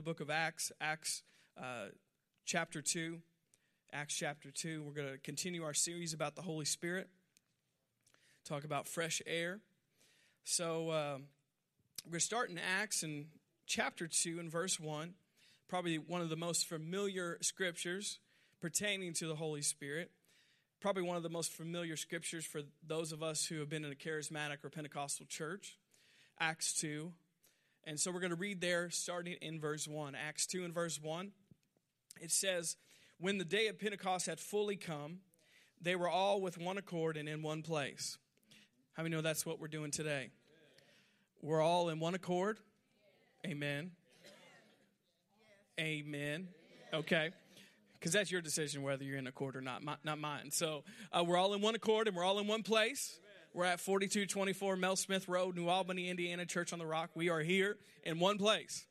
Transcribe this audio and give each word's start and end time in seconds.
the 0.00 0.04
book 0.04 0.20
of 0.20 0.30
Acts, 0.30 0.72
Acts 0.80 1.22
uh, 1.62 1.88
chapter 2.46 2.80
2. 2.80 3.18
Acts 3.92 4.14
chapter 4.14 4.50
2. 4.50 4.82
We're 4.82 4.94
going 4.94 5.12
to 5.12 5.18
continue 5.18 5.62
our 5.62 5.74
series 5.74 6.14
about 6.14 6.36
the 6.36 6.40
Holy 6.40 6.64
Spirit, 6.64 7.10
talk 8.46 8.64
about 8.64 8.88
fresh 8.88 9.20
air. 9.26 9.60
So 10.44 10.88
uh, 10.88 11.18
we're 12.06 12.12
going 12.12 12.18
to 12.18 12.20
start 12.20 12.48
in 12.48 12.58
Acts 12.58 13.02
in 13.02 13.26
chapter 13.66 14.08
2 14.08 14.40
and 14.40 14.50
verse 14.50 14.80
1, 14.80 15.12
probably 15.68 15.98
one 15.98 16.22
of 16.22 16.30
the 16.30 16.36
most 16.36 16.66
familiar 16.66 17.36
scriptures 17.42 18.20
pertaining 18.58 19.12
to 19.12 19.26
the 19.26 19.36
Holy 19.36 19.60
Spirit. 19.60 20.10
Probably 20.80 21.02
one 21.02 21.18
of 21.18 21.22
the 21.22 21.28
most 21.28 21.52
familiar 21.52 21.98
scriptures 21.98 22.46
for 22.46 22.62
those 22.86 23.12
of 23.12 23.22
us 23.22 23.44
who 23.44 23.58
have 23.58 23.68
been 23.68 23.84
in 23.84 23.92
a 23.92 23.94
charismatic 23.94 24.64
or 24.64 24.70
Pentecostal 24.70 25.26
church. 25.26 25.76
Acts 26.40 26.72
2, 26.80 27.12
and 27.84 27.98
so 27.98 28.10
we're 28.10 28.20
going 28.20 28.30
to 28.30 28.36
read 28.36 28.60
there 28.60 28.90
starting 28.90 29.34
in 29.40 29.60
verse 29.60 29.88
1. 29.88 30.14
Acts 30.14 30.46
2 30.46 30.64
and 30.64 30.74
verse 30.74 31.00
1. 31.00 31.32
It 32.20 32.30
says, 32.30 32.76
When 33.18 33.38
the 33.38 33.44
day 33.44 33.68
of 33.68 33.78
Pentecost 33.78 34.26
had 34.26 34.38
fully 34.38 34.76
come, 34.76 35.20
they 35.80 35.96
were 35.96 36.08
all 36.08 36.40
with 36.40 36.58
one 36.58 36.76
accord 36.78 37.16
and 37.16 37.28
in 37.28 37.42
one 37.42 37.62
place. 37.62 38.18
How 38.92 39.02
many 39.02 39.14
know 39.14 39.22
that's 39.22 39.46
what 39.46 39.58
we're 39.58 39.68
doing 39.68 39.90
today? 39.90 40.30
We're 41.42 41.62
all 41.62 41.88
in 41.88 42.00
one 42.00 42.14
accord. 42.14 42.58
Amen. 43.46 43.92
Amen. 45.78 46.48
Okay. 46.92 47.30
Because 47.94 48.12
that's 48.12 48.30
your 48.30 48.42
decision 48.42 48.82
whether 48.82 49.04
you're 49.04 49.16
in 49.16 49.26
accord 49.26 49.56
or 49.56 49.62
not, 49.62 49.82
not 50.04 50.18
mine. 50.18 50.50
So 50.50 50.84
uh, 51.12 51.24
we're 51.24 51.38
all 51.38 51.54
in 51.54 51.62
one 51.62 51.74
accord 51.74 52.08
and 52.08 52.16
we're 52.16 52.24
all 52.24 52.38
in 52.38 52.46
one 52.46 52.62
place. 52.62 53.18
We're 53.52 53.64
at 53.64 53.80
4224 53.80 54.76
Mel 54.76 54.94
Smith 54.94 55.26
Road, 55.26 55.56
New 55.56 55.66
Albany, 55.66 56.08
Indiana, 56.08 56.46
Church 56.46 56.72
on 56.72 56.78
the 56.78 56.86
Rock. 56.86 57.10
We 57.16 57.30
are 57.30 57.40
here 57.40 57.78
in 58.04 58.20
one 58.20 58.38
place. 58.38 58.86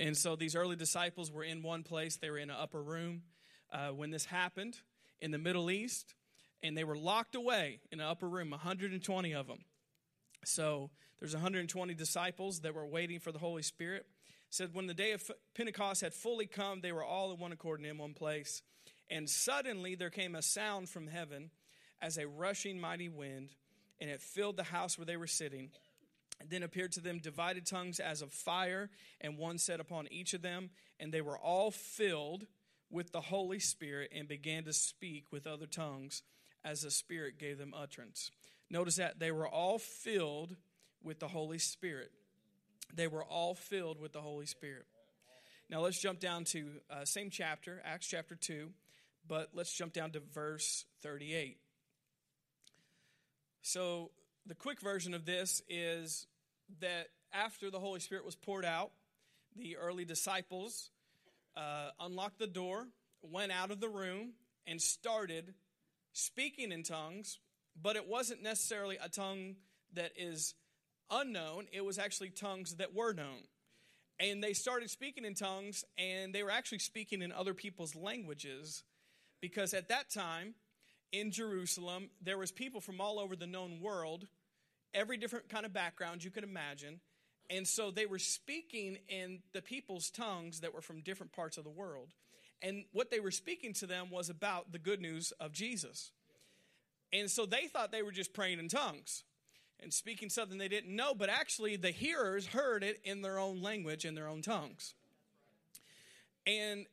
And 0.00 0.16
so 0.16 0.34
these 0.34 0.56
early 0.56 0.74
disciples 0.74 1.30
were 1.30 1.44
in 1.44 1.62
one 1.62 1.84
place. 1.84 2.16
They 2.16 2.28
were 2.28 2.38
in 2.38 2.50
an 2.50 2.56
upper 2.58 2.82
room 2.82 3.22
uh, 3.72 3.90
when 3.90 4.10
this 4.10 4.24
happened 4.24 4.80
in 5.20 5.30
the 5.30 5.38
Middle 5.38 5.70
East, 5.70 6.12
and 6.60 6.76
they 6.76 6.82
were 6.82 6.96
locked 6.96 7.36
away 7.36 7.78
in 7.92 8.00
an 8.00 8.06
upper 8.06 8.28
room, 8.28 8.50
120 8.50 9.32
of 9.32 9.46
them. 9.46 9.58
So 10.44 10.90
there's 11.20 11.34
120 11.34 11.94
disciples 11.94 12.62
that 12.62 12.74
were 12.74 12.86
waiting 12.86 13.20
for 13.20 13.30
the 13.30 13.38
Holy 13.38 13.62
Spirit. 13.62 14.06
It 14.48 14.54
said 14.54 14.70
when 14.72 14.88
the 14.88 14.94
day 14.94 15.12
of 15.12 15.30
Pentecost 15.54 16.00
had 16.00 16.14
fully 16.14 16.46
come, 16.46 16.80
they 16.80 16.90
were 16.90 17.04
all 17.04 17.32
in 17.32 17.38
one 17.38 17.52
accord 17.52 17.78
and 17.78 17.88
in 17.88 17.98
one 17.98 18.14
place. 18.14 18.60
And 19.08 19.30
suddenly 19.30 19.94
there 19.94 20.10
came 20.10 20.34
a 20.34 20.42
sound 20.42 20.88
from 20.88 21.06
heaven 21.06 21.52
as 22.02 22.18
a 22.18 22.26
rushing 22.26 22.80
mighty 22.80 23.08
wind 23.08 23.50
and 24.04 24.12
it 24.12 24.20
filled 24.20 24.58
the 24.58 24.64
house 24.64 24.98
where 24.98 25.06
they 25.06 25.16
were 25.16 25.26
sitting. 25.26 25.70
And 26.38 26.50
then 26.50 26.62
appeared 26.62 26.92
to 26.92 27.00
them 27.00 27.20
divided 27.20 27.64
tongues 27.64 28.00
as 28.00 28.20
of 28.20 28.34
fire, 28.34 28.90
and 29.22 29.38
one 29.38 29.56
sat 29.56 29.80
upon 29.80 30.08
each 30.12 30.34
of 30.34 30.42
them, 30.42 30.68
and 31.00 31.10
they 31.10 31.22
were 31.22 31.38
all 31.38 31.70
filled 31.70 32.46
with 32.90 33.12
the 33.12 33.22
Holy 33.22 33.58
Spirit 33.58 34.12
and 34.14 34.28
began 34.28 34.64
to 34.64 34.74
speak 34.74 35.32
with 35.32 35.46
other 35.46 35.64
tongues 35.64 36.22
as 36.62 36.82
the 36.82 36.90
Spirit 36.90 37.38
gave 37.38 37.56
them 37.56 37.72
utterance. 37.74 38.30
Notice 38.68 38.96
that 38.96 39.20
they 39.20 39.32
were 39.32 39.48
all 39.48 39.78
filled 39.78 40.54
with 41.02 41.18
the 41.18 41.28
Holy 41.28 41.58
Spirit. 41.58 42.10
They 42.94 43.06
were 43.06 43.24
all 43.24 43.54
filled 43.54 43.98
with 43.98 44.12
the 44.12 44.20
Holy 44.20 44.44
Spirit. 44.44 44.84
Now 45.70 45.80
let's 45.80 45.98
jump 45.98 46.20
down 46.20 46.44
to 46.52 46.66
uh, 46.90 47.06
same 47.06 47.30
chapter, 47.30 47.80
Acts 47.86 48.06
chapter 48.06 48.34
2, 48.34 48.68
but 49.26 49.52
let's 49.54 49.72
jump 49.72 49.94
down 49.94 50.10
to 50.10 50.20
verse 50.20 50.84
38. 51.00 51.56
So, 53.66 54.10
the 54.44 54.54
quick 54.54 54.78
version 54.78 55.14
of 55.14 55.24
this 55.24 55.62
is 55.70 56.26
that 56.80 57.06
after 57.32 57.70
the 57.70 57.80
Holy 57.80 57.98
Spirit 57.98 58.22
was 58.22 58.34
poured 58.34 58.66
out, 58.66 58.90
the 59.56 59.78
early 59.78 60.04
disciples 60.04 60.90
uh, 61.56 61.88
unlocked 61.98 62.38
the 62.38 62.46
door, 62.46 62.86
went 63.22 63.52
out 63.52 63.70
of 63.70 63.80
the 63.80 63.88
room, 63.88 64.34
and 64.66 64.82
started 64.82 65.54
speaking 66.12 66.72
in 66.72 66.82
tongues, 66.82 67.38
but 67.80 67.96
it 67.96 68.06
wasn't 68.06 68.42
necessarily 68.42 68.98
a 69.02 69.08
tongue 69.08 69.56
that 69.94 70.12
is 70.14 70.54
unknown, 71.10 71.66
it 71.72 71.86
was 71.86 71.98
actually 71.98 72.28
tongues 72.28 72.74
that 72.74 72.94
were 72.94 73.14
known. 73.14 73.44
And 74.20 74.44
they 74.44 74.52
started 74.52 74.90
speaking 74.90 75.24
in 75.24 75.34
tongues, 75.34 75.86
and 75.96 76.34
they 76.34 76.42
were 76.42 76.50
actually 76.50 76.80
speaking 76.80 77.22
in 77.22 77.32
other 77.32 77.54
people's 77.54 77.96
languages 77.96 78.84
because 79.40 79.72
at 79.72 79.88
that 79.88 80.10
time, 80.10 80.54
in 81.14 81.30
Jerusalem, 81.30 82.10
there 82.20 82.38
was 82.38 82.50
people 82.50 82.80
from 82.80 83.00
all 83.00 83.20
over 83.20 83.36
the 83.36 83.46
known 83.46 83.80
world, 83.80 84.26
every 84.92 85.16
different 85.16 85.48
kind 85.48 85.64
of 85.64 85.72
background 85.72 86.24
you 86.24 86.30
could 86.30 86.44
imagine. 86.44 87.00
And 87.48 87.68
so 87.68 87.90
they 87.90 88.06
were 88.06 88.18
speaking 88.18 88.98
in 89.08 89.40
the 89.52 89.62
people's 89.62 90.10
tongues 90.10 90.60
that 90.60 90.74
were 90.74 90.80
from 90.80 91.02
different 91.02 91.32
parts 91.32 91.56
of 91.56 91.64
the 91.64 91.70
world. 91.70 92.08
And 92.62 92.84
what 92.92 93.10
they 93.10 93.20
were 93.20 93.30
speaking 93.30 93.74
to 93.74 93.86
them 93.86 94.10
was 94.10 94.28
about 94.28 94.72
the 94.72 94.78
good 94.78 95.00
news 95.00 95.32
of 95.32 95.52
Jesus. 95.52 96.10
And 97.12 97.30
so 97.30 97.46
they 97.46 97.68
thought 97.68 97.92
they 97.92 98.02
were 98.02 98.12
just 98.12 98.32
praying 98.32 98.58
in 98.58 98.68
tongues 98.68 99.22
and 99.80 99.92
speaking 99.92 100.30
something 100.30 100.58
they 100.58 100.68
didn't 100.68 100.94
know, 100.94 101.14
but 101.14 101.28
actually 101.28 101.76
the 101.76 101.90
hearers 101.90 102.46
heard 102.46 102.82
it 102.82 103.00
in 103.04 103.22
their 103.22 103.38
own 103.38 103.62
language, 103.62 104.04
in 104.04 104.14
their 104.14 104.26
own 104.26 104.42
tongues. 104.42 104.94
And 106.46 106.86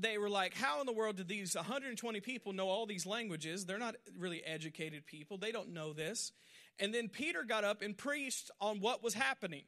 they 0.00 0.18
were 0.18 0.30
like, 0.30 0.54
How 0.54 0.80
in 0.80 0.86
the 0.86 0.92
world 0.92 1.16
did 1.16 1.28
these 1.28 1.54
120 1.54 2.20
people 2.20 2.52
know 2.52 2.68
all 2.68 2.86
these 2.86 3.06
languages? 3.06 3.66
They're 3.66 3.78
not 3.78 3.96
really 4.16 4.44
educated 4.44 5.06
people, 5.06 5.38
they 5.38 5.52
don't 5.52 5.72
know 5.72 5.92
this. 5.92 6.32
And 6.80 6.94
then 6.94 7.08
Peter 7.08 7.42
got 7.42 7.64
up 7.64 7.82
and 7.82 7.96
preached 7.96 8.50
on 8.60 8.80
what 8.80 9.02
was 9.02 9.14
happening. 9.14 9.64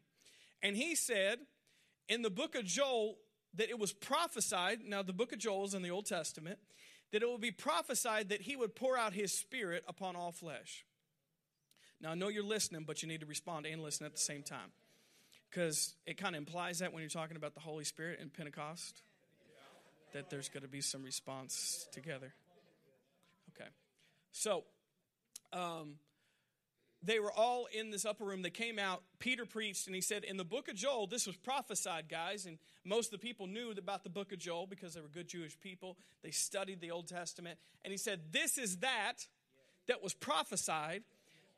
And 0.63 0.77
he 0.77 0.95
said 0.95 1.39
in 2.09 2.23
the 2.23 2.31
book 2.31 2.55
of 2.55 2.65
Joel 2.65 3.17
that 3.55 3.69
it 3.69 3.79
was 3.79 3.93
prophesied, 3.93 4.81
now 4.87 5.03
the 5.03 5.13
book 5.13 5.33
of 5.33 5.39
Joel 5.39 5.65
is 5.65 5.75
in 5.75 5.83
the 5.83 5.91
Old 5.91 6.07
Testament, 6.07 6.59
that 7.13 7.23
it 7.23 7.29
would 7.29 7.41
be 7.41 7.51
prophesied 7.51 8.29
that 8.29 8.43
he 8.43 8.55
would 8.55 8.77
pour 8.77 8.97
out 8.97 9.13
his 9.13 9.33
spirit 9.33 9.83
upon 9.89 10.15
all 10.15 10.31
flesh. 10.31 10.87
Now 12.01 12.11
I 12.11 12.15
know 12.15 12.29
you're 12.29 12.45
listening, 12.45 12.85
but 12.87 13.03
you 13.03 13.09
need 13.09 13.21
to 13.21 13.27
respond 13.27 13.67
and 13.67 13.83
listen 13.83 14.07
at 14.07 14.13
the 14.13 14.19
same 14.19 14.43
time. 14.43 14.71
Because 15.51 15.97
it 16.07 16.17
kind 16.17 16.37
of 16.37 16.39
implies 16.39 16.79
that 16.79 16.93
when 16.93 17.03
you're 17.03 17.11
talking 17.11 17.37
about 17.37 17.55
the 17.55 17.61
Holy 17.61 17.83
Spirit 17.83 18.21
in 18.21 18.31
Pentecost 18.31 19.03
that 20.13 20.31
there's 20.31 20.49
going 20.49 20.63
to 20.63 20.69
be 20.69 20.81
some 20.81 21.03
response 21.03 21.87
together. 21.93 22.33
Okay. 23.55 23.69
So, 24.33 24.65
um, 25.53 25.97
they 27.03 27.19
were 27.19 27.33
all 27.33 27.67
in 27.73 27.91
this 27.91 28.05
upper 28.05 28.25
room. 28.25 28.43
They 28.43 28.51
came 28.51 28.79
out. 28.79 29.03
Peter 29.19 29.47
preached, 29.47 29.87
and 29.87 29.95
he 29.95 30.03
said, 30.03 30.25
In 30.25 30.37
the 30.37 30.45
book 30.45 30.69
of 30.69 30.75
Joel, 30.75 31.07
this 31.07 31.27
was 31.27 31.37
prophesied, 31.37 32.09
guys. 32.11 32.45
And 32.45 32.59
most 32.85 33.07
of 33.07 33.13
the 33.13 33.27
people 33.27 33.47
knew 33.47 33.71
about 33.71 34.05
the 34.05 34.11
book 34.11 34.33
of 34.33 34.39
Joel 34.39 34.67
because 34.67 34.95
they 34.95 35.01
were 35.01 35.09
good 35.09 35.29
Jewish 35.29 35.59
people. 35.59 35.97
They 36.23 36.31
studied 36.31 36.81
the 36.81 36.91
Old 36.91 37.09
Testament. 37.09 37.59
And 37.85 37.91
he 37.91 37.97
said, 37.97 38.21
This 38.33 38.59
is 38.59 38.79
that 38.79 39.27
that 39.89 40.03
was 40.03 40.13
prophesied 40.13 41.03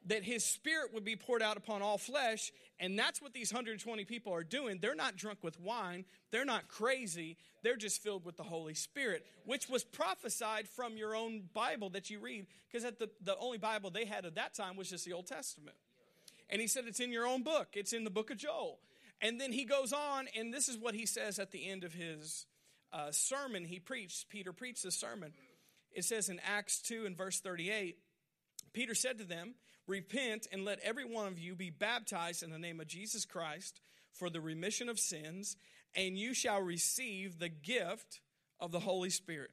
that 0.07 0.25
his 0.25 0.45
spirit 0.45 0.93
would 0.95 1.05
be 1.05 1.17
poured 1.17 1.43
out 1.43 1.57
upon 1.57 1.83
all 1.83 1.99
flesh. 1.99 2.53
And 2.83 2.99
that's 2.99 3.23
what 3.23 3.33
these 3.33 3.53
120 3.53 4.05
people 4.05 4.35
are 4.35 4.43
doing. 4.43 4.79
They're 4.81 4.97
not 4.97 5.17
drunk 5.17 5.39
with 5.43 5.59
wine, 5.61 6.05
they're 6.33 6.45
not 6.45 6.67
crazy, 6.67 7.37
they're 7.63 7.77
just 7.77 8.03
filled 8.03 8.25
with 8.25 8.37
the 8.37 8.43
Holy 8.43 8.75
Spirit, 8.75 9.25
which 9.47 9.69
was 9.69 9.85
prophesied 9.85 10.69
from 10.69 10.97
your 10.97 11.15
own 11.15 11.45
Bible 11.55 11.91
that 11.91 12.11
you 12.11 12.19
read, 12.19 12.47
because 12.71 12.83
the, 12.99 13.09
the 13.23 13.37
only 13.39 13.59
Bible 13.59 13.91
they 13.91 14.05
had 14.05 14.27
at 14.27 14.35
that 14.35 14.55
time 14.55 14.77
was 14.77 14.91
just 14.91 15.05
the 15.05 15.13
Old 15.13 15.29
Testament. 15.29 15.77
And 16.51 16.61
he 16.61 16.67
said, 16.67 16.85
It's 16.89 16.99
in 16.99 17.13
your 17.13 17.25
own 17.25 17.45
book, 17.45 17.69
it's 17.75 17.93
in 17.93 18.03
the 18.03 18.11
book 18.11 18.33
of 18.33 18.37
Joel. 18.37 18.81
And 19.21 19.41
then 19.41 19.53
he 19.53 19.65
goes 19.65 19.93
on, 19.93 20.27
and 20.37 20.53
this 20.53 20.69
is 20.69 20.77
what 20.77 20.97
he 20.97 21.07
says 21.07 21.39
at 21.39 21.53
the 21.53 21.71
end 21.71 21.85
of 21.85 21.95
his 21.95 22.47
uh, 22.93 23.13
sermon 23.13 23.65
he 23.65 23.79
preached. 23.79 24.29
Peter 24.29 24.53
preached 24.53 24.83
this 24.83 24.99
sermon. 24.99 25.33
It 25.93 26.05
says 26.05 26.29
in 26.29 26.41
Acts 26.45 26.81
2 26.81 27.07
and 27.07 27.17
verse 27.17 27.39
38 27.39 27.97
Peter 28.73 28.95
said 28.95 29.19
to 29.19 29.25
them, 29.25 29.55
Repent 29.87 30.47
and 30.53 30.65
let 30.65 30.79
every 30.81 31.05
one 31.05 31.27
of 31.27 31.39
you 31.39 31.55
be 31.55 31.71
baptized 31.71 32.43
in 32.43 32.51
the 32.51 32.59
name 32.59 32.81
of 32.81 32.87
Jesus 32.87 33.25
Christ 33.25 33.81
for 34.13 34.31
the 34.31 34.41
remission 34.41 34.89
of 34.89 34.99
sins, 34.99 35.57
and 35.95 36.17
you 36.17 36.35
shall 36.35 36.61
receive 36.61 37.39
the 37.39 37.49
gift 37.49 38.21
of 38.61 38.71
the 38.71 38.81
Holy 38.81 39.11
Spirit. 39.11 39.51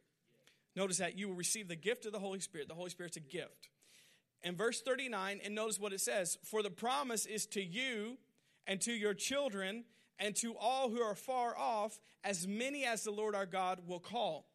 Notice 0.75 0.97
that 0.97 1.17
you 1.17 1.27
will 1.27 1.35
receive 1.35 1.67
the 1.67 1.75
gift 1.75 2.05
of 2.05 2.11
the 2.11 2.19
Holy 2.19 2.39
Spirit. 2.39 2.67
The 2.67 2.75
Holy 2.75 2.91
Spirit's 2.91 3.17
a 3.17 3.21
gift. 3.21 3.69
In 4.43 4.55
verse 4.55 4.81
39, 4.81 5.41
and 5.43 5.55
notice 5.55 5.79
what 5.79 5.93
it 5.93 6.01
says 6.01 6.37
For 6.43 6.63
the 6.63 6.69
promise 6.69 7.25
is 7.25 7.45
to 7.47 7.63
you 7.63 8.17
and 8.67 8.79
to 8.81 8.91
your 8.91 9.13
children 9.13 9.83
and 10.19 10.35
to 10.37 10.55
all 10.57 10.89
who 10.89 11.01
are 11.01 11.15
far 11.15 11.57
off, 11.57 11.99
as 12.23 12.47
many 12.47 12.85
as 12.85 13.03
the 13.03 13.11
Lord 13.11 13.35
our 13.35 13.45
God 13.45 13.79
will 13.87 13.99
call. 13.99 14.45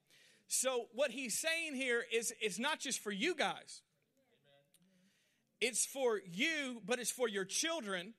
So, 0.46 0.86
what 0.94 1.10
he's 1.10 1.38
saying 1.38 1.74
here 1.74 2.04
is 2.12 2.32
it's 2.40 2.58
not 2.58 2.78
just 2.78 3.00
for 3.00 3.10
you 3.10 3.34
guys. 3.34 3.82
It's 5.66 5.86
for 5.86 6.20
you, 6.30 6.82
but 6.84 6.98
it's 6.98 7.10
for 7.10 7.26
your 7.26 7.46
children. 7.46 8.12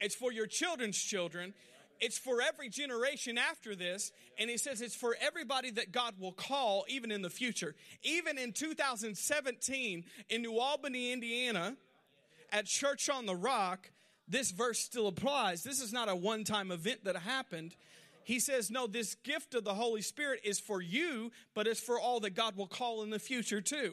It's 0.00 0.14
for 0.14 0.32
your 0.32 0.46
children's 0.46 0.96
children. 0.96 1.52
It's 2.00 2.16
for 2.16 2.40
every 2.40 2.70
generation 2.70 3.36
after 3.36 3.76
this. 3.76 4.12
And 4.38 4.48
he 4.48 4.56
says 4.56 4.80
it's 4.80 4.94
for 4.96 5.14
everybody 5.20 5.70
that 5.72 5.92
God 5.92 6.14
will 6.18 6.32
call, 6.32 6.86
even 6.88 7.10
in 7.10 7.20
the 7.20 7.28
future. 7.28 7.74
Even 8.02 8.38
in 8.38 8.54
2017, 8.54 10.04
in 10.30 10.40
New 10.40 10.58
Albany, 10.58 11.12
Indiana, 11.12 11.76
at 12.50 12.64
Church 12.64 13.10
on 13.10 13.26
the 13.26 13.36
Rock, 13.36 13.90
this 14.26 14.50
verse 14.50 14.78
still 14.78 15.06
applies. 15.06 15.62
This 15.62 15.82
is 15.82 15.92
not 15.92 16.08
a 16.08 16.16
one 16.16 16.44
time 16.44 16.72
event 16.72 17.04
that 17.04 17.16
happened. 17.16 17.76
He 18.24 18.40
says, 18.40 18.70
no, 18.70 18.86
this 18.86 19.16
gift 19.16 19.54
of 19.54 19.64
the 19.64 19.74
Holy 19.74 20.00
Spirit 20.00 20.40
is 20.44 20.58
for 20.58 20.80
you, 20.80 21.30
but 21.54 21.66
it's 21.66 21.78
for 21.78 22.00
all 22.00 22.20
that 22.20 22.34
God 22.34 22.56
will 22.56 22.66
call 22.66 23.02
in 23.02 23.10
the 23.10 23.18
future 23.18 23.60
too. 23.60 23.92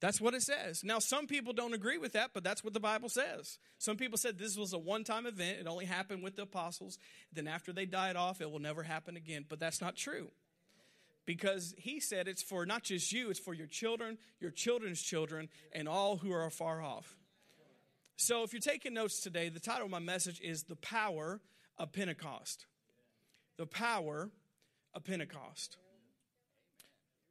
That's 0.00 0.20
what 0.20 0.34
it 0.34 0.42
says. 0.42 0.84
Now, 0.84 0.98
some 0.98 1.26
people 1.26 1.54
don't 1.54 1.72
agree 1.72 1.96
with 1.96 2.12
that, 2.12 2.30
but 2.34 2.44
that's 2.44 2.62
what 2.62 2.74
the 2.74 2.80
Bible 2.80 3.08
says. 3.08 3.58
Some 3.78 3.96
people 3.96 4.18
said 4.18 4.38
this 4.38 4.56
was 4.56 4.74
a 4.74 4.78
one 4.78 5.04
time 5.04 5.26
event. 5.26 5.58
It 5.58 5.66
only 5.66 5.86
happened 5.86 6.22
with 6.22 6.36
the 6.36 6.42
apostles. 6.42 6.98
Then, 7.32 7.48
after 7.48 7.72
they 7.72 7.86
died 7.86 8.16
off, 8.16 8.40
it 8.40 8.50
will 8.50 8.58
never 8.58 8.82
happen 8.82 9.16
again. 9.16 9.46
But 9.48 9.58
that's 9.58 9.80
not 9.80 9.96
true. 9.96 10.28
Because 11.24 11.74
he 11.78 11.98
said 11.98 12.28
it's 12.28 12.42
for 12.42 12.66
not 12.66 12.82
just 12.82 13.10
you, 13.10 13.30
it's 13.30 13.40
for 13.40 13.54
your 13.54 13.66
children, 13.66 14.18
your 14.38 14.50
children's 14.50 15.00
children, 15.00 15.48
and 15.72 15.88
all 15.88 16.18
who 16.18 16.30
are 16.30 16.50
far 16.50 16.82
off. 16.82 17.16
So, 18.16 18.42
if 18.42 18.52
you're 18.52 18.60
taking 18.60 18.92
notes 18.92 19.20
today, 19.20 19.48
the 19.48 19.60
title 19.60 19.86
of 19.86 19.90
my 19.90 19.98
message 19.98 20.40
is 20.42 20.64
The 20.64 20.76
Power 20.76 21.40
of 21.78 21.92
Pentecost. 21.92 22.66
The 23.56 23.66
Power 23.66 24.30
of 24.94 25.04
Pentecost. 25.04 25.78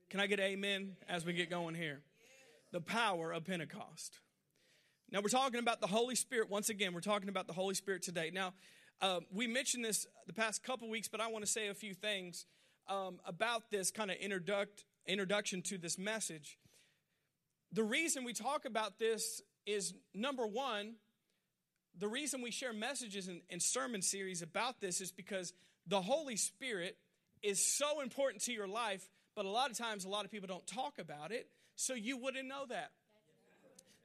Can 0.09 0.19
I 0.19 0.27
get 0.27 0.39
amen 0.39 0.95
as 1.07 1.25
we 1.25 1.33
get 1.33 1.49
going 1.49 1.75
here? 1.75 2.01
The 2.71 2.81
power 2.81 3.31
of 3.31 3.45
Pentecost. 3.45 4.19
Now, 5.11 5.21
we're 5.21 5.29
talking 5.29 5.59
about 5.59 5.81
the 5.81 5.87
Holy 5.87 6.15
Spirit. 6.15 6.49
Once 6.49 6.69
again, 6.69 6.93
we're 6.93 7.01
talking 7.01 7.29
about 7.29 7.47
the 7.47 7.53
Holy 7.53 7.75
Spirit 7.75 8.01
today. 8.01 8.31
Now, 8.33 8.53
uh, 9.01 9.19
we 9.31 9.47
mentioned 9.47 9.85
this 9.85 10.07
the 10.27 10.33
past 10.33 10.63
couple 10.63 10.89
weeks, 10.89 11.07
but 11.07 11.21
I 11.21 11.27
want 11.27 11.45
to 11.45 11.51
say 11.51 11.67
a 11.67 11.73
few 11.73 11.93
things 11.93 12.45
um, 12.87 13.19
about 13.25 13.69
this 13.71 13.91
kind 13.91 14.09
of 14.09 14.17
introduct, 14.17 14.85
introduction 15.05 15.61
to 15.63 15.77
this 15.77 15.97
message. 15.97 16.57
The 17.71 17.83
reason 17.83 18.23
we 18.23 18.33
talk 18.33 18.65
about 18.65 18.99
this 18.99 19.41
is 19.65 19.93
number 20.13 20.47
one, 20.47 20.95
the 21.97 22.07
reason 22.07 22.41
we 22.41 22.51
share 22.51 22.73
messages 22.73 23.27
and, 23.27 23.41
and 23.49 23.61
sermon 23.61 24.01
series 24.01 24.41
about 24.41 24.81
this 24.81 25.01
is 25.01 25.11
because 25.11 25.53
the 25.87 26.01
Holy 26.01 26.35
Spirit 26.35 26.97
is 27.43 27.63
so 27.63 28.01
important 28.01 28.43
to 28.43 28.53
your 28.53 28.67
life, 28.67 29.07
but 29.35 29.45
a 29.45 29.49
lot 29.49 29.69
of 29.69 29.77
times 29.77 30.05
a 30.05 30.09
lot 30.09 30.25
of 30.25 30.31
people 30.31 30.47
don't 30.47 30.65
talk 30.65 30.99
about 30.99 31.31
it 31.31 31.47
so 31.75 31.93
you 31.93 32.17
wouldn't 32.17 32.47
know 32.47 32.65
that. 32.69 32.91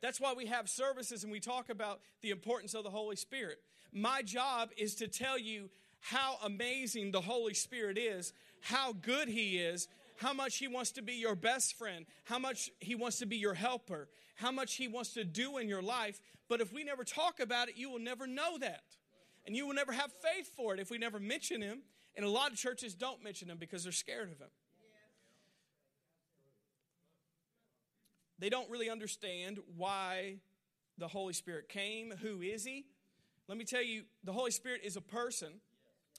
That's 0.01 0.21
why 0.21 0.33
we 0.33 0.47
have 0.47 0.69
services 0.69 1.25
and 1.25 1.33
we 1.33 1.41
talk 1.41 1.69
about 1.69 2.01
the 2.23 2.31
importance 2.31 2.75
of 2.75 2.85
the 2.85 2.91
Holy 2.91 3.17
Spirit. 3.17 3.59
My 3.93 4.23
job 4.23 4.71
is 4.77 4.95
to 4.97 5.09
tell 5.09 5.39
you 5.39 5.69
how 6.01 6.37
amazing 6.43 7.11
the 7.11 7.21
Holy 7.21 7.55
Spirit 7.55 7.99
is, 7.99 8.33
how 8.63 8.93
good 8.93 9.29
He 9.29 9.59
is, 9.59 9.89
how 10.17 10.33
much 10.33 10.57
He 10.57 10.69
wants 10.69 10.93
to 10.93 11.03
be 11.03 11.15
your 11.15 11.35
best 11.35 11.77
friend, 11.77 12.07
how 12.25 12.39
much 12.39 12.71
He 12.81 12.95
wants 12.95 13.19
to 13.19 13.27
be 13.27 13.37
your 13.37 13.55
helper, 13.55 14.09
how 14.37 14.51
much 14.51 14.77
He 14.77 14.89
wants 14.89 15.13
to 15.15 15.25
do 15.25 15.59
in 15.59 15.69
your 15.69 15.83
life. 15.83 16.21
But 16.49 16.61
if 16.61 16.73
we 16.73 16.83
never 16.83 17.05
talk 17.05 17.41
about 17.41 17.69
it, 17.69 17.77
you 17.77 17.91
will 17.91 17.99
never 17.99 18.27
know 18.27 18.59
that. 18.59 18.85
And 19.47 19.57
you 19.57 19.67
will 19.67 19.75
never 19.75 19.93
have 19.93 20.13
faith 20.13 20.51
for 20.57 20.75
it 20.75 20.81
if 20.81 20.91
we 20.91 20.99
never 20.99 21.19
mention 21.19 21.61
Him. 21.61 21.83
And 22.17 22.25
a 22.25 22.31
lot 22.31 22.53
of 22.53 22.59
churches 22.59 22.95
don't 22.95 23.23
mention 23.23 23.51
Him 23.51 23.59
because 23.59 23.85
they're 23.85 23.93
scared 23.93 24.31
of 24.31 24.39
Him. 24.39 24.49
They 28.41 28.49
don't 28.49 28.69
really 28.71 28.91
understand 28.91 29.59
why 29.77 30.37
the 30.99 31.09
Holy 31.09 31.35
Spirit 31.35 31.69
came. 31.69 32.13
Who 32.23 32.41
is 32.41 32.65
He? 32.65 32.87
Let 33.49 33.59
me 33.59 33.65
tell 33.65 33.83
you, 33.83 34.05
the 34.25 34.33
Holy 34.33 34.51
Spirit 34.51 34.81
is 34.83 34.97
a 34.97 35.01
person. 35.01 35.61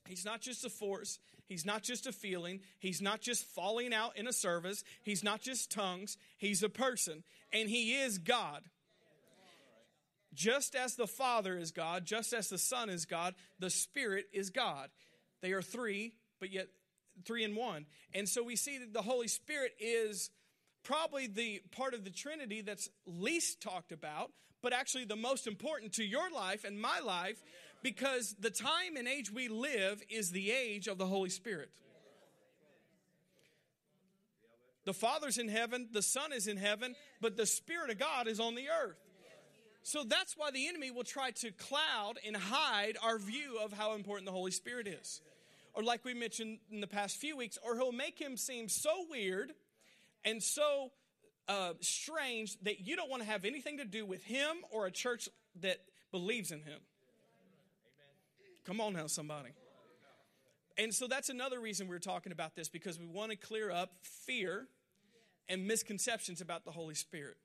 He's 0.07 0.25
not 0.25 0.41
just 0.41 0.63
a 0.65 0.69
force. 0.69 1.19
He's 1.47 1.65
not 1.65 1.83
just 1.83 2.07
a 2.07 2.11
feeling. 2.11 2.61
He's 2.79 3.01
not 3.01 3.21
just 3.21 3.45
falling 3.45 3.93
out 3.93 4.17
in 4.17 4.27
a 4.27 4.33
service. 4.33 4.83
He's 5.03 5.23
not 5.23 5.41
just 5.41 5.71
tongues. 5.71 6.17
He's 6.37 6.63
a 6.63 6.69
person. 6.69 7.23
And 7.51 7.69
He 7.69 7.95
is 7.95 8.17
God. 8.17 8.63
Just 10.33 10.75
as 10.75 10.95
the 10.95 11.07
Father 11.07 11.57
is 11.57 11.71
God, 11.71 12.05
just 12.05 12.33
as 12.33 12.49
the 12.49 12.57
Son 12.57 12.89
is 12.89 13.05
God, 13.05 13.35
the 13.59 13.69
Spirit 13.69 14.27
is 14.31 14.49
God. 14.49 14.89
They 15.41 15.51
are 15.51 15.61
three, 15.61 16.13
but 16.39 16.51
yet 16.51 16.67
three 17.25 17.43
in 17.43 17.55
one. 17.55 17.85
And 18.13 18.29
so 18.29 18.43
we 18.43 18.55
see 18.55 18.77
that 18.77 18.93
the 18.93 19.01
Holy 19.01 19.27
Spirit 19.27 19.73
is 19.79 20.29
probably 20.83 21.27
the 21.27 21.61
part 21.71 21.93
of 21.93 22.03
the 22.03 22.09
Trinity 22.09 22.61
that's 22.61 22.89
least 23.05 23.61
talked 23.61 23.91
about, 23.91 24.31
but 24.61 24.73
actually 24.73 25.05
the 25.05 25.15
most 25.15 25.47
important 25.47 25.93
to 25.93 26.03
your 26.03 26.29
life 26.31 26.63
and 26.63 26.79
my 26.79 26.99
life 26.99 27.41
because 27.83 28.35
the 28.39 28.49
time 28.49 28.95
and 28.97 29.07
age 29.07 29.31
we 29.31 29.47
live 29.47 30.01
is 30.09 30.31
the 30.31 30.51
age 30.51 30.87
of 30.87 30.97
the 30.97 31.05
Holy 31.05 31.29
Spirit. 31.29 31.69
The 34.85 34.93
Father's 34.93 35.37
in 35.37 35.47
heaven, 35.47 35.89
the 35.91 36.01
Son 36.01 36.33
is 36.33 36.47
in 36.47 36.57
heaven, 36.57 36.95
but 37.21 37.37
the 37.37 37.45
Spirit 37.45 37.91
of 37.91 37.99
God 37.99 38.27
is 38.27 38.39
on 38.39 38.55
the 38.55 38.69
earth. 38.69 38.97
So 39.83 40.03
that's 40.03 40.35
why 40.37 40.51
the 40.51 40.67
enemy 40.67 40.91
will 40.91 41.03
try 41.03 41.31
to 41.31 41.51
cloud 41.51 42.19
and 42.25 42.35
hide 42.35 42.97
our 43.03 43.17
view 43.17 43.59
of 43.63 43.73
how 43.73 43.93
important 43.93 44.25
the 44.25 44.31
Holy 44.31 44.51
Spirit 44.51 44.87
is. 44.87 45.21
Or, 45.73 45.83
like 45.83 46.03
we 46.03 46.13
mentioned 46.13 46.59
in 46.71 46.81
the 46.81 46.87
past 46.87 47.17
few 47.17 47.37
weeks, 47.37 47.57
or 47.63 47.75
he'll 47.75 47.91
make 47.91 48.19
him 48.19 48.37
seem 48.37 48.67
so 48.69 49.05
weird 49.09 49.53
and 50.23 50.41
so 50.41 50.91
uh, 51.47 51.73
strange 51.79 52.57
that 52.61 52.81
you 52.81 52.95
don't 52.95 53.09
want 53.09 53.21
to 53.23 53.27
have 53.27 53.45
anything 53.45 53.77
to 53.77 53.85
do 53.85 54.05
with 54.05 54.23
him 54.23 54.57
or 54.69 54.85
a 54.85 54.91
church 54.91 55.27
that 55.61 55.77
believes 56.11 56.51
in 56.51 56.59
him. 56.59 56.79
Come 58.65 58.79
on 58.79 58.93
now, 58.93 59.07
somebody. 59.07 59.49
And 60.77 60.93
so 60.93 61.07
that's 61.07 61.29
another 61.29 61.59
reason 61.59 61.87
we're 61.87 61.99
talking 61.99 62.31
about 62.31 62.55
this 62.55 62.69
because 62.69 62.99
we 62.99 63.05
want 63.05 63.31
to 63.31 63.37
clear 63.37 63.71
up 63.71 63.91
fear 64.01 64.67
and 65.49 65.67
misconceptions 65.67 66.41
about 66.41 66.63
the 66.63 66.71
Holy 66.71 66.95
Spirit. 66.95 67.37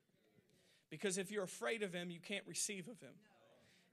Because 0.90 1.19
if 1.19 1.32
you're 1.32 1.44
afraid 1.44 1.82
of 1.82 1.93
him, 1.93 2.11
you 2.11 2.20
can't 2.20 2.44
receive 2.46 2.87
of 2.88 3.00
him. 3.00 3.14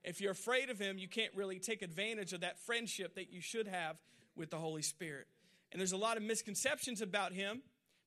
If 0.04 0.22
you're 0.22 0.32
afraid 0.32 0.70
of 0.70 0.78
him, 0.78 0.98
you 0.98 1.08
can't 1.08 1.34
really 1.36 1.60
take 1.60 1.82
advantage 1.82 2.34
of 2.34 2.42
that 2.42 2.60
friendship 2.60 3.16
that 3.16 3.32
you 3.32 3.42
should 3.42 3.68
have 3.68 3.96
with 4.36 4.52
the 4.52 4.58
Holy 4.58 4.82
Spirit. 4.82 5.28
And 5.72 5.80
there's 5.80 5.94
a 5.94 5.98
lot 5.98 6.18
of 6.18 6.24
misconceptions 6.24 7.02
about 7.02 7.34
him 7.34 7.62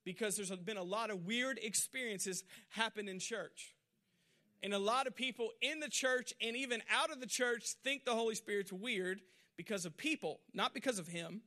because 0.07 0.37
there's 0.37 0.51
been 0.51 0.77
a 0.77 0.83
lot 0.83 1.11
of 1.11 1.27
weird 1.27 1.59
experiences 1.61 2.45
happen 2.69 3.09
in 3.09 3.19
church. 3.19 3.75
And 4.63 4.73
a 4.73 4.79
lot 4.79 5.09
of 5.09 5.17
people 5.17 5.51
in 5.61 5.81
the 5.81 5.89
church 5.89 6.33
and 6.41 6.57
even 6.57 6.81
out 6.91 7.11
of 7.11 7.21
the 7.21 7.27
church 7.27 7.75
think 7.83 8.05
the 8.05 8.15
Holy 8.15 8.37
Spirit's 8.37 8.73
weird 8.73 9.21
because 9.57 9.85
of 9.85 9.97
people, 9.97 10.39
not 10.55 10.73
because 10.73 11.01
of 11.01 11.09
Him. 11.09 11.43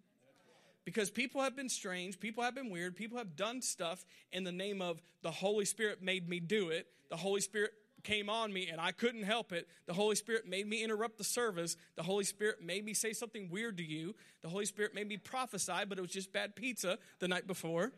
Because 0.83 1.09
people 1.09 1.41
have 1.41 1.55
been 1.55 1.69
strange, 1.69 2.19
people 2.19 2.43
have 2.43 2.53
been 2.53 2.69
weird, 2.69 2.95
people 2.95 3.17
have 3.17 3.35
done 3.35 3.61
stuff 3.61 4.03
in 4.31 4.43
the 4.43 4.51
name 4.51 4.81
of 4.81 5.01
the 5.21 5.31
Holy 5.31 5.65
Spirit 5.65 6.03
made 6.03 6.27
me 6.27 6.39
do 6.39 6.69
it. 6.69 6.87
The 7.09 7.17
Holy 7.17 7.41
Spirit 7.41 7.71
came 8.03 8.29
on 8.29 8.51
me 8.51 8.69
and 8.69 8.81
I 8.81 8.91
couldn't 8.91 9.23
help 9.23 9.53
it. 9.53 9.67
The 9.85 9.93
Holy 9.93 10.15
Spirit 10.15 10.47
made 10.47 10.67
me 10.67 10.83
interrupt 10.83 11.17
the 11.17 11.23
service. 11.23 11.77
The 11.95 12.03
Holy 12.03 12.23
Spirit 12.23 12.61
made 12.61 12.83
me 12.83 12.93
say 12.93 13.13
something 13.13 13.49
weird 13.49 13.77
to 13.77 13.83
you. 13.83 14.15
The 14.41 14.49
Holy 14.49 14.65
Spirit 14.65 14.93
made 14.93 15.07
me 15.07 15.17
prophesy, 15.17 15.85
but 15.87 15.97
it 15.97 16.01
was 16.01 16.11
just 16.11 16.33
bad 16.33 16.55
pizza 16.55 16.97
the 17.19 17.27
night 17.27 17.47
before. 17.47 17.93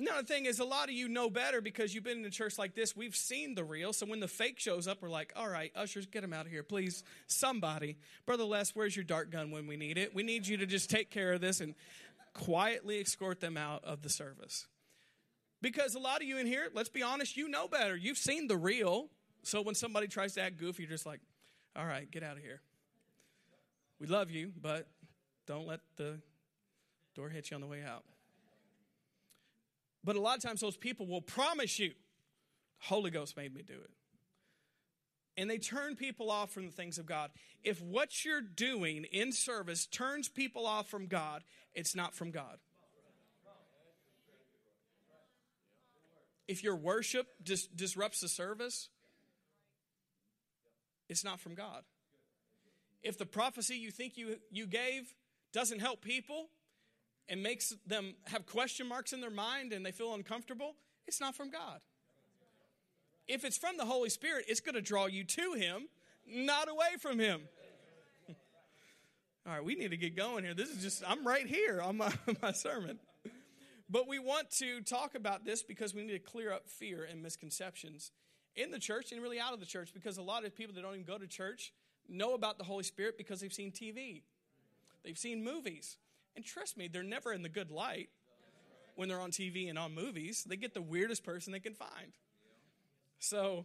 Now, 0.00 0.18
the 0.18 0.26
thing 0.26 0.46
is, 0.46 0.60
a 0.60 0.64
lot 0.64 0.88
of 0.88 0.94
you 0.94 1.08
know 1.08 1.28
better 1.28 1.60
because 1.60 1.92
you've 1.92 2.04
been 2.04 2.18
in 2.18 2.24
a 2.24 2.30
church 2.30 2.56
like 2.56 2.74
this. 2.74 2.96
We've 2.96 3.16
seen 3.16 3.56
the 3.56 3.64
real. 3.64 3.92
So 3.92 4.06
when 4.06 4.20
the 4.20 4.28
fake 4.28 4.60
shows 4.60 4.86
up, 4.86 4.98
we're 5.02 5.08
like, 5.08 5.32
all 5.34 5.48
right, 5.48 5.72
ushers, 5.74 6.06
get 6.06 6.22
them 6.22 6.32
out 6.32 6.46
of 6.46 6.52
here, 6.52 6.62
please. 6.62 7.02
Somebody. 7.26 7.96
Brother 8.24 8.44
Les, 8.44 8.70
where's 8.76 8.94
your 8.94 9.04
dart 9.04 9.32
gun 9.32 9.50
when 9.50 9.66
we 9.66 9.76
need 9.76 9.98
it? 9.98 10.14
We 10.14 10.22
need 10.22 10.46
you 10.46 10.58
to 10.58 10.66
just 10.66 10.88
take 10.88 11.10
care 11.10 11.32
of 11.32 11.40
this 11.40 11.60
and 11.60 11.74
quietly 12.32 13.00
escort 13.00 13.40
them 13.40 13.56
out 13.56 13.84
of 13.84 14.02
the 14.02 14.08
service. 14.08 14.68
Because 15.60 15.96
a 15.96 15.98
lot 15.98 16.22
of 16.22 16.28
you 16.28 16.38
in 16.38 16.46
here, 16.46 16.68
let's 16.72 16.88
be 16.88 17.02
honest, 17.02 17.36
you 17.36 17.48
know 17.48 17.66
better. 17.66 17.96
You've 17.96 18.18
seen 18.18 18.46
the 18.46 18.56
real. 18.56 19.08
So 19.42 19.62
when 19.62 19.74
somebody 19.74 20.06
tries 20.06 20.34
to 20.34 20.42
act 20.42 20.58
goofy, 20.58 20.84
you're 20.84 20.90
just 20.90 21.06
like, 21.06 21.20
all 21.74 21.84
right, 21.84 22.08
get 22.08 22.22
out 22.22 22.36
of 22.36 22.42
here. 22.42 22.60
We 23.98 24.06
love 24.06 24.30
you, 24.30 24.52
but 24.60 24.86
don't 25.46 25.66
let 25.66 25.80
the 25.96 26.20
door 27.16 27.28
hit 27.28 27.50
you 27.50 27.56
on 27.56 27.60
the 27.60 27.66
way 27.66 27.82
out. 27.82 28.04
But 30.04 30.16
a 30.16 30.20
lot 30.20 30.36
of 30.36 30.42
times, 30.42 30.60
those 30.60 30.76
people 30.76 31.06
will 31.06 31.20
promise 31.20 31.78
you, 31.78 31.92
Holy 32.78 33.10
Ghost 33.10 33.36
made 33.36 33.54
me 33.54 33.62
do 33.62 33.74
it. 33.74 33.90
And 35.36 35.48
they 35.48 35.58
turn 35.58 35.94
people 35.94 36.30
off 36.30 36.50
from 36.50 36.66
the 36.66 36.72
things 36.72 36.98
of 36.98 37.06
God. 37.06 37.30
If 37.62 37.80
what 37.80 38.24
you're 38.24 38.40
doing 38.40 39.04
in 39.04 39.32
service 39.32 39.86
turns 39.86 40.28
people 40.28 40.66
off 40.66 40.88
from 40.88 41.06
God, 41.06 41.44
it's 41.74 41.94
not 41.94 42.14
from 42.14 42.30
God. 42.30 42.58
If 46.48 46.64
your 46.64 46.76
worship 46.76 47.26
dis- 47.42 47.66
disrupts 47.66 48.20
the 48.20 48.28
service, 48.28 48.88
it's 51.08 51.22
not 51.22 51.40
from 51.40 51.54
God. 51.54 51.84
If 53.02 53.18
the 53.18 53.26
prophecy 53.26 53.76
you 53.76 53.90
think 53.90 54.16
you, 54.16 54.38
you 54.50 54.66
gave 54.66 55.14
doesn't 55.52 55.80
help 55.80 56.02
people, 56.02 56.48
and 57.28 57.42
makes 57.42 57.74
them 57.86 58.14
have 58.26 58.46
question 58.46 58.88
marks 58.88 59.12
in 59.12 59.20
their 59.20 59.30
mind 59.30 59.72
and 59.72 59.84
they 59.84 59.92
feel 59.92 60.14
uncomfortable, 60.14 60.74
it's 61.06 61.20
not 61.20 61.34
from 61.34 61.50
God. 61.50 61.80
If 63.26 63.44
it's 63.44 63.58
from 63.58 63.76
the 63.76 63.84
Holy 63.84 64.08
Spirit, 64.08 64.46
it's 64.48 64.60
going 64.60 64.74
to 64.74 64.82
draw 64.82 65.06
you 65.06 65.24
to 65.24 65.52
Him, 65.52 65.88
not 66.26 66.68
away 66.68 66.96
from 67.00 67.18
Him. 67.18 67.42
All 69.46 69.54
right, 69.54 69.64
we 69.64 69.74
need 69.74 69.90
to 69.90 69.96
get 69.96 70.16
going 70.16 70.44
here. 70.44 70.54
This 70.54 70.70
is 70.70 70.82
just, 70.82 71.02
I'm 71.06 71.26
right 71.26 71.46
here 71.46 71.80
on 71.80 71.96
my, 71.96 72.12
my 72.42 72.52
sermon. 72.52 72.98
But 73.90 74.06
we 74.06 74.18
want 74.18 74.50
to 74.58 74.82
talk 74.82 75.14
about 75.14 75.44
this 75.44 75.62
because 75.62 75.94
we 75.94 76.02
need 76.02 76.12
to 76.12 76.18
clear 76.18 76.52
up 76.52 76.68
fear 76.68 77.06
and 77.10 77.22
misconceptions 77.22 78.10
in 78.56 78.70
the 78.70 78.78
church 78.78 79.12
and 79.12 79.22
really 79.22 79.40
out 79.40 79.54
of 79.54 79.60
the 79.60 79.66
church 79.66 79.90
because 79.94 80.18
a 80.18 80.22
lot 80.22 80.44
of 80.44 80.54
people 80.54 80.74
that 80.74 80.82
don't 80.82 80.92
even 80.92 81.06
go 81.06 81.16
to 81.16 81.26
church 81.26 81.72
know 82.08 82.34
about 82.34 82.58
the 82.58 82.64
Holy 82.64 82.82
Spirit 82.82 83.16
because 83.16 83.40
they've 83.40 83.52
seen 83.52 83.70
TV, 83.70 84.22
they've 85.04 85.18
seen 85.18 85.42
movies. 85.42 85.96
And 86.38 86.44
trust 86.44 86.76
me, 86.76 86.86
they're 86.86 87.02
never 87.02 87.32
in 87.32 87.42
the 87.42 87.48
good 87.48 87.72
light 87.72 88.10
when 88.94 89.08
they're 89.08 89.18
on 89.18 89.32
TV 89.32 89.68
and 89.68 89.76
on 89.76 89.92
movies. 89.92 90.44
They 90.48 90.54
get 90.54 90.72
the 90.72 90.80
weirdest 90.80 91.24
person 91.24 91.52
they 91.52 91.58
can 91.58 91.74
find. 91.74 92.12
So 93.18 93.64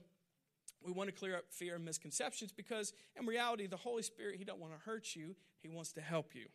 we 0.83 0.91
want 0.91 1.07
to 1.07 1.15
clear 1.15 1.35
up 1.35 1.43
fear 1.51 1.75
and 1.75 1.85
misconceptions 1.85 2.51
because 2.51 2.91
in 3.15 3.27
reality, 3.27 3.67
the 3.67 3.77
Holy 3.77 4.01
Spirit, 4.01 4.37
He 4.39 4.43
don't 4.43 4.59
want 4.59 4.73
to 4.73 4.79
hurt 4.89 5.15
you. 5.15 5.35
He 5.61 5.69
wants 5.69 5.91
to 5.91 6.01
help 6.01 6.33
you. 6.33 6.47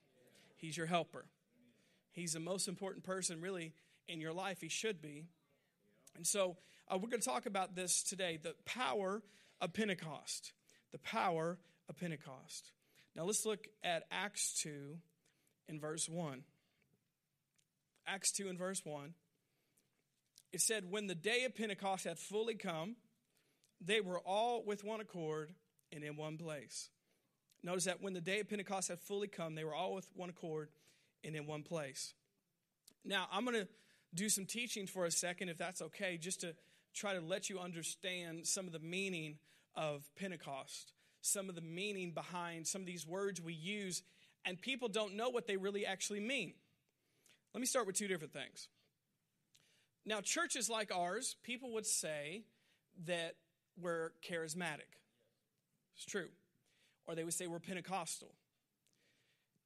He's 0.57 0.77
your 0.77 0.87
helper. 0.87 1.27
He's 2.11 2.33
the 2.33 2.41
most 2.41 2.67
important 2.67 3.05
person 3.05 3.41
really 3.41 3.73
in 4.09 4.21
your 4.21 4.33
life. 4.33 4.61
He 4.61 4.69
should 4.69 5.01
be. 5.01 5.23
And 6.17 6.27
so 6.27 6.57
uh, 6.89 6.99
we're 6.99 7.11
going 7.11 7.23
to 7.23 7.29
talk 7.29 7.47
about 7.47 7.77
this 7.77 8.03
today 8.03 8.41
the 8.43 8.57
power 8.65 9.23
of 9.61 9.73
Pentecost. 9.73 10.53
The 10.91 10.99
power 10.99 11.59
of 11.89 11.97
Pentecost. 11.97 12.73
Now 13.15 13.23
let's 13.23 13.47
look 13.47 13.69
at 13.85 14.03
Acts 14.11 14.61
2 14.65 14.99
in 15.69 15.81
verse 15.81 16.09
1. 16.09 16.43
Acts 18.07 18.33
2 18.33 18.49
and 18.49 18.59
verse 18.59 18.81
1. 18.85 19.15
It 20.53 20.61
said, 20.61 20.91
When 20.91 21.07
the 21.07 21.15
day 21.15 21.45
of 21.45 21.55
Pentecost 21.55 22.05
had 22.05 22.19
fully 22.19 22.55
come, 22.55 22.97
they 23.81 24.01
were 24.01 24.19
all 24.19 24.65
with 24.65 24.83
one 24.83 25.01
accord 25.01 25.53
and 25.93 26.03
in 26.03 26.17
one 26.17 26.39
place. 26.39 26.89
Notice 27.63 27.85
that 27.85 28.03
when 28.03 28.15
the 28.15 28.21
day 28.21 28.41
of 28.41 28.49
Pentecost 28.49 28.89
had 28.89 29.01
fully 29.01 29.29
come, 29.29 29.55
they 29.55 29.65
were 29.65 29.75
all 29.75 29.95
with 29.95 30.09
one 30.15 30.31
accord 30.31 30.71
and 31.25 31.35
in 31.35 31.47
one 31.47 31.63
place. 31.63 32.15
Now, 33.05 33.27
I'm 33.33 33.45
going 33.45 33.57
to 33.57 33.69
do 34.15 34.29
some 34.29 34.47
teaching 34.47 34.87
for 34.87 35.05
a 35.05 35.11
second, 35.11 35.49
if 35.49 35.59
that's 35.59 35.83
okay, 35.83 36.19
just 36.19 36.41
to 36.41 36.55
try 36.95 37.15
to 37.15 37.21
let 37.21 37.51
you 37.51 37.59
understand 37.59 38.47
some 38.47 38.67
of 38.67 38.73
the 38.73 38.79
meaning 38.79 39.39
of 39.75 40.03
Pentecost, 40.17 40.93
some 41.21 41.49
of 41.49 41.55
the 41.55 41.61
meaning 41.61 42.13
behind 42.13 42.67
some 42.67 42.81
of 42.81 42.87
these 42.87 43.07
words 43.07 43.41
we 43.41 43.55
use, 43.55 44.03
and 44.49 44.59
people 44.59 44.89
don't 44.89 45.15
know 45.15 45.29
what 45.29 45.47
they 45.47 45.59
really 45.59 45.85
actually 45.85 46.21
mean. 46.21 46.55
Let 47.53 47.61
me 47.61 47.67
start 47.67 47.87
with 47.87 47.97
two 47.97 48.09
different 48.09 48.33
things. 48.33 48.69
Now, 50.07 50.23
churches 50.23 50.71
like 50.71 50.91
ours, 50.91 51.37
people 51.43 51.73
would 51.75 51.85
say 51.85 52.45
that 53.05 53.35
we're 53.79 54.13
charismatic. 54.27 54.89
It's 55.97 56.07
true. 56.07 56.29
Or 57.07 57.15
they 57.15 57.25
would 57.25 57.35
say 57.35 57.47
we're 57.47 57.59
Pentecostal. 57.59 58.33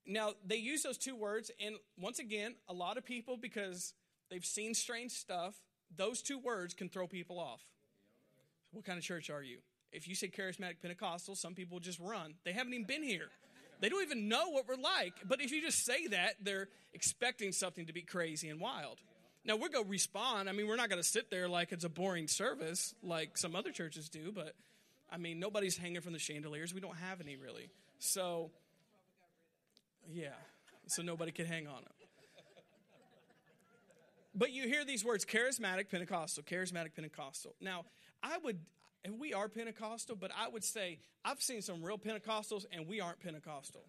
Now, 0.04 0.32
they 0.44 0.56
use 0.56 0.82
those 0.82 0.98
two 0.98 1.14
words, 1.14 1.52
and 1.64 1.76
once 1.96 2.18
again, 2.18 2.56
a 2.68 2.72
lot 2.72 2.96
of 2.98 3.04
people, 3.04 3.36
because 3.36 3.94
they've 4.30 4.44
seen 4.44 4.74
strange 4.74 5.12
stuff, 5.12 5.54
those 5.96 6.22
two 6.22 6.40
words 6.40 6.74
can 6.74 6.88
throw 6.88 7.06
people 7.06 7.38
off. 7.38 7.60
What 8.72 8.84
kind 8.84 8.98
of 8.98 9.04
church 9.04 9.30
are 9.30 9.44
you? 9.44 9.58
If 9.92 10.08
you 10.08 10.16
say 10.16 10.26
charismatic 10.26 10.80
Pentecostal, 10.80 11.36
some 11.36 11.54
people 11.54 11.78
just 11.78 12.00
run. 12.00 12.34
They 12.44 12.52
haven't 12.52 12.74
even 12.74 12.86
been 12.86 13.04
here. 13.04 13.28
They 13.82 13.88
don't 13.88 14.02
even 14.02 14.28
know 14.28 14.50
what 14.50 14.68
we're 14.68 14.76
like. 14.76 15.14
But 15.26 15.42
if 15.42 15.50
you 15.50 15.60
just 15.60 15.84
say 15.84 16.06
that, 16.06 16.36
they're 16.40 16.68
expecting 16.94 17.50
something 17.50 17.86
to 17.86 17.92
be 17.92 18.02
crazy 18.02 18.48
and 18.48 18.60
wild. 18.60 18.98
Now, 19.44 19.56
we're 19.56 19.70
going 19.70 19.84
to 19.84 19.90
respond. 19.90 20.48
I 20.48 20.52
mean, 20.52 20.68
we're 20.68 20.76
not 20.76 20.88
going 20.88 21.02
to 21.02 21.06
sit 21.08 21.30
there 21.32 21.48
like 21.48 21.72
it's 21.72 21.82
a 21.82 21.88
boring 21.88 22.28
service 22.28 22.94
like 23.02 23.36
some 23.36 23.56
other 23.56 23.72
churches 23.72 24.08
do, 24.08 24.30
but 24.32 24.54
I 25.10 25.16
mean, 25.16 25.40
nobody's 25.40 25.76
hanging 25.76 26.00
from 26.00 26.12
the 26.12 26.20
chandeliers. 26.20 26.72
We 26.72 26.80
don't 26.80 26.96
have 26.96 27.20
any 27.20 27.36
really. 27.36 27.70
So, 27.98 28.52
yeah, 30.08 30.28
so 30.86 31.02
nobody 31.02 31.32
can 31.32 31.46
hang 31.46 31.66
on 31.66 31.82
them. 31.82 31.92
But 34.32 34.52
you 34.52 34.68
hear 34.68 34.84
these 34.84 35.04
words 35.04 35.24
charismatic 35.24 35.90
Pentecostal, 35.90 36.44
charismatic 36.44 36.94
Pentecostal. 36.94 37.56
Now, 37.60 37.84
I 38.22 38.38
would, 38.44 38.60
and 39.04 39.18
we 39.18 39.32
are 39.32 39.48
Pentecostal, 39.48 40.16
but 40.16 40.30
I 40.36 40.48
would 40.48 40.64
say 40.64 40.98
I've 41.24 41.40
seen 41.40 41.62
some 41.62 41.82
real 41.82 41.98
Pentecostals 41.98 42.66
and 42.72 42.86
we 42.86 43.00
aren't 43.00 43.20
Pentecostal. 43.20 43.82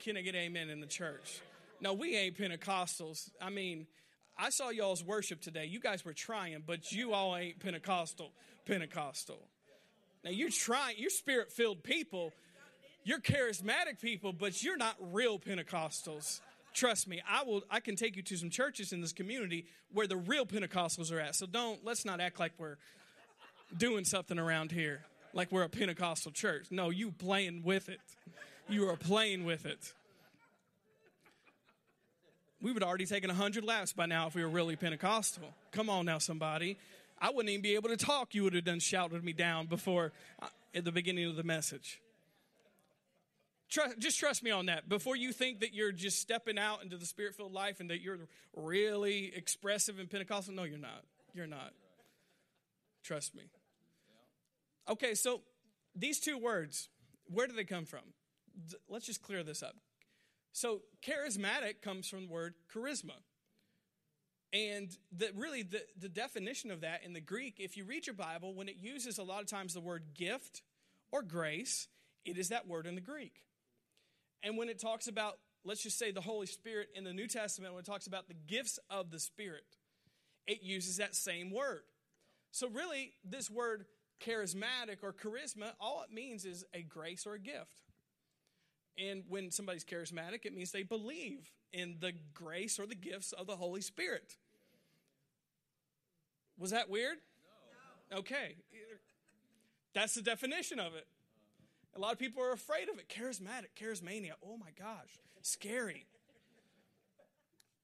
Can 0.00 0.16
I 0.16 0.22
get 0.22 0.34
amen 0.34 0.70
in 0.70 0.80
the 0.80 0.86
church? 0.86 1.40
No, 1.80 1.92
we 1.92 2.16
ain't 2.16 2.36
Pentecostals. 2.36 3.30
I 3.40 3.50
mean, 3.50 3.86
I 4.36 4.50
saw 4.50 4.70
y'all's 4.70 5.04
worship 5.04 5.40
today. 5.40 5.66
You 5.66 5.80
guys 5.80 6.04
were 6.04 6.12
trying, 6.12 6.62
but 6.66 6.92
you 6.92 7.12
all 7.12 7.36
ain't 7.36 7.60
Pentecostal. 7.60 8.32
Pentecostal. 8.66 9.38
Now 10.24 10.30
you're 10.30 10.50
trying, 10.50 10.96
you're 10.98 11.10
spirit 11.10 11.52
filled 11.52 11.82
people, 11.82 12.32
you're 13.04 13.20
charismatic 13.20 14.00
people, 14.00 14.32
but 14.32 14.62
you're 14.62 14.76
not 14.78 14.96
real 15.12 15.38
Pentecostals. 15.38 16.40
Trust 16.74 17.06
me, 17.06 17.22
I 17.28 17.44
will. 17.44 17.62
I 17.70 17.78
can 17.78 17.94
take 17.94 18.16
you 18.16 18.22
to 18.22 18.36
some 18.36 18.50
churches 18.50 18.92
in 18.92 19.00
this 19.00 19.12
community 19.12 19.66
where 19.92 20.08
the 20.08 20.16
real 20.16 20.44
Pentecostals 20.44 21.12
are 21.12 21.20
at. 21.20 21.36
So 21.36 21.46
don't 21.46 21.84
let's 21.84 22.04
not 22.04 22.20
act 22.20 22.40
like 22.40 22.52
we're 22.58 22.76
doing 23.76 24.04
something 24.04 24.38
around 24.38 24.72
here, 24.72 25.02
like 25.32 25.52
we're 25.52 25.62
a 25.62 25.68
Pentecostal 25.68 26.32
church. 26.32 26.66
No, 26.70 26.90
you 26.90 27.12
playing 27.12 27.62
with 27.62 27.88
it. 27.88 28.00
You 28.68 28.88
are 28.88 28.96
playing 28.96 29.44
with 29.44 29.66
it. 29.66 29.92
We 32.60 32.72
would 32.72 32.82
already 32.82 33.06
taken 33.06 33.28
100 33.28 33.62
laps 33.62 33.92
by 33.92 34.06
now 34.06 34.26
if 34.26 34.34
we 34.34 34.42
were 34.42 34.48
really 34.48 34.74
Pentecostal. 34.74 35.44
Come 35.70 35.88
on 35.88 36.06
now, 36.06 36.18
somebody. 36.18 36.78
I 37.20 37.30
wouldn't 37.30 37.50
even 37.50 37.62
be 37.62 37.74
able 37.74 37.90
to 37.90 37.96
talk. 37.96 38.34
You 38.34 38.42
would 38.44 38.54
have 38.54 38.64
done 38.64 38.80
shouted 38.80 39.22
me 39.22 39.32
down 39.32 39.66
before 39.66 40.12
uh, 40.42 40.46
at 40.74 40.84
the 40.84 40.90
beginning 40.90 41.28
of 41.28 41.36
the 41.36 41.44
message. 41.44 42.00
Trust, 43.70 43.98
just 43.98 44.18
trust 44.18 44.42
me 44.42 44.50
on 44.50 44.66
that. 44.66 44.88
Before 44.88 45.16
you 45.16 45.32
think 45.32 45.60
that 45.60 45.74
you're 45.74 45.92
just 45.92 46.20
stepping 46.20 46.58
out 46.58 46.82
into 46.82 46.96
the 46.96 47.06
spirit 47.06 47.34
filled 47.34 47.52
life 47.52 47.80
and 47.80 47.90
that 47.90 48.00
you're 48.00 48.18
really 48.54 49.32
expressive 49.34 49.98
and 49.98 50.10
Pentecostal, 50.10 50.54
no, 50.54 50.64
you're 50.64 50.78
not. 50.78 51.04
You're 51.34 51.46
not. 51.46 51.72
Trust 53.02 53.34
me. 53.34 53.44
Okay, 54.88 55.14
so 55.14 55.40
these 55.94 56.20
two 56.20 56.38
words, 56.38 56.88
where 57.26 57.46
do 57.46 57.54
they 57.54 57.64
come 57.64 57.86
from? 57.86 58.02
Let's 58.88 59.06
just 59.06 59.22
clear 59.22 59.42
this 59.42 59.62
up. 59.62 59.76
So, 60.52 60.82
charismatic 61.02 61.82
comes 61.82 62.08
from 62.08 62.26
the 62.26 62.32
word 62.32 62.54
charisma. 62.72 63.16
And 64.52 64.96
the, 65.10 65.30
really, 65.34 65.64
the, 65.64 65.82
the 65.98 66.08
definition 66.08 66.70
of 66.70 66.82
that 66.82 67.00
in 67.04 67.12
the 67.12 67.20
Greek, 67.20 67.56
if 67.58 67.76
you 67.76 67.84
read 67.84 68.06
your 68.06 68.14
Bible, 68.14 68.54
when 68.54 68.68
it 68.68 68.76
uses 68.76 69.18
a 69.18 69.24
lot 69.24 69.40
of 69.40 69.48
times 69.48 69.74
the 69.74 69.80
word 69.80 70.14
gift 70.14 70.62
or 71.10 71.22
grace, 71.22 71.88
it 72.24 72.38
is 72.38 72.50
that 72.50 72.68
word 72.68 72.86
in 72.86 72.94
the 72.94 73.00
Greek. 73.00 73.42
And 74.44 74.58
when 74.58 74.68
it 74.68 74.78
talks 74.78 75.08
about, 75.08 75.38
let's 75.64 75.82
just 75.82 75.98
say, 75.98 76.12
the 76.12 76.20
Holy 76.20 76.46
Spirit 76.46 76.88
in 76.94 77.02
the 77.02 77.14
New 77.14 77.26
Testament, 77.26 77.72
when 77.72 77.80
it 77.80 77.86
talks 77.86 78.06
about 78.06 78.28
the 78.28 78.34
gifts 78.46 78.78
of 78.90 79.10
the 79.10 79.18
Spirit, 79.18 79.64
it 80.46 80.62
uses 80.62 80.98
that 80.98 81.16
same 81.16 81.50
word. 81.50 81.82
So, 82.52 82.68
really, 82.68 83.14
this 83.24 83.50
word 83.50 83.86
charismatic 84.24 84.98
or 85.02 85.12
charisma, 85.12 85.72
all 85.80 86.04
it 86.08 86.14
means 86.14 86.44
is 86.44 86.64
a 86.74 86.82
grace 86.82 87.26
or 87.26 87.34
a 87.34 87.40
gift. 87.40 87.80
And 88.96 89.24
when 89.28 89.50
somebody's 89.50 89.84
charismatic, 89.84 90.44
it 90.44 90.54
means 90.54 90.70
they 90.70 90.84
believe 90.84 91.50
in 91.72 91.96
the 92.00 92.12
grace 92.32 92.78
or 92.78 92.86
the 92.86 92.94
gifts 92.94 93.32
of 93.32 93.46
the 93.46 93.56
Holy 93.56 93.80
Spirit. 93.80 94.36
Was 96.58 96.70
that 96.70 96.88
weird? 96.88 97.16
No. 98.12 98.18
Okay. 98.18 98.56
That's 99.94 100.14
the 100.14 100.22
definition 100.22 100.78
of 100.78 100.94
it. 100.94 101.06
A 101.96 102.00
lot 102.00 102.12
of 102.12 102.18
people 102.18 102.42
are 102.42 102.52
afraid 102.52 102.88
of 102.88 102.98
it. 102.98 103.08
Charismatic, 103.08 103.74
charismania. 103.80 104.32
Oh 104.44 104.56
my 104.56 104.70
gosh, 104.78 105.20
scary. 105.42 106.06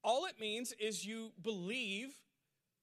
All 0.02 0.26
it 0.26 0.40
means 0.40 0.72
is 0.80 1.04
you 1.04 1.32
believe 1.42 2.14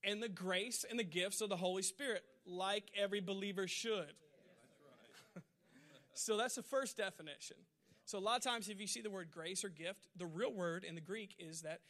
in 0.02 0.20
the 0.20 0.28
grace 0.28 0.84
and 0.88 0.98
the 0.98 1.04
gifts 1.04 1.40
of 1.40 1.48
the 1.48 1.56
Holy 1.56 1.82
Spirit, 1.82 2.22
like 2.46 2.84
every 2.96 3.20
believer 3.20 3.66
should. 3.66 4.12
so 6.14 6.36
that's 6.36 6.54
the 6.54 6.62
first 6.62 6.96
definition. 6.96 7.56
So 8.04 8.18
a 8.18 8.20
lot 8.20 8.36
of 8.36 8.42
times, 8.42 8.68
if 8.68 8.80
you 8.80 8.86
see 8.86 9.02
the 9.02 9.10
word 9.10 9.28
grace 9.30 9.64
or 9.64 9.68
gift, 9.68 10.06
the 10.16 10.24
real 10.24 10.52
word 10.52 10.84
in 10.84 10.94
the 10.94 11.00
Greek 11.00 11.34
is 11.38 11.62
that 11.62 11.80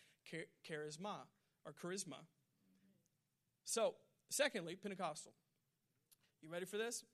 charisma 0.69 1.15
or 1.65 1.73
charisma. 1.73 2.17
So, 3.65 3.95
secondly, 4.31 4.75
Pentecostal. 4.75 5.33
You 6.43 6.51
ready 6.51 6.65
for 6.65 6.79
this? 6.79 7.05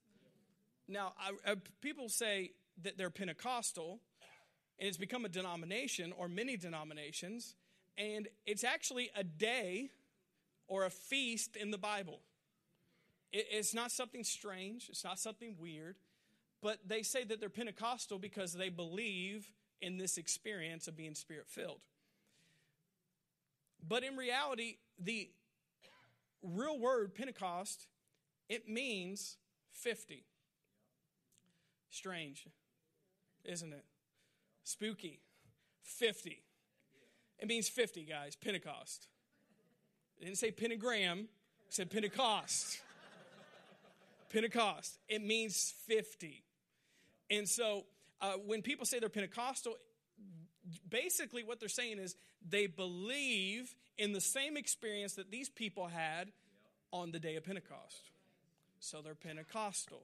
Now, 0.88 1.12
I, 1.18 1.52
I, 1.52 1.56
people 1.80 2.08
say 2.08 2.52
that 2.82 2.98
they're 2.98 3.10
Pentecostal, 3.10 4.00
and 4.78 4.88
it's 4.88 4.98
become 4.98 5.24
a 5.24 5.28
denomination 5.28 6.12
or 6.16 6.28
many 6.28 6.56
denominations, 6.56 7.54
and 7.96 8.28
it's 8.46 8.64
actually 8.64 9.10
a 9.16 9.24
day 9.24 9.90
or 10.66 10.84
a 10.84 10.90
feast 10.90 11.56
in 11.56 11.70
the 11.70 11.78
Bible. 11.78 12.20
It, 13.32 13.46
it's 13.50 13.74
not 13.74 13.92
something 13.92 14.24
strange, 14.24 14.88
it's 14.88 15.04
not 15.04 15.18
something 15.18 15.56
weird 15.58 15.96
but 16.64 16.78
they 16.86 17.02
say 17.02 17.24
that 17.24 17.40
they're 17.40 17.50
Pentecostal 17.50 18.18
because 18.18 18.54
they 18.54 18.70
believe 18.70 19.52
in 19.82 19.98
this 19.98 20.16
experience 20.16 20.88
of 20.88 20.96
being 20.96 21.14
spirit 21.14 21.46
filled. 21.46 21.82
But 23.86 24.02
in 24.02 24.16
reality, 24.16 24.78
the 24.98 25.28
real 26.42 26.78
word 26.78 27.14
Pentecost, 27.14 27.86
it 28.48 28.66
means 28.66 29.36
50. 29.72 30.24
Strange, 31.94 32.44
isn't 33.44 33.72
it? 33.72 33.84
Spooky. 34.64 35.20
50. 35.84 36.42
It 37.38 37.46
means 37.46 37.68
50, 37.68 38.04
guys, 38.04 38.34
Pentecost. 38.34 39.06
It 40.18 40.24
didn't 40.24 40.38
say 40.38 40.50
pentagram, 40.50 41.28
it 41.68 41.74
said 41.74 41.90
Pentecost. 41.90 42.80
Pentecost. 44.28 44.98
It 45.08 45.22
means 45.22 45.72
50. 45.86 46.42
And 47.30 47.48
so 47.48 47.84
uh, 48.20 48.32
when 48.44 48.62
people 48.62 48.86
say 48.86 48.98
they're 48.98 49.08
Pentecostal, 49.08 49.76
basically 50.88 51.44
what 51.44 51.60
they're 51.60 51.68
saying 51.68 51.98
is 51.98 52.16
they 52.48 52.66
believe 52.66 53.72
in 53.98 54.12
the 54.12 54.20
same 54.20 54.56
experience 54.56 55.14
that 55.14 55.30
these 55.30 55.48
people 55.48 55.86
had 55.86 56.32
on 56.92 57.12
the 57.12 57.20
day 57.20 57.36
of 57.36 57.44
Pentecost. 57.44 58.10
So 58.80 59.00
they're 59.00 59.14
Pentecostal. 59.14 60.02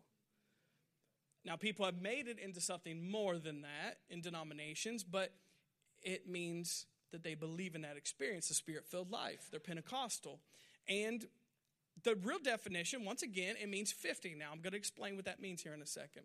Now, 1.44 1.56
people 1.56 1.84
have 1.86 2.00
made 2.00 2.28
it 2.28 2.38
into 2.38 2.60
something 2.60 3.10
more 3.10 3.38
than 3.38 3.62
that 3.62 3.98
in 4.10 4.20
denominations, 4.20 5.04
but 5.04 5.32
it 6.02 6.28
means 6.28 6.86
that 7.12 7.22
they 7.22 7.34
believe 7.34 7.74
in 7.74 7.82
that 7.82 7.96
experience, 7.96 8.48
the 8.48 8.54
spirit 8.54 8.86
filled 8.86 9.10
life. 9.10 9.48
They're 9.50 9.60
Pentecostal. 9.60 10.40
And 10.88 11.24
the 12.02 12.14
real 12.14 12.38
definition, 12.38 13.04
once 13.04 13.22
again, 13.22 13.56
it 13.60 13.68
means 13.68 13.92
50. 13.92 14.36
Now, 14.38 14.50
I'm 14.52 14.60
going 14.60 14.72
to 14.72 14.78
explain 14.78 15.16
what 15.16 15.24
that 15.24 15.40
means 15.40 15.62
here 15.62 15.74
in 15.74 15.82
a 15.82 15.86
second. 15.86 16.22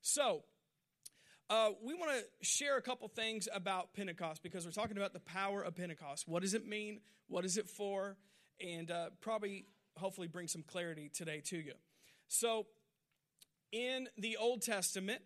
So, 0.00 0.44
uh, 1.48 1.70
we 1.84 1.94
want 1.94 2.10
to 2.12 2.24
share 2.44 2.76
a 2.76 2.82
couple 2.82 3.06
things 3.08 3.48
about 3.52 3.94
Pentecost 3.94 4.42
because 4.42 4.64
we're 4.64 4.72
talking 4.72 4.96
about 4.96 5.12
the 5.12 5.20
power 5.20 5.62
of 5.62 5.76
Pentecost. 5.76 6.26
What 6.26 6.42
does 6.42 6.54
it 6.54 6.66
mean? 6.66 7.00
What 7.28 7.44
is 7.44 7.56
it 7.56 7.68
for? 7.68 8.16
And 8.60 8.90
uh, 8.90 9.10
probably, 9.20 9.66
hopefully, 9.96 10.28
bring 10.28 10.48
some 10.48 10.62
clarity 10.62 11.08
today 11.12 11.42
to 11.46 11.56
you. 11.56 11.74
So, 12.28 12.66
in 13.76 14.08
the 14.16 14.38
Old 14.38 14.62
Testament, 14.62 15.20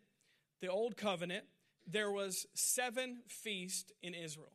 the 0.60 0.68
Old 0.68 0.96
Covenant, 0.96 1.44
there 1.86 2.10
was 2.10 2.46
seven 2.52 3.18
feasts 3.28 3.92
in 4.02 4.12
Israel. 4.12 4.52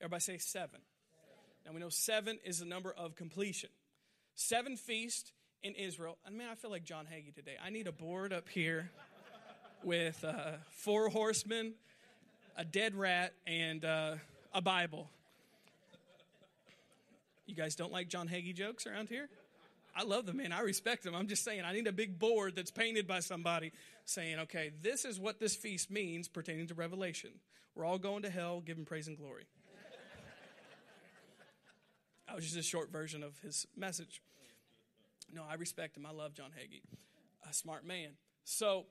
Everybody 0.00 0.20
say 0.20 0.38
seven. 0.38 0.80
Now 1.66 1.72
we 1.72 1.80
know 1.80 1.90
seven 1.90 2.38
is 2.42 2.60
the 2.60 2.64
number 2.64 2.92
of 2.96 3.16
completion. 3.16 3.68
Seven 4.34 4.76
feasts 4.76 5.32
in 5.62 5.74
Israel. 5.74 6.16
And 6.24 6.38
man, 6.38 6.48
I 6.50 6.54
feel 6.54 6.70
like 6.70 6.84
John 6.84 7.04
Hagee 7.04 7.34
today. 7.34 7.56
I 7.62 7.68
need 7.68 7.86
a 7.86 7.92
board 7.92 8.32
up 8.32 8.48
here 8.48 8.90
with 9.84 10.24
uh, 10.24 10.52
four 10.70 11.10
horsemen, 11.10 11.74
a 12.56 12.64
dead 12.64 12.94
rat, 12.94 13.34
and 13.46 13.84
uh, 13.84 14.14
a 14.54 14.62
Bible. 14.62 15.10
You 17.44 17.54
guys 17.54 17.74
don't 17.74 17.92
like 17.92 18.08
John 18.08 18.26
Hagee 18.26 18.54
jokes 18.54 18.86
around 18.86 19.10
here? 19.10 19.28
I 19.98 20.04
love 20.04 20.26
the 20.26 20.32
man. 20.32 20.52
I 20.52 20.60
respect 20.60 21.04
him. 21.04 21.16
I'm 21.16 21.26
just 21.26 21.42
saying, 21.42 21.62
I 21.64 21.72
need 21.72 21.88
a 21.88 21.92
big 21.92 22.20
board 22.20 22.54
that's 22.54 22.70
painted 22.70 23.08
by 23.08 23.18
somebody 23.18 23.72
saying, 24.04 24.38
okay, 24.40 24.70
this 24.80 25.04
is 25.04 25.18
what 25.18 25.40
this 25.40 25.56
feast 25.56 25.90
means 25.90 26.28
pertaining 26.28 26.68
to 26.68 26.74
Revelation. 26.74 27.30
We're 27.74 27.84
all 27.84 27.98
going 27.98 28.22
to 28.22 28.30
hell, 28.30 28.60
giving 28.60 28.84
praise 28.84 29.08
and 29.08 29.18
glory. 29.18 29.46
I 32.28 32.36
was 32.36 32.44
just 32.44 32.56
a 32.56 32.62
short 32.62 32.92
version 32.92 33.24
of 33.24 33.36
his 33.40 33.66
message. 33.76 34.22
No, 35.34 35.42
I 35.50 35.54
respect 35.54 35.96
him. 35.96 36.06
I 36.06 36.12
love 36.12 36.32
John 36.32 36.50
Hagee, 36.56 36.82
a 37.50 37.52
smart 37.52 37.84
man. 37.84 38.10
So 38.44 38.86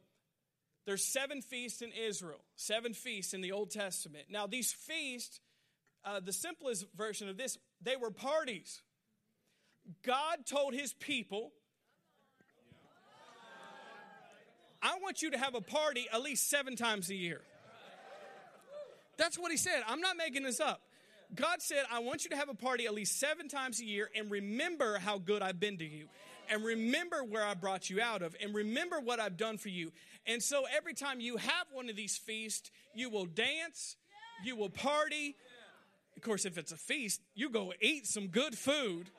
there's 0.86 1.06
seven 1.06 1.42
feasts 1.42 1.82
in 1.82 1.92
Israel, 1.94 2.42
seven 2.58 2.94
feasts 2.94 3.34
in 3.34 3.40
the 3.40 3.54
Old 3.54 3.72
Testament. 3.72 4.26
Now, 4.30 4.46
these 4.46 4.74
feasts, 4.74 5.40
uh, 6.04 6.20
the 6.20 6.34
simplest 6.34 6.86
version 6.98 7.30
of 7.30 7.38
this, 7.38 7.58
they 7.82 7.96
were 7.96 8.12
parties. 8.12 8.82
God 10.03 10.46
told 10.46 10.74
his 10.74 10.94
people, 10.94 11.51
I 14.82 15.00
want 15.01 15.22
you 15.22 15.32
to 15.32 15.38
have 15.38 15.56
a 15.56 15.62
party 15.62 16.08
at 16.12 16.22
least 16.22 16.50
seven 16.50 16.75
times 16.75 17.10
a 17.10 17.15
year. 17.15 17.41
That's 19.17 19.38
what 19.38 19.51
he 19.51 19.58
said. 19.58 19.82
I'm 19.88 20.01
not 20.01 20.17
making 20.17 20.44
this 20.44 20.60
up. 20.60 20.82
God 21.36 21.62
said, 21.62 21.84
I 21.91 22.00
want 22.00 22.24
you 22.24 22.29
to 22.29 22.38
have 22.38 22.50
a 22.50 22.53
party 22.53 22.86
at 22.86 22.94
least 22.94 23.20
seven 23.20 23.50
times 23.50 23.82
a 23.82 23.86
year 23.86 24.10
and 24.15 24.32
remember 24.32 24.98
how 24.98 25.17
good 25.17 25.41
I've 25.41 25.60
been 25.60 25.77
to 25.79 25.86
you. 25.86 26.08
And 26.50 26.63
remember 26.63 27.24
where 27.24 27.44
I 27.44 27.53
brought 27.56 27.89
you 27.89 28.00
out 28.00 28.22
of. 28.22 28.36
And 28.41 28.56
remember 28.56 29.01
what 29.01 29.20
I've 29.20 29.36
done 29.36 29.58
for 29.58 29.67
you. 29.67 29.91
And 30.25 30.41
so 30.41 30.63
every 30.74 30.94
time 30.94 31.20
you 31.20 31.36
have 31.36 31.67
one 31.74 31.89
of 31.89 31.98
these 31.98 32.15
feasts, 32.15 32.72
you 32.94 33.10
will 33.10 33.25
dance, 33.25 33.98
you 34.46 34.56
will 34.56 34.70
party. 34.70 35.36
Of 36.15 36.21
course, 36.21 36.45
if 36.45 36.58
it's 36.58 36.71
a 36.71 36.78
feast, 36.78 37.21
you 37.36 37.50
go 37.50 37.73
eat 37.82 38.08
some 38.08 38.28
good 38.28 38.58
food 38.58 39.10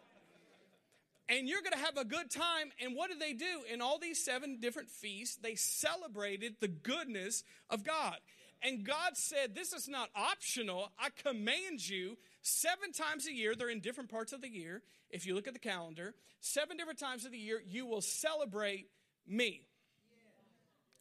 and 1.29 1.49
you're 1.49 1.61
going 1.61 1.73
to 1.73 1.85
have 1.85 1.97
a 1.97 2.05
good 2.05 2.31
time. 2.31 2.71
And 2.83 2.97
what 2.97 3.11
did 3.11 3.21
they 3.21 3.35
do? 3.35 3.63
In 3.71 3.81
all 3.83 3.99
these 3.99 4.25
seven 4.25 4.59
different 4.61 4.89
feasts, 4.89 5.37
they 5.37 5.55
celebrated 5.55 6.57
the 6.61 6.69
goodness 6.69 7.45
of 7.69 7.85
God. 7.85 8.17
And 8.63 8.85
God 8.85 9.17
said, 9.17 9.55
This 9.55 9.73
is 9.73 9.89
not 9.89 10.09
optional. 10.17 10.91
I 10.99 11.11
command 11.11 11.87
you 11.89 12.17
seven 12.43 12.93
times 12.93 13.27
a 13.27 13.33
year. 13.33 13.55
They're 13.55 13.71
in 13.71 13.81
different 13.81 14.11
parts 14.11 14.33
of 14.33 14.41
the 14.41 14.49
year. 14.49 14.83
If 15.11 15.27
you 15.27 15.35
look 15.35 15.47
at 15.47 15.53
the 15.53 15.61
calendar, 15.61 16.15
seven 16.41 16.77
different 16.77 16.99
times 16.99 17.25
of 17.25 17.33
the 17.33 17.39
year, 17.39 17.63
you 17.67 17.87
will 17.87 18.01
celebrate 18.01 18.89
me 19.27 19.63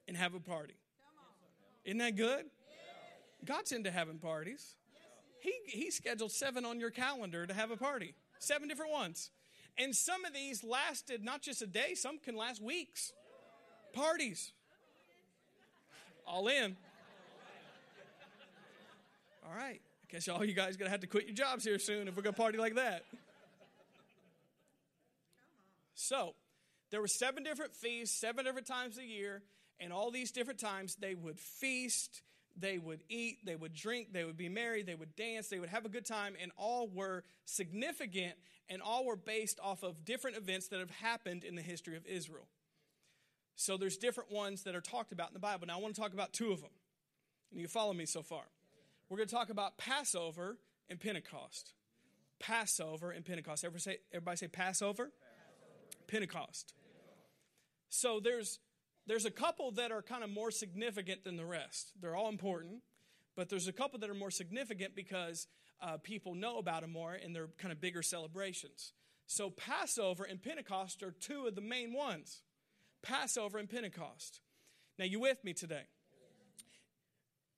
and 0.08 0.16
have 0.16 0.34
a 0.34 0.40
party. 0.40 0.76
Isn't 1.84 1.98
that 2.00 2.16
good? 2.16 2.46
God's 3.44 3.72
into 3.72 3.92
having 3.92 4.20
parties. 4.20 4.76
He, 5.40 5.54
he 5.68 5.92
scheduled 5.92 6.32
seven 6.32 6.66
on 6.66 6.80
your 6.80 6.90
calendar 6.90 7.46
to 7.46 7.54
have 7.54 7.72
a 7.72 7.78
party, 7.78 8.14
seven 8.40 8.68
different 8.68 8.92
ones. 8.92 9.32
And 9.78 9.96
some 9.96 10.26
of 10.26 10.34
these 10.34 10.64
lasted 10.64 11.24
not 11.24 11.42
just 11.42 11.62
a 11.62 11.68
day, 11.68 11.94
some 11.94 12.18
can 12.18 12.36
last 12.36 12.62
weeks. 12.62 13.14
Parties. 13.94 14.52
All 16.26 16.48
in. 16.48 16.76
All 19.46 19.56
right. 19.56 19.80
I 20.04 20.12
guess 20.12 20.28
all 20.28 20.44
you 20.44 20.54
guys 20.54 20.76
are 20.76 20.80
going 20.80 20.88
to 20.88 20.92
have 20.92 21.02
to 21.02 21.08
quit 21.08 21.26
your 21.26 21.36
jobs 21.36 21.64
here 21.64 21.80
soon 21.80 22.08
if 22.08 22.16
we're 22.16 22.24
going 22.24 22.34
to 22.34 22.42
party 22.42 22.58
like 22.58 22.76
that. 22.76 23.04
So, 25.96 26.34
there 26.92 27.02
were 27.02 27.08
seven 27.08 27.44
different 27.44 27.74
feasts, 27.74 28.20
seven 28.20 28.46
different 28.46 28.68
times 28.68 28.98
a 28.98 29.04
year, 29.04 29.42
and 29.80 29.92
all 29.92 30.12
these 30.12 30.32
different 30.32 30.60
times 30.60 30.96
they 30.96 31.16
would 31.16 31.40
feast, 31.40 32.22
they 32.56 32.78
would 32.78 33.04
eat, 33.10 33.40
they 33.46 33.56
would 33.56 33.74
drink, 33.74 34.14
they 34.14 34.24
would 34.24 34.38
be 34.38 34.48
merry, 34.48 34.84
they 34.84 34.96
would 34.96 35.16
dance, 35.16 35.48
they 35.48 35.60
would 35.60 35.70
have 35.70 35.86
a 35.86 35.90
good 35.90 36.06
time, 36.06 36.36
and 36.42 36.52
all 36.58 36.88
were 36.88 37.24
significant 37.46 38.34
and 38.70 38.82
all 38.82 39.06
were 39.06 39.16
based 39.16 39.60
off 39.62 39.84
of 39.84 40.06
different 40.06 40.38
events 40.38 40.68
that 40.70 40.80
have 40.80 40.92
happened 40.92 41.44
in 41.44 41.56
the 41.56 41.62
history 41.62 41.96
of 41.96 42.06
Israel. 42.06 42.48
So 43.56 43.78
there's 43.78 43.98
different 43.98 44.32
ones 44.32 44.64
that 44.64 44.76
are 44.76 44.82
talked 44.82 45.12
about 45.12 45.30
in 45.30 45.34
the 45.34 45.40
Bible. 45.40 45.68
Now 45.68 45.78
I 45.78 45.82
want 45.82 45.96
to 45.96 46.02
talk 46.02 46.14
about 46.14 46.34
two 46.34 46.52
of 46.52 46.62
them. 46.62 46.72
And 47.52 47.62
you 47.62 47.68
follow 47.68 47.94
me 47.94 48.06
so 48.06 48.22
far. 48.22 48.44
We're 49.10 49.18
going 49.18 49.30
to 49.30 49.36
talk 49.36 49.50
about 49.50 49.78
Passover 49.78 50.58
and 50.90 51.00
Pentecost. 51.00 51.74
Passover 52.40 53.12
and 53.12 53.26
Pentecost. 53.26 53.64
Everybody 53.64 53.82
say, 53.82 53.98
everybody 54.12 54.38
say 54.38 54.48
Passover? 54.48 55.06
Passover. 55.06 56.06
Pentecost. 56.08 56.74
So 57.90 58.20
there's 58.20 58.60
there's 59.08 59.26
a 59.26 59.32
couple 59.32 59.72
that 59.72 59.92
are 59.92 60.02
kind 60.02 60.24
of 60.24 60.30
more 60.30 60.52
significant 60.52 61.24
than 61.24 61.38
the 61.38 61.46
rest. 61.46 61.94
They're 62.00 62.16
all 62.16 62.28
important, 62.28 62.82
but 63.38 63.50
there's 63.50 63.68
a 63.68 63.74
couple 63.74 64.00
that 64.00 64.10
are 64.10 64.14
more 64.14 64.32
significant 64.32 64.96
because 64.96 65.48
uh, 65.82 65.98
people 65.98 66.36
know 66.36 66.58
about 66.58 66.82
them 66.82 66.92
more 66.92 67.14
and 67.14 67.36
they're 67.36 67.50
kind 67.58 67.72
of 67.72 67.80
bigger 67.80 68.02
celebrations. 68.02 68.94
So 69.28 69.50
Passover 69.50 70.24
and 70.24 70.42
Pentecost 70.42 71.04
are 71.04 71.12
two 71.12 71.48
of 71.48 71.56
the 71.56 71.62
main 71.62 71.94
ones. 71.94 72.42
Passover 73.04 73.58
and 73.58 73.70
Pentecost. 73.70 74.42
Now, 74.98 75.06
you 75.06 75.20
with 75.20 75.44
me 75.44 75.54
today? 75.54 75.84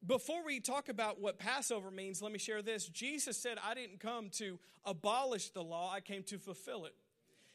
Before 0.05 0.45
we 0.45 0.59
talk 0.59 0.89
about 0.89 1.19
what 1.19 1.39
Passover 1.39 1.91
means, 1.91 2.21
let 2.21 2.31
me 2.31 2.39
share 2.39 2.61
this. 2.61 2.87
Jesus 2.87 3.37
said, 3.37 3.57
I 3.63 3.73
didn't 3.73 3.99
come 3.99 4.29
to 4.37 4.59
abolish 4.85 5.49
the 5.49 5.63
law, 5.63 5.91
I 5.93 5.99
came 5.99 6.23
to 6.23 6.37
fulfill 6.37 6.85
it. 6.85 6.93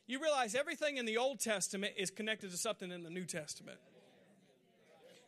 You 0.07 0.21
realize 0.21 0.55
everything 0.55 0.99
in 0.99 1.07
the 1.07 1.17
Old 1.17 1.41
Testament 1.41 1.95
is 1.97 2.11
connected 2.11 2.51
to 2.51 2.59
something 2.59 2.91
in 2.91 3.03
the 3.03 3.11
New 3.11 3.25
Testament. 3.25 3.79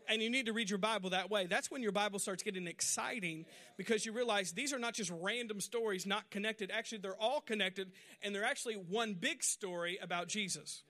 And 0.08 0.22
you 0.22 0.30
need 0.30 0.46
to 0.46 0.52
read 0.52 0.70
your 0.70 0.78
Bible 0.78 1.10
that 1.10 1.30
way. 1.30 1.46
That's 1.46 1.70
when 1.70 1.82
your 1.82 1.92
Bible 1.92 2.18
starts 2.18 2.42
getting 2.42 2.66
exciting 2.66 3.44
because 3.76 4.06
you 4.06 4.12
realize 4.12 4.52
these 4.52 4.72
are 4.72 4.78
not 4.78 4.94
just 4.94 5.10
random 5.20 5.60
stories 5.60 6.06
not 6.06 6.30
connected. 6.30 6.70
Actually, 6.72 6.98
they're 6.98 7.20
all 7.20 7.40
connected 7.40 7.90
and 8.22 8.34
they're 8.34 8.44
actually 8.44 8.74
one 8.74 9.14
big 9.14 9.42
story 9.42 9.98
about 10.00 10.28
Jesus. 10.28 10.82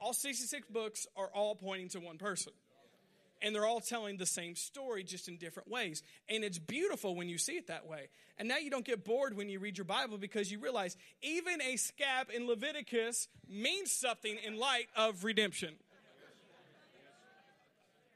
All 0.00 0.12
66 0.12 0.68
books 0.68 1.06
are 1.16 1.28
all 1.34 1.54
pointing 1.54 1.88
to 1.90 2.00
one 2.00 2.18
person 2.18 2.52
and 3.42 3.54
they're 3.54 3.66
all 3.66 3.80
telling 3.80 4.16
the 4.16 4.26
same 4.26 4.54
story 4.54 5.04
just 5.04 5.28
in 5.28 5.36
different 5.36 5.70
ways. 5.70 6.02
And 6.28 6.44
it's 6.44 6.58
beautiful 6.58 7.14
when 7.14 7.28
you 7.28 7.38
see 7.38 7.52
it 7.52 7.68
that 7.68 7.86
way. 7.86 8.08
And 8.38 8.48
now 8.48 8.58
you 8.58 8.70
don't 8.70 8.84
get 8.84 9.04
bored 9.04 9.36
when 9.36 9.48
you 9.48 9.58
read 9.58 9.78
your 9.78 9.84
Bible 9.84 10.18
because 10.18 10.50
you 10.50 10.58
realize 10.58 10.96
even 11.22 11.60
a 11.62 11.76
scab 11.76 12.28
in 12.34 12.46
Leviticus 12.46 13.28
means 13.48 13.92
something 13.92 14.36
in 14.44 14.58
light 14.58 14.88
of 14.96 15.24
redemption. 15.24 15.74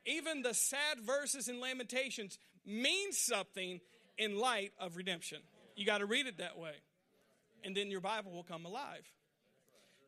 Even 0.05 0.43
the 0.43 0.55
sad 0.55 1.01
verses 1.01 1.49
in 1.49 1.61
Lamentations 1.61 2.39
mean 2.67 3.13
something 3.13 3.81
in 4.19 4.39
light 4.39 4.73
of 4.79 4.97
redemption. 4.97 5.39
You 5.77 5.87
got 5.87 5.99
to 5.99 6.07
read 6.07 6.27
it 6.27 6.39
that 6.39 6.59
way. 6.59 6.75
And 7.65 7.77
then 7.77 7.91
your 7.91 8.01
Bible 8.01 8.33
will 8.33 8.43
come 8.43 8.67
alive 8.67 9.11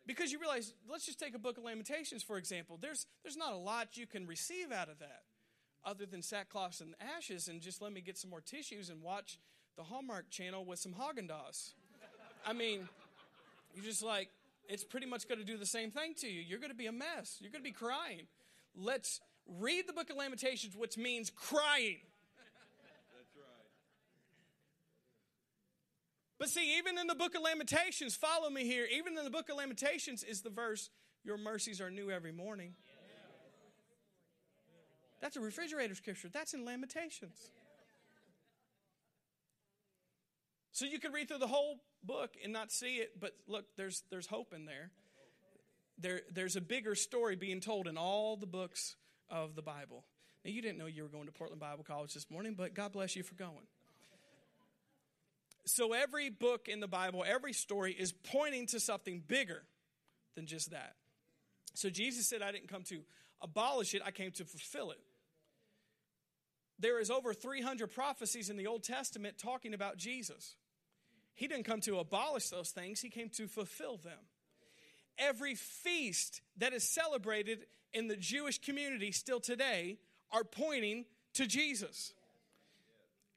because 0.07 0.33
you 0.33 0.41
realize, 0.41 0.75
let's 0.91 1.07
just 1.07 1.21
take 1.21 1.35
a 1.35 1.39
book 1.39 1.57
of 1.57 1.65
Lamentations, 1.65 2.23
for 2.23 2.37
example. 2.37 2.79
There's, 2.81 3.07
there's 3.23 3.37
not 3.37 3.53
a 3.53 3.57
lot 3.57 3.97
you 3.97 4.07
can 4.07 4.27
receive 4.27 4.73
out 4.73 4.89
of 4.89 4.99
that 4.99 5.23
other 5.85 6.07
than 6.07 6.23
sackcloth 6.23 6.81
and 6.81 6.95
ashes, 7.17 7.47
and 7.47 7.61
just 7.61 7.81
let 7.83 7.93
me 7.93 8.01
get 8.01 8.17
some 8.19 8.31
more 8.31 8.41
tissues 8.41 8.89
and 8.89 9.03
watch 9.03 9.39
the 9.77 9.83
Hallmark 9.83 10.31
channel 10.31 10.65
with 10.65 10.79
some 10.79 10.95
Haagen 10.95 11.29
Dazs. 11.29 11.75
I 12.47 12.53
mean, 12.53 12.89
you're 13.75 13.85
just 13.85 14.03
like, 14.03 14.31
it's 14.69 14.85
pretty 14.85 15.07
much 15.07 15.29
going 15.29 15.41
to 15.41 15.45
do 15.45 15.59
the 15.59 15.67
same 15.67 15.91
thing 15.91 16.15
to 16.21 16.27
you. 16.27 16.41
You're 16.41 16.59
going 16.59 16.71
to 16.71 16.77
be 16.77 16.87
a 16.87 16.93
mess. 16.93 17.37
You're 17.41 17.51
going 17.51 17.63
to 17.63 17.69
be 17.69 17.73
crying. 17.73 18.23
Let's 18.75 19.21
read 19.47 19.87
the 19.87 19.93
book 19.93 20.11
of 20.11 20.17
Lamentations, 20.17 20.77
which 20.77 20.97
means 20.97 21.31
crying. 21.31 21.99
That's 23.17 23.35
right. 23.37 23.71
But 26.39 26.49
see, 26.49 26.79
even 26.79 26.99
in 26.99 27.07
the 27.07 27.15
book 27.15 27.35
of 27.35 27.43
Lamentations, 27.43 28.17
follow 28.17 28.51
me 28.51 28.65
here, 28.65 28.87
even 28.93 29.17
in 29.17 29.25
the 29.25 29.31
book 29.31 29.49
of 29.49 29.57
Lamentations 29.57 30.23
is 30.23 30.43
the 30.43 30.51
verse, 30.51 30.91
Your 31.25 31.39
mercies 31.39 31.81
are 31.81 31.91
new 31.91 32.11
every 32.11 32.33
morning. 32.33 32.75
That's 35.21 35.37
a 35.37 35.41
refrigerator 35.41 35.95
scripture. 35.95 36.29
That's 36.29 36.53
in 36.53 36.67
Lamentations. 36.67 37.51
So 40.73 40.85
you 40.85 40.99
could 40.99 41.15
read 41.15 41.29
through 41.29 41.39
the 41.39 41.47
whole 41.47 41.79
book 42.03 42.35
and 42.43 42.53
not 42.53 42.71
see 42.73 42.97
it, 42.97 43.19
but 43.19 43.33
look, 43.47 43.65
there's 43.77 44.03
there's 44.11 44.27
hope 44.27 44.53
in 44.53 44.67
there. 44.67 44.91
There 45.99 46.21
there's 46.31 46.57
a 46.57 46.61
bigger 46.61 46.95
story 46.95 47.37
being 47.37 47.61
told 47.61 47.87
in 47.87 47.97
all 47.97 48.37
the 48.37 48.47
books 48.47 48.97
of 49.31 49.55
the 49.55 49.63
Bible. 49.63 50.05
Now 50.45 50.51
you 50.51 50.63
didn't 50.63 50.79
know 50.79 50.87
you 50.87 51.03
were 51.03 51.09
going 51.09 51.27
to 51.27 51.33
Portland 51.33 51.61
Bible 51.61 51.85
College 51.85 52.15
this 52.15 52.31
morning, 52.31 52.55
but 52.57 52.75
God 52.75 52.93
bless 52.93 53.17
you 53.17 53.23
for 53.23 53.35
going. 53.35 53.67
So 55.67 55.95
every 55.95 56.29
book 56.29 56.69
in 56.69 56.81
the 56.81 56.89
Bible, 56.89 57.25
every 57.27 57.55
story 57.55 57.93
is 57.93 58.13
pointing 58.13 58.67
to 58.69 58.81
something 58.81 59.23
bigger 59.27 59.63
than 60.35 60.47
just 60.47 60.73
that. 60.73 60.95
So 61.75 61.89
Jesus 61.89 62.29
said, 62.29 62.43
I 62.43 62.53
didn't 62.53 62.69
come 62.69 62.83
to 62.85 63.01
abolish 63.41 63.95
it, 63.95 64.03
I 64.05 64.11
came 64.11 64.31
to 64.33 64.45
fulfill 64.45 64.91
it. 64.91 65.01
There 66.79 67.01
is 67.01 67.11
over 67.11 67.33
300 67.33 67.93
prophecies 67.93 68.51
in 68.51 68.57
the 68.57 68.67
Old 68.67 68.83
Testament 68.83 69.39
talking 69.39 69.75
about 69.75 69.97
Jesus. 69.97 70.57
He 71.35 71.49
didn't 71.49 71.65
come 71.65 71.81
to 71.83 71.99
abolish 71.99 72.49
those 72.49 72.71
things, 72.71 73.01
he 73.01 73.11
came 73.11 73.31
to 73.31 73.49
fulfill 73.49 73.97
them. 73.97 74.19
Every 75.19 75.55
feast 75.55 76.41
that 76.59 76.73
is 76.73 76.85
celebrated 76.85 77.67
in 77.93 78.09
the 78.09 78.17
Jewish 78.17 78.59
community 78.59 79.13
still 79.13 79.41
today 79.41 79.99
are 80.33 80.45
pointing 80.45 81.05
to 81.35 81.47
Jesus. 81.47 82.13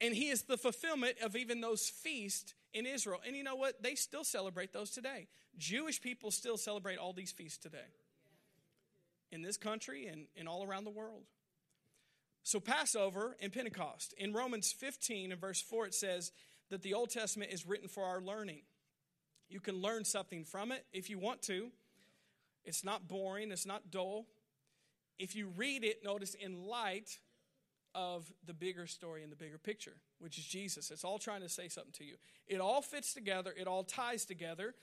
And 0.00 0.14
he 0.14 0.28
is 0.28 0.42
the 0.42 0.56
fulfillment 0.56 1.16
of 1.22 1.36
even 1.36 1.60
those 1.60 1.88
feasts 1.88 2.54
in 2.72 2.86
Israel. 2.86 3.20
And 3.26 3.36
you 3.36 3.42
know 3.42 3.56
what? 3.56 3.82
They 3.82 3.94
still 3.94 4.24
celebrate 4.24 4.72
those 4.72 4.90
today. 4.90 5.28
Jewish 5.56 6.00
people 6.00 6.30
still 6.30 6.56
celebrate 6.56 6.98
all 6.98 7.12
these 7.12 7.32
feasts 7.32 7.58
today 7.58 7.78
in 9.30 9.42
this 9.42 9.56
country 9.56 10.06
and, 10.06 10.26
and 10.36 10.48
all 10.48 10.64
around 10.64 10.84
the 10.84 10.90
world. 10.90 11.24
So, 12.44 12.60
Passover 12.60 13.36
and 13.42 13.52
Pentecost. 13.52 14.14
In 14.16 14.32
Romans 14.32 14.72
15 14.72 15.32
and 15.32 15.40
verse 15.40 15.60
4, 15.60 15.86
it 15.86 15.94
says, 15.94 16.32
that 16.70 16.82
the 16.82 16.94
Old 16.94 17.10
Testament 17.10 17.52
is 17.52 17.66
written 17.66 17.88
for 17.88 18.04
our 18.04 18.20
learning. 18.20 18.60
You 19.48 19.60
can 19.60 19.80
learn 19.80 20.04
something 20.04 20.44
from 20.44 20.72
it 20.72 20.84
if 20.92 21.08
you 21.08 21.18
want 21.18 21.42
to. 21.42 21.70
It's 22.64 22.84
not 22.84 23.08
boring, 23.08 23.50
it's 23.50 23.66
not 23.66 23.90
dull. 23.90 24.26
If 25.18 25.34
you 25.34 25.48
read 25.56 25.84
it, 25.84 26.04
notice 26.04 26.34
in 26.34 26.66
light 26.66 27.18
of 27.94 28.30
the 28.46 28.52
bigger 28.52 28.86
story 28.86 29.22
and 29.22 29.32
the 29.32 29.36
bigger 29.36 29.58
picture, 29.58 29.96
which 30.18 30.38
is 30.38 30.44
Jesus. 30.44 30.90
It's 30.90 31.02
all 31.02 31.18
trying 31.18 31.40
to 31.40 31.48
say 31.48 31.68
something 31.68 31.92
to 31.94 32.04
you. 32.04 32.16
It 32.46 32.60
all 32.60 32.82
fits 32.82 33.14
together, 33.14 33.52
it 33.58 33.66
all 33.66 33.84
ties 33.84 34.24
together. 34.24 34.74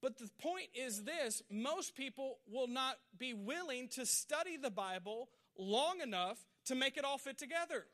But 0.00 0.18
the 0.18 0.30
point 0.40 0.68
is 0.74 1.04
this 1.04 1.42
most 1.50 1.94
people 1.94 2.38
will 2.50 2.68
not 2.68 2.96
be 3.18 3.34
willing 3.34 3.88
to 3.88 4.06
study 4.06 4.56
the 4.56 4.70
Bible 4.70 5.28
long 5.58 6.00
enough 6.00 6.38
to 6.66 6.74
make 6.74 6.96
it 6.96 7.04
all 7.04 7.18
fit 7.18 7.36
together. 7.36 7.84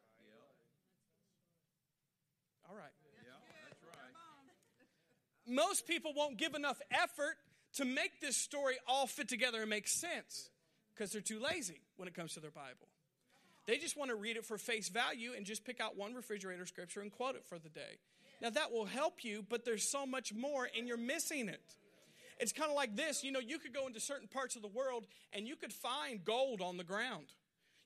All 2.69 2.77
right 2.77 2.93
most 5.47 5.87
people 5.87 6.13
won't 6.15 6.37
give 6.37 6.55
enough 6.55 6.81
effort 6.91 7.37
to 7.75 7.85
make 7.85 8.21
this 8.21 8.37
story 8.37 8.77
all 8.87 9.07
fit 9.07 9.29
together 9.29 9.61
and 9.61 9.71
make 9.71 9.89
sense 9.89 10.51
because 10.95 11.13
they're 11.13 11.21
too 11.21 11.39
lazy 11.39 11.81
when 11.97 12.09
it 12.09 12.15
comes 12.15 12.35
to 12.35 12.41
their 12.41 12.51
Bible. 12.51 12.89
They 13.67 13.79
just 13.79 13.97
want 13.97 14.11
to 14.11 14.17
read 14.17 14.37
it 14.37 14.47
for 14.47 14.59
face 14.59 14.89
value 14.89 15.33
and 15.37 15.45
just 15.45 15.65
pick 15.65 15.81
out 15.81 15.97
one 15.97 16.15
refrigerator 16.15 16.67
scripture 16.67 17.01
and 17.01 17.11
quote 17.11 17.35
it 17.35 17.45
for 17.45 17.59
the 17.59 17.69
day. 17.69 17.99
Now, 18.41 18.51
that 18.51 18.71
will 18.71 18.85
help 18.85 19.25
you, 19.25 19.45
but 19.49 19.65
there's 19.65 19.89
so 19.89 20.07
much 20.07 20.33
more 20.33 20.69
and 20.77 20.87
you're 20.87 20.97
missing 20.97 21.49
it. 21.49 21.75
It's 22.39 22.53
kind 22.53 22.71
of 22.71 22.77
like 22.77 22.97
this 22.97 23.25
you 23.25 23.33
know, 23.33 23.41
you 23.41 23.59
could 23.59 23.75
go 23.75 23.87
into 23.87 24.01
certain 24.01 24.29
parts 24.29 24.57
of 24.57 24.63
the 24.63 24.69
world 24.69 25.07
and 25.33 25.47
you 25.47 25.57
could 25.57 25.73
find 25.73 26.25
gold 26.25 26.61
on 26.61 26.77
the 26.77 26.85
ground. 26.85 27.27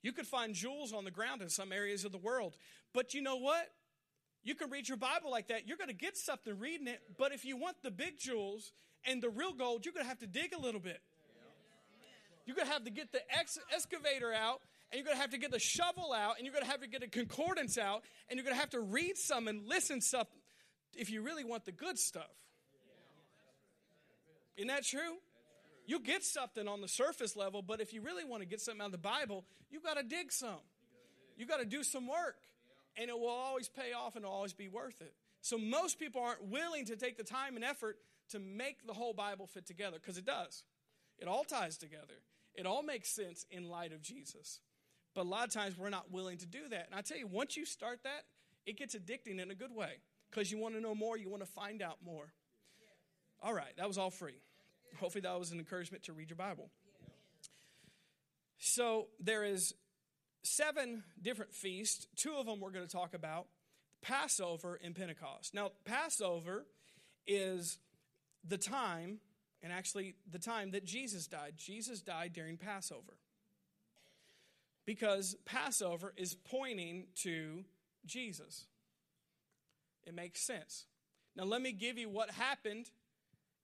You 0.03 0.13
could 0.13 0.27
find 0.27 0.55
jewels 0.55 0.93
on 0.93 1.05
the 1.05 1.11
ground 1.11 1.43
in 1.43 1.51
some 1.51 1.73
areas 1.73 2.05
of 2.05 2.13
the 2.13 2.19
world. 2.19 2.57
But 2.93 3.15
you 3.15 3.23
know 3.23 3.37
what? 3.37 3.71
You 4.43 4.55
can 4.55 4.71
read 4.71 4.89
your 4.89 4.97
Bible 4.97 5.31
like 5.31 5.49
that. 5.49 5.69
You're 5.69 5.77
going 5.77 5.89
to 5.89 5.95
get 5.95 6.17
something 6.17 6.59
reading 6.59 6.87
it. 6.87 7.01
But 7.19 7.33
if 7.33 7.45
you 7.45 7.57
want 7.57 7.77
the 7.83 7.91
big 7.91 8.19
jewels 8.19 8.73
and 9.05 9.23
the 9.23 9.29
real 9.29 9.53
gold, 9.53 9.85
you're 9.85 9.95
going 9.95 10.05
to 10.05 10.09
have 10.09 10.21
to 10.21 10.27
dig 10.27 10.55
a 10.55 10.59
little 10.59 10.81
bit. 10.81 11.01
You're 12.47 12.57
going 12.57 12.67
to 12.67 12.73
have 12.73 12.85
to 12.85 12.91
get 12.91 13.13
the 13.13 13.21
ex- 13.39 13.59
excavator 13.73 14.33
out, 14.33 14.61
and 14.91 14.99
you're 14.99 15.05
going 15.05 15.17
to 15.17 15.21
have 15.21 15.31
to 15.31 15.39
get 15.39 15.51
the 15.53 15.59
shovel 15.59 16.13
out, 16.13 16.37
and 16.37 16.45
you're 16.45 16.55
going 16.55 16.65
to 16.65 16.71
have 16.71 16.81
to 16.81 16.89
get 16.89 17.03
a 17.03 17.09
concordance 17.09 17.77
out, 17.77 18.03
and 18.29 18.37
you're 18.37 18.45
going 18.45 18.57
to 18.57 18.61
have 18.61 18.71
to 18.71 18.81
read 18.81 19.17
some 19.17 19.47
and 19.47 19.69
listen 19.69 20.01
some 20.01 20.25
if 20.97 21.11
you 21.11 21.23
really 21.23 21.45
want 21.45 21.65
the 21.67 21.73
good 21.73 21.99
stuff. 21.99 22.31
Isn't 24.57 24.69
that 24.69 24.85
true? 24.85 25.19
You 25.87 26.01
get 26.01 26.25
something 26.25 26.67
on 26.67 26.81
the 26.81 26.89
surface 26.89 27.37
level, 27.37 27.63
but 27.63 27.81
if 27.81 27.93
you 27.93 28.01
really 28.01 28.25
want 28.25 28.43
to 28.43 28.47
get 28.47 28.61
something 28.61 28.81
out 28.81 28.87
of 28.87 28.93
the 28.93 28.99
Bible, 28.99 29.45
you've 29.71 29.85
got 29.85 29.97
to 29.97 30.03
dig 30.03 30.33
some. 30.33 30.61
You've 31.37 31.49
got 31.49 31.59
to 31.59 31.65
do 31.65 31.83
some 31.83 32.07
work 32.09 32.37
and 33.01 33.09
it 33.09 33.19
will 33.19 33.29
always 33.29 33.69
pay 33.69 33.93
off 33.93 34.15
and 34.15 34.27
always 34.27 34.53
be 34.53 34.69
worth 34.69 35.01
it. 35.01 35.15
So 35.41 35.57
most 35.57 35.99
people 35.99 36.21
aren't 36.21 36.45
willing 36.45 36.85
to 36.85 36.97
take 36.97 37.17
the 37.17 37.25
time 37.25 37.57
and 37.57 37.65
effort 37.65 37.97
to 38.29 38.39
make 38.39 38.87
the 38.87 38.93
whole 38.93 39.15
Bible 39.15 39.47
fit 39.47 39.67
together 39.67 39.97
because 39.99 40.19
it 40.19 40.27
does. 40.27 40.65
It 41.19 41.27
all 41.27 41.45
ties 41.45 41.79
together. 41.79 42.21
It 42.55 42.67
all 42.67 42.83
makes 42.83 43.09
sense 43.09 43.47
in 43.51 43.71
light 43.71 43.93
of 43.93 44.03
Jesus. 44.03 44.61
But 45.15 45.23
a 45.23 45.29
lot 45.29 45.47
of 45.47 45.53
times 45.53 45.79
we're 45.79 45.89
not 45.89 46.13
willing 46.13 46.37
to 46.39 46.47
do 46.47 46.69
that. 46.69 46.87
And 46.87 46.95
I 46.95 47.01
tell 47.01 47.17
you, 47.17 47.27
once 47.27 47.57
you 47.57 47.65
start 47.65 48.01
that, 48.05 48.25
it 48.67 48.77
gets 48.77 48.95
addicting 48.95 49.41
in 49.41 49.51
a 49.51 49.55
good 49.55 49.75
way 49.75 49.95
because 50.31 50.53
you 50.53 50.59
want 50.59 50.75
to 50.75 50.81
know 50.81 50.95
more, 50.95 51.17
you 51.17 51.31
want 51.31 51.43
to 51.43 51.51
find 51.51 51.81
out 51.81 51.97
more. 52.05 52.35
All 53.43 53.55
right, 53.55 53.75
that 53.79 53.89
was 53.89 53.97
all 53.97 54.11
free. 54.11 54.43
Hopefully, 55.01 55.23
that 55.23 55.39
was 55.39 55.53
an 55.53 55.59
encouragement 55.59 56.05
to 56.05 56.13
read 56.13 56.29
your 56.29 56.37
Bible. 56.37 56.69
So, 58.59 59.07
there 59.19 59.43
is 59.45 59.73
seven 60.43 61.03
different 61.21 61.55
feasts. 61.55 62.07
Two 62.17 62.35
of 62.37 62.47
them 62.47 62.61
we're 62.61 62.71
going 62.71 62.87
to 62.87 62.93
talk 62.93 63.15
about 63.15 63.47
Passover 64.03 64.79
and 64.83 64.95
Pentecost. 64.95 65.55
Now, 65.55 65.71
Passover 65.85 66.67
is 67.27 67.79
the 68.47 68.59
time, 68.59 69.19
and 69.63 69.73
actually 69.73 70.15
the 70.31 70.39
time 70.39 70.71
that 70.73 70.85
Jesus 70.85 71.27
died. 71.27 71.55
Jesus 71.57 72.01
died 72.01 72.33
during 72.33 72.57
Passover. 72.57 73.19
Because 74.87 75.37
Passover 75.45 76.13
is 76.17 76.35
pointing 76.35 77.07
to 77.23 77.65
Jesus. 78.07 78.67
It 80.07 80.15
makes 80.15 80.41
sense. 80.41 80.87
Now, 81.37 81.45
let 81.45 81.63
me 81.63 81.73
give 81.73 81.99
you 81.99 82.09
what 82.09 82.31
happened 82.31 82.87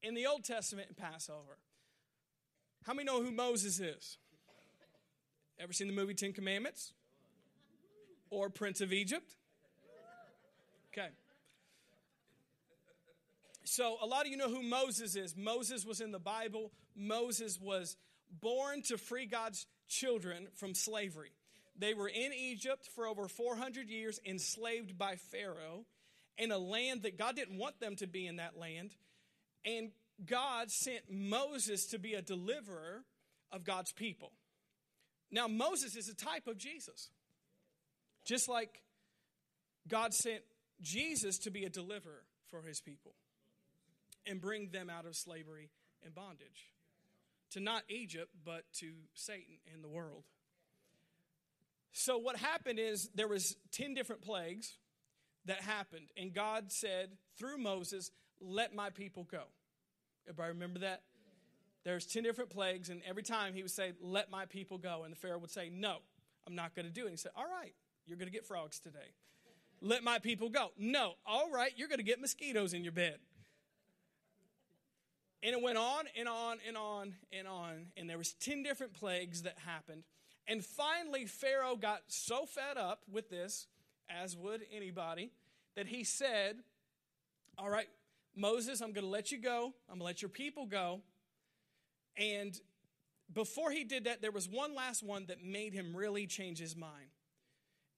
in 0.03 0.15
the 0.15 0.27
Old 0.27 0.45
Testament 0.45 0.89
in 0.89 0.95
Passover. 0.95 1.59
How 2.85 2.93
many 2.93 3.07
know 3.07 3.23
who 3.23 3.33
Moses 3.33 3.81
is? 3.81 4.19
Ever 5.59 5.73
seen 5.73 5.87
the 5.87 5.95
movie 5.95 6.15
Ten 6.15 6.33
Commandments? 6.33 6.93
Or 8.31 8.51
Prince 8.51 8.81
of 8.81 8.93
Egypt? 8.93 9.35
Okay. 10.93 11.09
So, 13.65 13.97
a 14.01 14.07
lot 14.07 14.23
of 14.25 14.29
you 14.29 14.37
know 14.37 14.49
who 14.49 14.63
Moses 14.63 15.17
is. 15.17 15.37
Moses 15.37 15.85
was 15.85 16.01
in 16.01 16.13
the 16.13 16.19
Bible. 16.19 16.73
Moses 16.95 17.61
was 17.61 17.97
born 18.41 18.83
to 18.83 18.97
free 18.97 19.27
God's 19.27 19.67
children 19.89 20.49
from 20.55 20.75
slavery. 20.75 21.33
They 21.79 21.95
were 21.95 22.09
in 22.09 22.33
Egypt 22.33 22.89
for 22.95 23.07
over 23.07 23.29
400 23.29 23.89
years, 23.89 24.21
enslaved 24.25 24.97
by 24.97 25.17
Pharaoh 25.17 25.85
in 26.39 26.53
a 26.53 26.59
land 26.59 27.03
that 27.03 27.19
God 27.19 27.37
didn't 27.37 27.59
want 27.59 27.81
them 27.81 27.97
to 27.97 28.07
be 28.07 28.27
in 28.27 28.37
that 28.37 28.59
land. 28.59 28.95
And 29.65 29.91
God 30.25 30.71
sent 30.71 31.11
Moses 31.11 31.87
to 31.87 31.99
be 31.99 32.15
a 32.15 32.23
deliverer 32.23 33.05
of 33.53 33.65
God's 33.65 33.93
people. 33.93 34.33
Now, 35.31 35.49
Moses 35.49 35.97
is 35.97 36.09
a 36.09 36.15
type 36.15 36.47
of 36.47 36.57
Jesus. 36.57 37.11
Just 38.25 38.49
like 38.49 38.83
God 39.89 40.15
sent 40.15 40.43
Jesus 40.81 41.39
to 41.39 41.51
be 41.51 41.65
a 41.65 41.71
deliverer 41.71 42.25
for 42.49 42.63
his 42.63 42.81
people 42.81 43.15
and 44.27 44.41
bring 44.41 44.71
them 44.71 44.91
out 44.91 45.07
of 45.07 45.17
slavery 45.17 45.71
and 46.05 46.15
bondage 46.15 46.73
to 47.51 47.61
not 47.61 47.85
Egypt, 47.89 48.33
but 48.45 48.65
to 48.75 48.93
Satan 49.15 49.59
and 49.73 49.83
the 49.83 49.89
world. 49.89 50.25
So 51.93 52.19
what 52.19 52.37
happened 52.37 52.79
is 52.79 53.09
there 53.15 53.29
was 53.29 53.57
10 53.73 53.95
different 53.95 54.23
plagues 54.23 54.77
that 55.47 55.61
happened 55.61 56.11
and 56.17 56.35
God 56.35 56.73
said 56.73 57.17
through 57.39 57.59
Moses, 57.59 58.11
"Let 58.41 58.75
my 58.75 58.91
people 58.91 59.25
go." 59.25 59.47
Everybody 60.25 60.49
remember 60.49 60.81
that? 60.81 61.05
There's 61.87 62.05
10 62.05 62.25
different 62.25 62.51
plagues, 62.51 62.91
and 62.91 63.01
every 63.09 63.23
time 63.23 63.55
he 63.55 63.63
would 63.63 63.71
say, 63.71 63.93
Let 64.01 64.29
my 64.29 64.45
people 64.45 64.77
go. 64.77 65.05
And 65.05 65.13
the 65.13 65.17
Pharaoh 65.17 65.39
would 65.39 65.53
say, 65.53 65.71
No, 65.73 65.99
I'm 66.45 66.57
not 66.57 66.75
going 66.75 66.85
to 66.85 66.93
do 66.93 67.03
it. 67.03 67.05
And 67.05 67.11
he 67.13 67.17
said, 67.17 67.31
All 67.37 67.45
right, 67.45 67.73
you're 68.07 68.19
going 68.19 68.27
to 68.27 68.33
get 68.33 68.45
frogs 68.45 68.81
today. 68.81 69.15
Let 69.81 70.03
my 70.03 70.19
people 70.19 70.49
go. 70.49 70.71
No, 70.77 71.13
all 71.25 71.49
right, 71.49 71.71
you're 71.77 71.87
going 71.87 72.01
to 72.01 72.05
get 72.05 72.21
mosquitoes 72.21 72.75
in 72.75 72.83
your 72.83 72.93
bed. 72.93 73.19
And 75.45 75.55
it 75.55 75.63
went 75.63 75.79
on 75.79 76.07
and 76.19 76.29
on 76.29 76.59
and 76.67 76.77
on 76.77 77.15
and 77.31 77.47
on. 77.47 77.87
And 77.97 78.11
there 78.11 78.19
was 78.19 78.33
10 78.33 78.65
different 78.65 78.93
plagues 78.93 79.43
that 79.43 79.55
happened. 79.65 80.03
And 80.49 80.65
finally, 80.65 81.25
Pharaoh 81.25 81.77
got 81.77 82.03
so 82.09 82.47
fed 82.47 82.77
up 82.77 83.03
with 83.09 83.31
this, 83.31 83.69
as 84.11 84.37
would 84.37 84.63
anybody, 84.75 85.31
that 85.77 85.87
he 85.87 86.03
said, 86.03 86.57
All 87.57 87.71
right, 87.71 87.87
Moses, 88.35 88.81
I'm 88.81 88.91
going 88.91 89.05
to 89.05 89.11
let 89.11 89.31
you 89.31 89.39
go. 89.39 89.73
I'm 89.89 89.99
going 89.99 90.01
to 90.01 90.05
let 90.07 90.21
your 90.21 90.31
people 90.31 90.67
go. 90.67 91.03
And 92.17 92.59
before 93.33 93.71
he 93.71 93.85
did 93.85 94.05
that, 94.05 94.23
there 94.23 94.31
was 94.31 94.49
one 94.49 94.75
last 94.75 95.03
one 95.03 95.27
that 95.27 95.45
made 95.45 95.73
him 95.73 95.97
really 95.97 96.27
change 96.27 96.59
his 96.59 96.77
mind. 96.77 97.11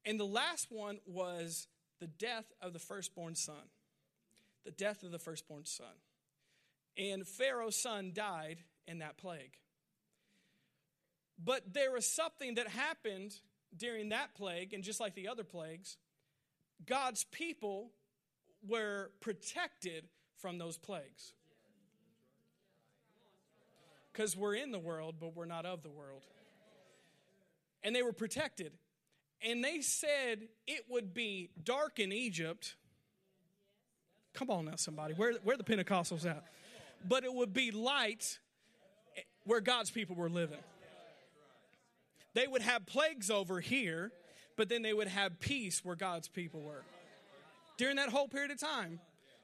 And 0.05 0.19
the 0.19 0.25
last 0.25 0.69
one 0.71 0.99
was 1.07 1.69
the 2.01 2.07
death 2.07 2.47
of 2.61 2.73
the 2.73 2.79
firstborn 2.79 3.35
son. 3.35 3.71
The 4.65 4.71
death 4.71 5.03
of 5.03 5.13
the 5.13 5.19
firstborn 5.19 5.65
son. 5.65 5.87
And 6.97 7.27
Pharaoh's 7.27 7.77
son 7.77 8.13
died 8.15 8.59
in 8.87 8.99
that 8.99 9.19
plague. 9.19 9.57
But 11.43 11.73
there 11.73 11.93
was 11.93 12.07
something 12.07 12.57
that 12.57 12.69
happened 12.69 13.35
during 13.77 14.09
that 14.09 14.35
plague, 14.35 14.73
and 14.73 14.83
just 14.83 14.99
like 14.99 15.15
the 15.15 15.29
other 15.29 15.45
plagues, 15.45 15.97
God's 16.85 17.25
people 17.25 17.93
were 18.67 19.13
protected 19.21 20.09
from 20.37 20.59
those 20.59 20.79
plagues. 20.79 21.35
Because 24.19 24.37
we're 24.37 24.57
in 24.57 24.73
the 24.73 24.81
world, 24.81 25.15
but 25.21 25.37
we're 25.37 25.45
not 25.45 25.65
of 25.65 25.85
the 25.85 25.91
world. 25.91 26.23
And 27.85 27.95
they 27.95 28.03
were 28.03 28.13
protected. 28.13 28.73
And 29.41 29.63
they 29.63 29.81
said 29.81 30.49
it 30.67 30.87
would 30.91 31.15
be 31.15 31.51
dark 31.63 32.01
in 32.01 32.11
Egypt. 32.11 32.75
Come 34.35 34.51
on 34.51 34.65
now, 34.65 34.75
somebody. 34.75 35.15
Where, 35.15 35.35
where 35.45 35.57
the 35.57 35.63
Pentecostals 35.63 36.29
at? 36.29 36.43
But 37.07 37.23
it 37.23 37.33
would 37.33 37.55
be 37.55 37.71
light 37.71 38.41
where 39.45 39.61
God's 39.61 39.93
people 39.93 40.17
were 40.17 40.29
living. 40.29 40.59
They 42.35 42.49
would 42.49 42.63
have 42.63 42.87
plagues 42.87 43.31
over 43.31 43.61
here, 43.61 44.11
but 44.57 44.69
then 44.69 44.83
they 44.83 44.95
would 44.95 45.07
have 45.07 45.39
peace 45.39 45.85
where 45.85 45.95
God's 45.95 46.27
people 46.27 46.61
were. 46.61 46.83
During 47.77 47.95
that 47.97 48.09
whole 48.09 48.27
period 48.27 48.51
of 48.51 48.59
time, 48.59 48.99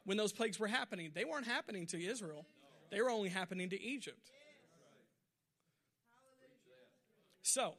when 0.04 0.16
those 0.16 0.32
plagues 0.32 0.58
were 0.58 0.66
happening, 0.66 1.12
they 1.14 1.24
weren't 1.24 1.46
happening 1.46 1.86
to 1.86 2.04
Israel, 2.04 2.44
they 2.90 3.00
were 3.00 3.10
only 3.10 3.28
happening 3.28 3.70
to 3.70 3.80
Egypt. 3.80 4.32
So, 7.46 7.74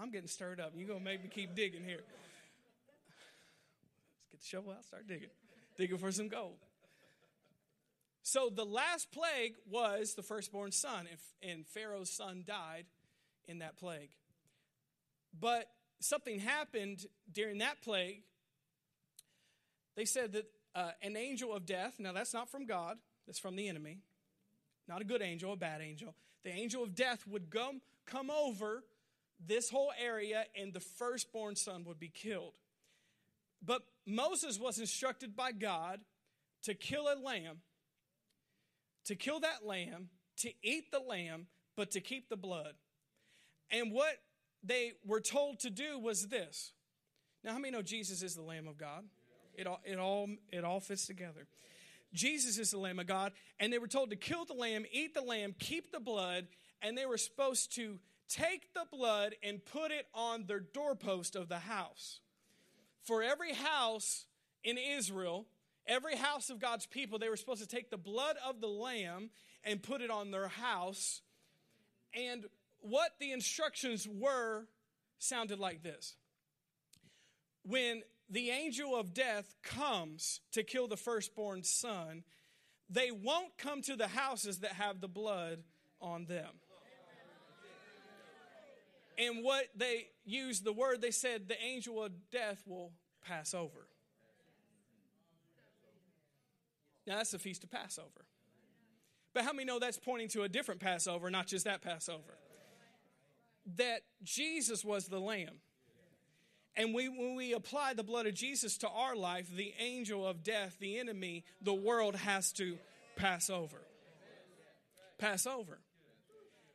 I'm 0.00 0.10
getting 0.10 0.28
stirred 0.28 0.60
up. 0.60 0.72
You're 0.74 0.88
going 0.88 1.00
to 1.00 1.04
make 1.04 1.22
me 1.22 1.28
keep 1.28 1.54
digging 1.54 1.84
here. 1.84 2.00
Let's 4.16 4.30
get 4.32 4.40
the 4.40 4.46
shovel 4.46 4.72
out, 4.72 4.82
start 4.82 5.06
digging. 5.06 5.28
Digging 5.76 5.98
for 5.98 6.10
some 6.10 6.28
gold. 6.28 6.56
So, 8.22 8.48
the 8.48 8.64
last 8.64 9.12
plague 9.12 9.56
was 9.70 10.14
the 10.14 10.22
firstborn 10.22 10.72
son, 10.72 11.06
and 11.42 11.66
Pharaoh's 11.66 12.08
son 12.08 12.44
died 12.46 12.86
in 13.46 13.58
that 13.58 13.76
plague. 13.76 14.08
But 15.38 15.66
something 16.00 16.38
happened 16.38 17.04
during 17.30 17.58
that 17.58 17.82
plague. 17.82 18.22
They 19.96 20.06
said 20.06 20.32
that 20.32 20.46
uh, 20.74 20.92
an 21.02 21.14
angel 21.14 21.52
of 21.52 21.66
death, 21.66 21.96
now 21.98 22.14
that's 22.14 22.32
not 22.32 22.48
from 22.48 22.64
God, 22.64 22.96
that's 23.26 23.38
from 23.38 23.54
the 23.54 23.68
enemy, 23.68 23.98
not 24.88 25.02
a 25.02 25.04
good 25.04 25.20
angel, 25.20 25.52
a 25.52 25.56
bad 25.56 25.82
angel. 25.82 26.14
The 26.42 26.50
angel 26.50 26.82
of 26.82 26.94
death 26.94 27.26
would 27.28 27.50
come, 27.50 27.82
come 28.10 28.30
over 28.30 28.84
this 29.44 29.70
whole 29.70 29.92
area 30.02 30.44
and 30.60 30.72
the 30.72 30.80
firstborn 30.80 31.56
son 31.56 31.84
would 31.84 32.00
be 32.00 32.08
killed. 32.08 32.54
But 33.64 33.82
Moses 34.06 34.58
was 34.58 34.78
instructed 34.78 35.36
by 35.36 35.52
God 35.52 36.00
to 36.62 36.74
kill 36.74 37.06
a 37.06 37.16
lamb, 37.20 37.58
to 39.04 39.14
kill 39.14 39.40
that 39.40 39.66
lamb, 39.66 40.08
to 40.38 40.50
eat 40.62 40.90
the 40.92 41.00
lamb, 41.00 41.46
but 41.76 41.90
to 41.92 42.00
keep 42.00 42.28
the 42.28 42.36
blood. 42.36 42.74
And 43.70 43.92
what 43.92 44.16
they 44.62 44.92
were 45.04 45.20
told 45.20 45.60
to 45.60 45.70
do 45.70 45.98
was 45.98 46.28
this. 46.28 46.72
Now, 47.44 47.52
how 47.52 47.58
many 47.58 47.72
know 47.72 47.82
Jesus 47.82 48.22
is 48.22 48.34
the 48.34 48.42
Lamb 48.42 48.66
of 48.66 48.76
God? 48.76 49.04
It 49.54 49.66
all, 49.66 49.80
it 49.84 49.98
all, 49.98 50.28
it 50.50 50.64
all 50.64 50.80
fits 50.80 51.06
together. 51.06 51.46
Jesus 52.12 52.58
is 52.58 52.70
the 52.70 52.78
Lamb 52.78 52.98
of 52.98 53.06
God, 53.06 53.32
and 53.60 53.72
they 53.72 53.78
were 53.78 53.88
told 53.88 54.10
to 54.10 54.16
kill 54.16 54.44
the 54.44 54.54
lamb, 54.54 54.86
eat 54.90 55.14
the 55.14 55.20
lamb, 55.20 55.54
keep 55.58 55.92
the 55.92 56.00
blood, 56.00 56.46
and 56.82 56.96
they 56.96 57.06
were 57.06 57.18
supposed 57.18 57.74
to 57.76 57.98
take 58.28 58.72
the 58.74 58.84
blood 58.90 59.34
and 59.42 59.64
put 59.64 59.90
it 59.90 60.06
on 60.14 60.44
their 60.46 60.60
doorpost 60.60 61.36
of 61.36 61.48
the 61.48 61.58
house. 61.58 62.20
For 63.02 63.22
every 63.22 63.54
house 63.54 64.26
in 64.62 64.76
Israel, 64.78 65.46
every 65.86 66.16
house 66.16 66.50
of 66.50 66.60
God's 66.60 66.86
people, 66.86 67.18
they 67.18 67.28
were 67.28 67.36
supposed 67.36 67.62
to 67.62 67.68
take 67.68 67.90
the 67.90 67.96
blood 67.96 68.36
of 68.46 68.60
the 68.60 68.68
lamb 68.68 69.30
and 69.64 69.82
put 69.82 70.00
it 70.00 70.10
on 70.10 70.30
their 70.30 70.48
house. 70.48 71.22
And 72.14 72.44
what 72.80 73.12
the 73.18 73.32
instructions 73.32 74.06
were 74.06 74.66
sounded 75.18 75.58
like 75.58 75.82
this 75.82 76.16
When 77.64 78.02
the 78.28 78.50
angel 78.50 78.94
of 78.94 79.14
death 79.14 79.54
comes 79.62 80.40
to 80.52 80.62
kill 80.62 80.86
the 80.86 80.96
firstborn 80.96 81.62
son, 81.62 82.24
they 82.90 83.10
won't 83.10 83.56
come 83.56 83.82
to 83.82 83.96
the 83.96 84.08
houses 84.08 84.58
that 84.58 84.72
have 84.72 85.00
the 85.00 85.08
blood 85.08 85.62
on 86.00 86.26
them. 86.26 86.48
And 89.18 89.44
what 89.44 89.64
they 89.76 90.06
used 90.24 90.64
the 90.64 90.72
word, 90.72 91.02
they 91.02 91.10
said 91.10 91.48
the 91.48 91.60
angel 91.60 92.02
of 92.02 92.12
death 92.30 92.62
will 92.66 92.92
pass 93.26 93.52
over. 93.52 93.88
Now 97.06 97.16
that's 97.16 97.32
the 97.32 97.38
feast 97.38 97.64
of 97.64 97.70
Passover. 97.70 98.24
But 99.34 99.44
how 99.44 99.52
many 99.52 99.64
know 99.64 99.78
that's 99.78 99.98
pointing 99.98 100.28
to 100.28 100.42
a 100.42 100.48
different 100.48 100.80
Passover, 100.80 101.30
not 101.30 101.46
just 101.46 101.64
that 101.64 101.82
Passover? 101.82 102.38
that 103.76 104.02
Jesus 104.22 104.84
was 104.84 105.06
the 105.06 105.20
Lamb. 105.20 105.60
And 106.76 106.94
we, 106.94 107.08
when 107.08 107.34
we 107.34 107.52
apply 107.52 107.94
the 107.94 108.04
blood 108.04 108.26
of 108.26 108.34
Jesus 108.34 108.78
to 108.78 108.88
our 108.88 109.16
life, 109.16 109.48
the 109.54 109.74
angel 109.80 110.26
of 110.26 110.44
death, 110.44 110.76
the 110.78 110.98
enemy, 110.98 111.44
the 111.60 111.74
world 111.74 112.14
has 112.16 112.52
to 112.52 112.78
pass 113.16 113.50
over. 113.50 113.78
Pass 115.18 115.46
over. 115.46 115.80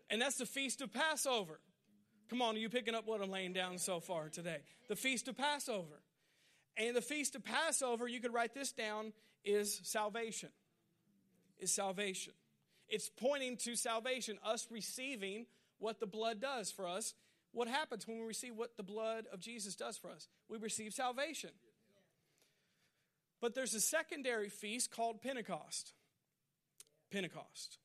And 0.09 0.21
that's 0.21 0.35
the 0.35 0.45
feast 0.45 0.81
of 0.81 0.91
Passover. 0.91 1.59
Come 2.33 2.41
on, 2.41 2.55
are 2.55 2.57
you 2.57 2.67
picking 2.67 2.95
up 2.95 3.05
what 3.05 3.21
I'm 3.21 3.29
laying 3.29 3.53
down 3.53 3.77
so 3.77 3.99
far 3.99 4.27
today? 4.27 4.57
The 4.87 4.95
feast 4.95 5.27
of 5.27 5.37
Passover. 5.37 6.01
And 6.75 6.95
the 6.95 7.01
feast 7.01 7.35
of 7.35 7.45
Passover, 7.45 8.07
you 8.07 8.19
could 8.19 8.33
write 8.33 8.55
this 8.55 8.71
down, 8.71 9.13
is 9.45 9.79
salvation. 9.83 10.49
Is 11.59 11.71
salvation. 11.71 12.33
It's 12.89 13.07
pointing 13.07 13.57
to 13.57 13.75
salvation, 13.75 14.39
us 14.43 14.65
receiving 14.71 15.45
what 15.77 15.99
the 15.99 16.07
blood 16.07 16.41
does 16.41 16.71
for 16.71 16.87
us. 16.87 17.13
What 17.51 17.67
happens 17.67 18.07
when 18.07 18.17
we 18.17 18.25
receive 18.25 18.55
what 18.55 18.77
the 18.77 18.83
blood 18.83 19.25
of 19.31 19.39
Jesus 19.39 19.75
does 19.75 19.95
for 19.95 20.09
us? 20.09 20.27
We 20.49 20.57
receive 20.57 20.91
salvation. 20.91 21.51
But 23.41 23.53
there's 23.53 23.75
a 23.75 23.79
secondary 23.79 24.49
feast 24.49 24.89
called 24.89 25.21
Pentecost. 25.21 25.93
Pentecost. 27.11 27.77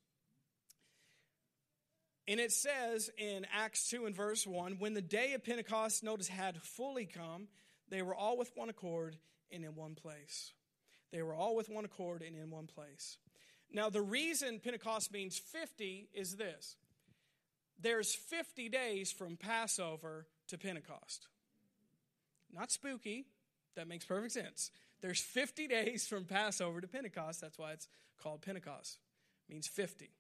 And 2.29 2.39
it 2.39 2.53
says 2.53 3.11
in 3.17 3.47
Acts 3.55 3.89
2 3.89 4.05
and 4.05 4.15
verse 4.15 4.47
1 4.47 4.77
when 4.79 4.93
the 4.93 5.01
day 5.01 5.33
of 5.33 5.43
Pentecost, 5.43 6.05
notice, 6.05 6.29
had 6.29 6.61
fully 6.61 7.07
come, 7.07 7.49
they 7.89 8.03
were 8.03 8.15
all 8.15 8.37
with 8.37 8.53
one 8.55 8.69
accord 8.69 9.17
and 9.51 9.65
in 9.65 9.75
one 9.75 9.95
place. 9.95 10.53
They 11.11 11.23
were 11.23 11.35
all 11.35 11.57
with 11.57 11.71
one 11.71 11.87
accord 11.87 12.23
and 12.23 12.37
in 12.37 12.51
one 12.51 12.67
place. 12.67 13.17
Now, 13.73 13.89
the 13.89 14.03
reason 14.03 14.61
Pentecost 14.63 15.11
means 15.11 15.39
50 15.39 16.11
is 16.13 16.37
this 16.37 16.77
there's 17.81 18.15
50 18.15 18.69
days 18.69 19.11
from 19.11 19.39
Passover 19.39 20.27
to 20.49 20.59
Pentecost. 20.59 21.29
Not 22.53 22.71
spooky, 22.71 23.25
that 23.75 23.89
makes 23.89 24.05
perfect 24.05 24.33
sense. 24.33 24.71
There's 25.01 25.21
50 25.21 25.67
days 25.67 26.07
from 26.07 26.25
Passover 26.25 26.83
to 26.83 26.89
Pentecost. 26.89 27.41
That's 27.41 27.59
why 27.59 27.73
it's 27.73 27.89
called 28.21 28.43
Pentecost. 28.43 28.99
It 29.49 29.53
means 29.53 29.67
50. 29.67 30.11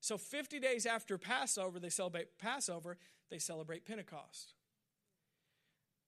So 0.00 0.16
50 0.16 0.60
days 0.60 0.86
after 0.86 1.18
Passover, 1.18 1.78
they 1.78 1.88
celebrate 1.88 2.38
Passover, 2.38 2.98
they 3.30 3.38
celebrate 3.38 3.84
Pentecost. 3.84 4.54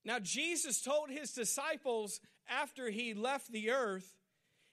Now 0.03 0.19
Jesus 0.19 0.81
told 0.81 1.09
his 1.09 1.33
disciples 1.33 2.19
after 2.49 2.89
he 2.89 3.13
left 3.13 3.51
the 3.51 3.71
earth, 3.71 4.15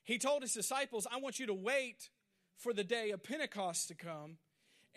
he 0.04 0.18
told 0.18 0.42
his 0.42 0.54
disciples, 0.54 1.06
I 1.10 1.18
want 1.18 1.38
you 1.38 1.46
to 1.46 1.54
wait 1.54 2.08
for 2.56 2.72
the 2.72 2.84
day 2.84 3.10
of 3.10 3.22
Pentecost 3.22 3.88
to 3.88 3.94
come 3.94 4.38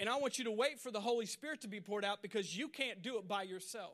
and 0.01 0.09
I 0.09 0.15
want 0.15 0.39
you 0.39 0.45
to 0.45 0.51
wait 0.51 0.79
for 0.79 0.89
the 0.89 0.99
Holy 0.99 1.27
Spirit 1.27 1.61
to 1.61 1.67
be 1.67 1.79
poured 1.79 2.03
out 2.03 2.23
because 2.23 2.57
you 2.57 2.69
can't 2.69 3.03
do 3.03 3.19
it 3.19 3.27
by 3.27 3.43
yourself. 3.43 3.93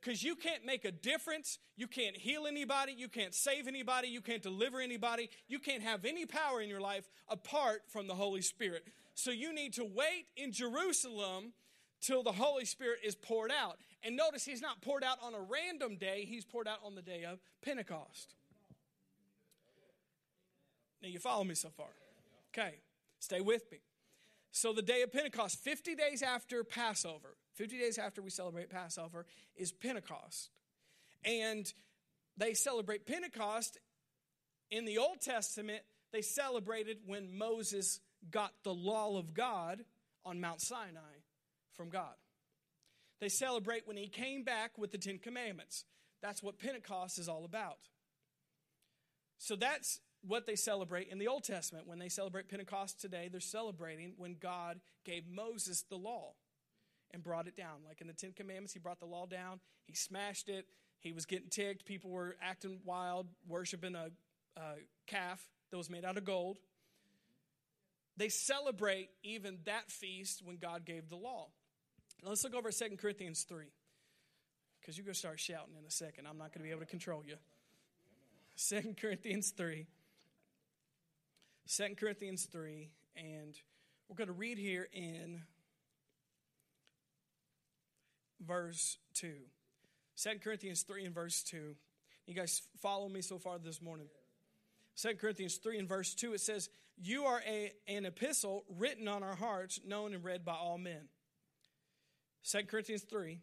Because 0.00 0.24
you 0.24 0.34
can't 0.34 0.66
make 0.66 0.84
a 0.84 0.90
difference. 0.90 1.58
You 1.76 1.86
can't 1.86 2.16
heal 2.16 2.46
anybody. 2.46 2.92
You 2.92 3.08
can't 3.08 3.32
save 3.32 3.68
anybody. 3.68 4.08
You 4.08 4.20
can't 4.20 4.42
deliver 4.42 4.80
anybody. 4.80 5.30
You 5.46 5.60
can't 5.60 5.84
have 5.84 6.04
any 6.04 6.26
power 6.26 6.60
in 6.60 6.68
your 6.68 6.80
life 6.80 7.08
apart 7.28 7.82
from 7.88 8.08
the 8.08 8.14
Holy 8.14 8.42
Spirit. 8.42 8.84
So 9.14 9.30
you 9.30 9.54
need 9.54 9.74
to 9.74 9.84
wait 9.84 10.26
in 10.36 10.52
Jerusalem 10.52 11.52
till 12.00 12.22
the 12.22 12.32
Holy 12.32 12.64
Spirit 12.64 13.00
is 13.04 13.14
poured 13.14 13.50
out. 13.50 13.78
And 14.02 14.16
notice 14.16 14.44
he's 14.44 14.60
not 14.60 14.82
poured 14.82 15.02
out 15.02 15.18
on 15.22 15.34
a 15.34 15.40
random 15.40 15.96
day, 15.96 16.26
he's 16.28 16.44
poured 16.44 16.68
out 16.68 16.78
on 16.84 16.94
the 16.94 17.02
day 17.02 17.24
of 17.24 17.40
Pentecost. 17.62 18.34
Now, 21.02 21.08
you 21.08 21.18
follow 21.18 21.44
me 21.44 21.54
so 21.54 21.68
far? 21.68 21.88
Okay, 22.52 22.76
stay 23.18 23.40
with 23.40 23.70
me. 23.70 23.78
So, 24.52 24.72
the 24.72 24.82
day 24.82 25.02
of 25.02 25.12
Pentecost, 25.12 25.58
50 25.58 25.94
days 25.94 26.22
after 26.22 26.64
Passover, 26.64 27.36
50 27.54 27.78
days 27.78 27.98
after 27.98 28.22
we 28.22 28.30
celebrate 28.30 28.70
Passover, 28.70 29.26
is 29.56 29.72
Pentecost. 29.72 30.50
And 31.24 31.70
they 32.36 32.54
celebrate 32.54 33.06
Pentecost. 33.06 33.78
In 34.70 34.84
the 34.84 34.98
Old 34.98 35.20
Testament, 35.20 35.82
they 36.12 36.22
celebrated 36.22 36.98
when 37.06 37.36
Moses 37.36 38.00
got 38.30 38.52
the 38.62 38.74
law 38.74 39.18
of 39.18 39.34
God 39.34 39.84
on 40.24 40.40
Mount 40.40 40.60
Sinai 40.60 41.22
from 41.72 41.88
God. 41.88 42.14
They 43.20 43.28
celebrate 43.28 43.86
when 43.86 43.96
he 43.96 44.08
came 44.08 44.42
back 44.42 44.76
with 44.76 44.92
the 44.92 44.98
Ten 44.98 45.18
Commandments. 45.18 45.84
That's 46.22 46.42
what 46.42 46.58
Pentecost 46.58 47.18
is 47.18 47.28
all 47.28 47.44
about. 47.44 47.78
So 49.38 49.56
that's 49.56 50.00
what 50.26 50.46
they 50.46 50.56
celebrate 50.56 51.08
in 51.08 51.18
the 51.18 51.28
Old 51.28 51.44
Testament. 51.44 51.86
When 51.86 51.98
they 51.98 52.08
celebrate 52.08 52.48
Pentecost 52.48 53.00
today, 53.00 53.28
they're 53.30 53.40
celebrating 53.40 54.14
when 54.16 54.36
God 54.40 54.80
gave 55.04 55.28
Moses 55.28 55.84
the 55.88 55.96
law 55.96 56.32
and 57.12 57.22
brought 57.22 57.46
it 57.46 57.56
down. 57.56 57.80
Like 57.86 58.00
in 58.00 58.06
the 58.06 58.12
Ten 58.12 58.32
Commandments, 58.32 58.72
he 58.72 58.78
brought 58.78 59.00
the 59.00 59.06
law 59.06 59.26
down, 59.26 59.60
he 59.86 59.94
smashed 59.94 60.48
it, 60.48 60.66
he 60.98 61.12
was 61.12 61.26
getting 61.26 61.48
ticked, 61.50 61.84
people 61.84 62.10
were 62.10 62.36
acting 62.42 62.80
wild, 62.84 63.26
worshiping 63.46 63.94
a, 63.94 64.10
a 64.56 64.74
calf 65.06 65.46
that 65.70 65.76
was 65.76 65.90
made 65.90 66.04
out 66.04 66.16
of 66.16 66.24
gold. 66.24 66.58
They 68.16 68.28
celebrate 68.28 69.10
even 69.22 69.58
that 69.64 69.90
feast 69.90 70.42
when 70.44 70.56
God 70.56 70.84
gave 70.84 71.08
the 71.08 71.16
law. 71.16 71.48
Now 72.22 72.30
let's 72.30 72.44
look 72.44 72.54
over 72.54 72.68
at 72.68 72.74
2 72.74 72.96
Corinthians 72.96 73.42
3. 73.42 73.66
Because 74.80 74.96
you're 74.96 75.04
going 75.04 75.14
to 75.14 75.18
start 75.18 75.40
shouting 75.40 75.74
in 75.78 75.84
a 75.86 75.90
second. 75.90 76.26
I'm 76.26 76.38
not 76.38 76.52
going 76.52 76.60
to 76.60 76.64
be 76.64 76.70
able 76.70 76.80
to 76.80 76.86
control 76.86 77.22
you. 77.26 77.36
2 78.68 78.94
Corinthians 79.00 79.50
3. 79.56 79.86
2 81.76 81.94
Corinthians 81.96 82.44
3. 82.44 82.90
And 83.16 83.54
we're 84.08 84.16
going 84.16 84.28
to 84.28 84.34
read 84.34 84.58
here 84.58 84.88
in 84.92 85.42
verse 88.46 88.98
2. 89.14 89.32
2 90.22 90.30
Corinthians 90.42 90.82
3 90.82 91.06
and 91.06 91.14
verse 91.14 91.42
2. 91.42 91.74
You 92.26 92.34
guys 92.34 92.62
follow 92.80 93.08
me 93.08 93.22
so 93.22 93.38
far 93.38 93.58
this 93.58 93.82
morning. 93.82 94.06
2 95.00 95.14
Corinthians 95.16 95.56
3 95.56 95.78
and 95.78 95.88
verse 95.88 96.14
2, 96.14 96.34
it 96.34 96.40
says, 96.40 96.68
You 96.96 97.24
are 97.24 97.42
a, 97.46 97.72
an 97.88 98.06
epistle 98.06 98.64
written 98.78 99.08
on 99.08 99.22
our 99.22 99.34
hearts, 99.34 99.80
known 99.86 100.14
and 100.14 100.24
read 100.24 100.44
by 100.44 100.54
all 100.54 100.78
men. 100.78 101.08
2 102.50 102.64
Corinthians 102.64 103.02
3. 103.02 103.40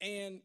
And 0.00 0.40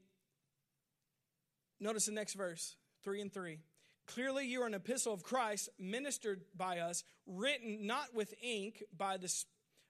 notice 1.80 2.06
the 2.06 2.12
next 2.12 2.34
verse, 2.34 2.76
3 3.04 3.22
and 3.22 3.34
3. 3.34 3.60
Clearly, 4.08 4.48
you 4.48 4.62
are 4.62 4.68
an 4.68 4.74
epistle 4.74 5.14
of 5.14 5.22
Christ, 5.22 5.70
ministered 5.78 6.42
by 6.56 6.80
us, 6.80 7.04
written 7.26 7.86
not 7.86 8.14
with 8.14 8.34
ink, 8.42 8.84
by 8.98 9.18
the, 9.18 9.32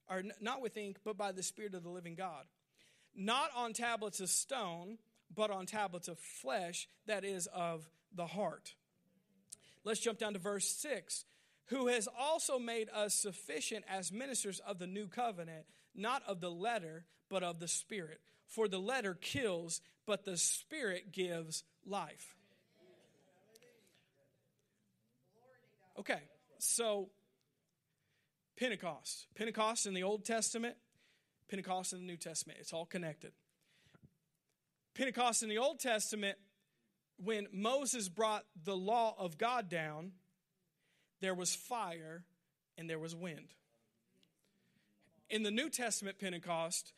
or 0.10 0.24
not 0.42 0.62
with 0.62 0.76
ink, 0.76 0.98
but 1.06 1.18
by 1.18 1.32
the 1.32 1.44
Spirit 1.44 1.76
of 1.76 1.84
the 1.84 1.90
living 1.90 2.16
God. 2.16 2.46
Not 3.16 3.52
on 3.56 3.74
tablets 3.74 4.20
of 4.20 4.30
stone, 4.30 4.98
but 5.34 5.52
on 5.52 5.66
tablets 5.66 6.08
of 6.08 6.18
flesh, 6.20 6.88
that 7.06 7.24
is 7.24 7.48
of 7.48 7.88
the 8.16 8.26
heart. 8.26 8.74
Let's 9.84 10.00
jump 10.00 10.18
down 10.18 10.34
to 10.34 10.40
verse 10.40 10.68
6. 10.68 11.24
Who 11.67 11.88
has 11.88 12.08
also 12.17 12.60
made 12.60 12.89
us 12.93 13.13
sufficient 13.13 13.86
as 13.89 14.12
ministers 14.12 14.60
of 14.60 14.80
the 14.80 14.88
new 14.88 15.08
covenant, 15.08 15.65
not 15.93 16.23
of 16.25 16.39
the 16.39 16.51
letter, 16.51 17.06
but 17.30 17.43
of 17.43 17.60
the 17.60 17.67
Spirit. 17.67 18.21
For 18.47 18.67
the 18.67 18.80
letter 18.80 19.13
kills, 19.13 19.82
but 20.06 20.23
the 20.23 20.38
Spirit 20.38 21.12
gives 21.12 21.63
life. 21.86 22.36
Okay, 25.99 26.21
so 26.60 27.10
Pentecost. 28.58 29.27
Pentecost 29.36 29.86
in 29.88 29.93
the 29.93 30.03
Old 30.03 30.23
Testament, 30.23 30.75
Pentecost 31.49 31.93
in 31.93 31.99
the 31.99 32.06
New 32.06 32.17
Testament. 32.17 32.60
It's 32.62 32.71
all 32.71 32.86
connected. 32.86 33.32
Pentecost 34.93 35.43
in 35.43 35.49
the 35.49 35.58
Old 35.58 35.80
Testament, 35.80 36.38
when 37.17 37.47
Moses 37.51 38.10
brought 38.10 38.45
the 38.63 38.75
law 38.75 39.15
of 39.17 39.38
God 39.38 39.69
down, 39.69 40.12
there 41.21 41.34
was 41.34 41.56
fire 41.56 42.23
and 42.77 42.89
there 42.89 42.99
was 42.99 43.15
wind. 43.15 43.47
In 45.30 45.43
the 45.43 45.51
New 45.51 45.69
Testament 45.69 46.19
Pentecost, 46.19 46.93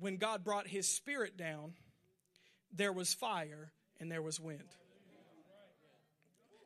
when 0.00 0.16
God 0.16 0.44
brought 0.44 0.66
his 0.66 0.88
spirit 0.88 1.36
down, 1.36 1.74
there 2.72 2.92
was 2.92 3.14
fire 3.14 3.72
and 4.00 4.10
there 4.10 4.22
was 4.22 4.40
wind. 4.40 4.64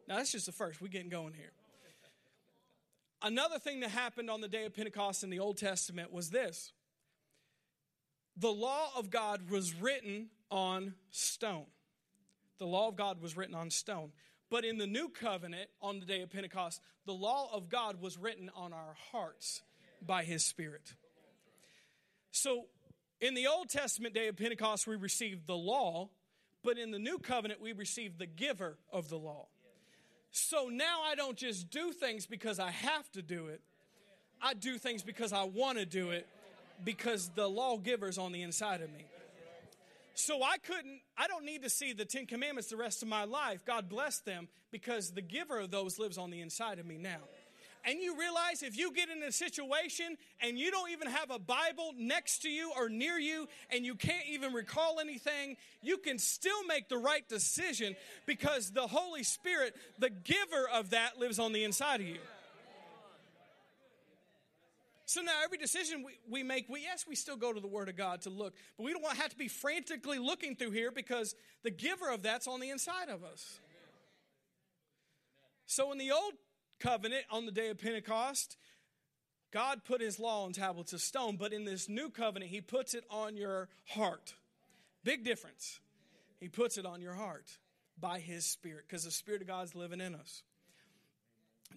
Now, 0.09 0.17
that's 0.17 0.33
just 0.33 0.47
the 0.47 0.53
first. 0.53 0.81
We're 0.81 0.89
getting 0.89 1.11
going 1.11 1.35
here. 1.35 1.53
Another 3.23 3.59
thing 3.59 3.81
that 3.81 3.91
happened 3.91 4.29
on 4.31 4.41
the 4.41 4.49
day 4.49 4.65
of 4.65 4.75
Pentecost 4.75 5.23
in 5.23 5.31
the 5.31 5.39
Old 5.39 5.57
Testament 5.57 6.13
was 6.13 6.31
this 6.31 6.73
the 8.37 8.51
law 8.51 8.91
of 8.97 9.11
God 9.11 9.51
was 9.51 9.75
written 9.75 10.29
on 10.51 10.95
stone. 11.11 11.67
The 12.59 12.67
law 12.67 12.89
of 12.89 12.97
God 12.97 13.21
was 13.21 13.37
written 13.37 13.55
on 13.55 13.71
stone. 13.71 14.13
But 14.53 14.67
in 14.67 14.77
the 14.77 14.87
new 14.87 15.09
covenant, 15.09 15.71
on 15.81 15.99
the 15.99 16.05
day 16.05 16.21
of 16.21 16.29
Pentecost, 16.29 16.83
the 17.07 17.15
law 17.15 17.49
of 17.55 17.71
God 17.71 18.03
was 18.03 18.19
written 18.19 18.51
on 18.55 18.75
our 18.75 18.95
hearts 19.11 19.63
by 20.07 20.25
his 20.25 20.45
Spirit. 20.45 20.93
So 22.33 22.67
in 23.19 23.33
the 23.33 23.47
Old 23.47 23.71
Testament 23.71 24.13
day 24.13 24.29
of 24.29 24.37
Pentecost, 24.37 24.87
we 24.87 24.95
received 24.95 25.47
the 25.47 25.57
law, 25.57 26.11
but 26.63 26.77
in 26.77 26.91
the 26.91 26.99
new 26.99 27.19
covenant, 27.19 27.63
we 27.63 27.73
received 27.73 28.19
the 28.19 28.27
giver 28.27 28.77
of 28.93 29.09
the 29.09 29.17
law. 29.17 29.47
So 30.33 30.69
now 30.71 31.01
I 31.03 31.15
don't 31.15 31.39
just 31.39 31.71
do 31.71 31.91
things 31.91 32.27
because 32.27 32.59
I 32.59 32.73
have 32.73 33.11
to 33.13 33.23
do 33.23 33.47
it, 33.47 33.63
I 34.43 34.53
do 34.53 34.77
things 34.77 35.03
because 35.03 35.33
I 35.33 35.45
want 35.45 35.79
to 35.79 35.87
do 35.87 36.11
it 36.11 36.27
because 36.85 37.31
the 37.35 37.49
lawgiver's 37.49 38.19
on 38.19 38.33
the 38.33 38.43
inside 38.43 38.83
of 38.83 38.93
me. 38.93 39.07
So 40.15 40.43
I 40.43 40.59
couldn't, 40.59 41.01
I 41.17 41.27
don't 41.27 41.45
need 41.45 41.63
to 41.63 41.71
see 41.71 41.93
the 41.93 42.05
Ten 42.05 42.27
Commandments 42.27 42.69
the 42.71 42.77
rest 42.77 43.03
of 43.03 43.09
my 43.09 43.25
life. 43.25 43.65
God 43.65 43.89
bless 43.89 44.19
them 44.21 44.49
because 44.71 45.11
the 45.11 45.23
giver 45.23 45.59
of 45.59 45.71
those 45.71 45.99
lives 45.99 46.19
on 46.19 46.31
the 46.31 46.41
inside 46.41 46.79
of 46.79 46.87
me 46.87 46.99
now. 46.99 47.21
And 47.85 47.99
you 47.99 48.17
realize 48.17 48.63
if 48.63 48.77
you 48.79 48.93
get 48.93 49.09
in 49.09 49.23
a 49.25 49.33
situation 49.33 50.17
and 50.41 50.57
you 50.57 50.71
don't 50.71 50.91
even 50.91 51.09
have 51.09 51.31
a 51.31 51.39
Bible 51.39 51.93
next 51.99 52.43
to 52.43 52.49
you 52.49 52.73
or 52.77 52.89
near 52.89 53.19
you 53.19 53.49
and 53.71 53.85
you 53.85 53.97
can't 53.97 54.27
even 54.31 54.53
recall 54.53 55.01
anything, 55.01 55.57
you 55.83 55.99
can 55.99 56.19
still 56.19 56.65
make 56.69 56.89
the 56.89 56.99
right 56.99 57.29
decision 57.29 57.97
because 58.25 58.71
the 58.71 58.87
Holy 58.87 59.25
Spirit, 59.25 59.75
the 59.99 60.11
giver 60.11 60.69
of 60.73 60.91
that, 60.91 61.19
lives 61.19 61.41
on 61.41 61.53
the 61.53 61.65
inside 61.65 62.01
of 62.01 62.07
you. 62.07 62.21
So 65.05 65.21
now 65.21 65.33
every 65.45 65.59
decision 65.59 66.05
we, 66.05 66.13
we 66.31 66.43
make, 66.43 66.69
we, 66.69 66.83
yes, 66.83 67.05
we 67.07 67.17
still 67.17 67.37
go 67.37 67.53
to 67.53 67.61
the 67.61 67.67
Word 67.67 67.89
of 67.89 67.97
God 67.97 68.23
to 68.23 68.31
look, 68.31 68.55
but 68.77 68.85
we 68.85 68.93
don't 68.93 69.03
want 69.03 69.17
have 69.19 69.31
to 69.31 69.37
be 69.37 69.49
frantically 69.49 70.19
looking 70.19 70.57
through 70.57 70.71
here 70.71 70.91
because 70.91 71.35
the 71.63 71.71
giver 71.71 72.11
of 72.11 72.23
that's 72.23 72.47
on 72.47 72.61
the 72.61 72.71
inside 72.71 73.09
of 73.09 73.25
us. 73.25 73.61
So 75.67 75.91
in 75.93 75.99
the 75.99 76.13
old 76.13 76.35
covenant 76.81 77.25
on 77.31 77.47
the 77.47 77.53
day 77.53 77.71
of 77.71 77.79
Pentecost, 77.79 78.57
God 79.53 79.85
put 79.85 80.01
his 80.01 80.19
law 80.19 80.45
on 80.45 80.53
tablets 80.53 80.93
of 80.93 81.01
stone, 81.01 81.37
but 81.37 81.53
in 81.53 81.65
this 81.65 81.89
new 81.89 82.09
covenant, 82.09 82.51
he 82.51 82.61
puts 82.61 82.95
it 82.95 83.05
on 83.11 83.37
your 83.37 83.69
heart. 83.87 84.35
Big 85.05 85.25
difference. 85.25 85.81
He 86.41 86.49
puts 86.49 86.79
it 86.79 86.87
on 86.87 87.01
your 87.01 87.15
heart 87.15 87.47
by 88.01 88.19
his 88.19 88.45
spirit 88.45 88.85
because 88.89 89.05
the 89.05 89.11
spirit 89.11 89.43
of 89.43 89.49
God's 89.49 89.75
living 89.75 90.01
in 90.01 90.15
us. 90.15 90.43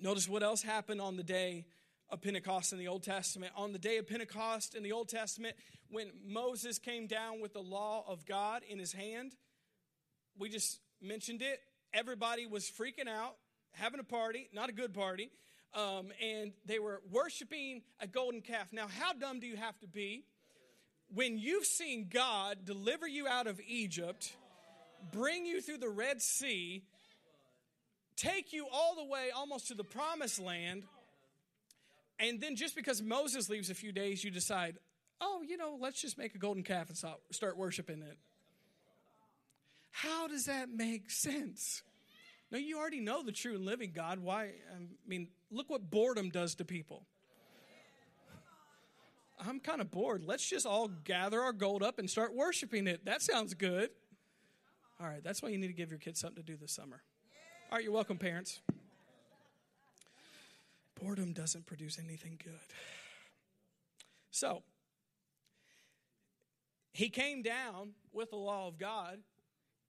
Notice 0.01 0.27
what 0.27 0.43
else 0.43 0.61
happened 0.61 1.01
on 1.01 1.17
the 1.17 1.23
day 1.23 1.65
of 2.09 2.21
Pentecost 2.21 2.71
in 2.71 2.79
the 2.79 2.87
Old 2.87 3.03
Testament. 3.03 3.51
On 3.55 3.71
the 3.71 3.79
day 3.79 3.97
of 3.97 4.07
Pentecost 4.07 4.75
in 4.75 4.83
the 4.83 4.91
Old 4.91 5.09
Testament, 5.09 5.55
when 5.89 6.11
Moses 6.25 6.79
came 6.79 7.07
down 7.07 7.41
with 7.41 7.53
the 7.53 7.61
law 7.61 8.03
of 8.07 8.25
God 8.25 8.61
in 8.67 8.79
his 8.79 8.93
hand, 8.93 9.33
we 10.37 10.49
just 10.49 10.79
mentioned 11.01 11.41
it. 11.41 11.59
Everybody 11.93 12.45
was 12.45 12.69
freaking 12.69 13.07
out, 13.07 13.35
having 13.71 13.99
a 13.99 14.03
party, 14.03 14.49
not 14.53 14.69
a 14.69 14.73
good 14.73 14.93
party, 14.93 15.31
um, 15.73 16.11
and 16.21 16.53
they 16.65 16.79
were 16.79 17.01
worshiping 17.11 17.81
a 17.99 18.07
golden 18.07 18.41
calf. 18.41 18.71
Now, 18.71 18.87
how 18.87 19.13
dumb 19.13 19.39
do 19.39 19.47
you 19.47 19.55
have 19.57 19.77
to 19.79 19.87
be 19.87 20.25
when 21.13 21.37
you've 21.37 21.65
seen 21.65 22.09
God 22.11 22.65
deliver 22.65 23.07
you 23.07 23.27
out 23.27 23.47
of 23.47 23.59
Egypt, 23.67 24.33
bring 25.11 25.45
you 25.45 25.61
through 25.61 25.77
the 25.77 25.89
Red 25.89 26.21
Sea, 26.21 26.83
take 28.15 28.53
you 28.53 28.67
all 28.71 28.95
the 28.95 29.05
way 29.05 29.29
almost 29.35 29.67
to 29.67 29.73
the 29.73 29.83
promised 29.83 30.39
land? 30.39 30.83
And 32.19 32.39
then 32.39 32.55
just 32.55 32.75
because 32.75 33.01
Moses 33.01 33.49
leaves 33.49 33.69
a 33.69 33.73
few 33.73 33.91
days, 33.91 34.23
you 34.23 34.31
decide, 34.31 34.77
oh, 35.19 35.41
you 35.45 35.57
know, 35.57 35.77
let's 35.79 36.01
just 36.01 36.17
make 36.17 36.33
a 36.35 36.37
golden 36.37 36.63
calf 36.63 36.89
and 36.89 36.97
start 37.31 37.57
worshiping 37.57 38.01
it. 38.01 38.17
How 39.91 40.27
does 40.27 40.45
that 40.45 40.69
make 40.69 41.09
sense? 41.09 41.83
No, 42.51 42.57
you 42.57 42.77
already 42.77 42.99
know 42.99 43.23
the 43.23 43.31
true 43.31 43.55
and 43.55 43.65
living 43.65 43.91
God. 43.93 44.19
Why? 44.19 44.43
I 44.43 44.87
mean, 45.07 45.29
look 45.51 45.69
what 45.69 45.89
boredom 45.89 46.29
does 46.29 46.55
to 46.55 46.65
people. 46.65 47.05
I'm 49.39 49.59
kind 49.59 49.81
of 49.81 49.91
bored. 49.91 50.23
Let's 50.23 50.47
just 50.47 50.65
all 50.65 50.87
gather 50.87 51.41
our 51.41 51.51
gold 51.51 51.83
up 51.83 51.99
and 51.99 52.09
start 52.09 52.33
worshiping 52.33 52.87
it. 52.87 53.03
That 53.05 53.21
sounds 53.21 53.53
good. 53.53 53.89
All 55.01 55.07
right, 55.07 55.21
that's 55.21 55.41
why 55.41 55.49
you 55.49 55.57
need 55.57 55.67
to 55.67 55.73
give 55.73 55.89
your 55.89 55.99
kids 55.99 56.21
something 56.21 56.41
to 56.41 56.51
do 56.51 56.57
this 56.57 56.71
summer. 56.71 57.01
All 57.69 57.77
right, 57.77 57.83
you're 57.83 57.91
welcome, 57.91 58.17
parents. 58.17 58.61
Boredom 60.99 61.33
doesn't 61.33 61.65
produce 61.65 61.99
anything 61.99 62.39
good. 62.43 62.53
So, 64.31 64.63
he 66.93 67.09
came 67.09 67.41
down 67.41 67.91
with 68.13 68.29
the 68.29 68.37
law 68.37 68.67
of 68.67 68.77
God, 68.77 69.19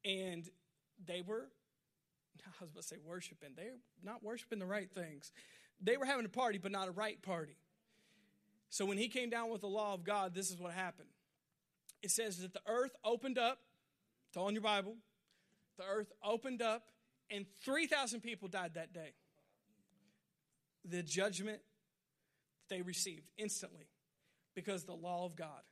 and 0.04 0.48
they 1.04 1.20
were, 1.20 1.48
I 2.44 2.50
was 2.60 2.70
about 2.70 2.82
to 2.82 2.88
say 2.88 2.96
worshiping. 3.04 3.50
They're 3.56 3.78
not 4.02 4.22
worshiping 4.22 4.58
the 4.58 4.66
right 4.66 4.90
things. 4.90 5.30
They 5.80 5.96
were 5.96 6.04
having 6.04 6.26
a 6.26 6.30
party, 6.30 6.58
but 6.58 6.72
not 6.72 6.88
a 6.88 6.92
right 6.92 7.20
party. 7.22 7.56
So 8.70 8.84
when 8.84 8.98
he 8.98 9.08
came 9.08 9.30
down 9.30 9.50
with 9.50 9.60
the 9.60 9.68
law 9.68 9.94
of 9.94 10.04
God, 10.04 10.34
this 10.34 10.50
is 10.50 10.58
what 10.58 10.72
happened. 10.72 11.08
It 12.02 12.10
says 12.10 12.38
that 12.38 12.52
the 12.52 12.60
earth 12.66 12.94
opened 13.04 13.38
up, 13.38 13.60
it's 14.28 14.36
all 14.36 14.48
in 14.48 14.54
your 14.54 14.62
Bible. 14.62 14.96
The 15.78 15.84
earth 15.84 16.12
opened 16.24 16.62
up, 16.62 16.90
and 17.30 17.46
3,000 17.64 18.20
people 18.20 18.48
died 18.48 18.74
that 18.74 18.92
day. 18.92 19.12
The 20.88 21.02
judgment 21.02 21.60
they 22.68 22.82
received 22.82 23.30
instantly 23.36 23.86
because 24.54 24.84
the 24.84 24.94
law 24.94 25.24
of 25.24 25.36
God. 25.36 25.62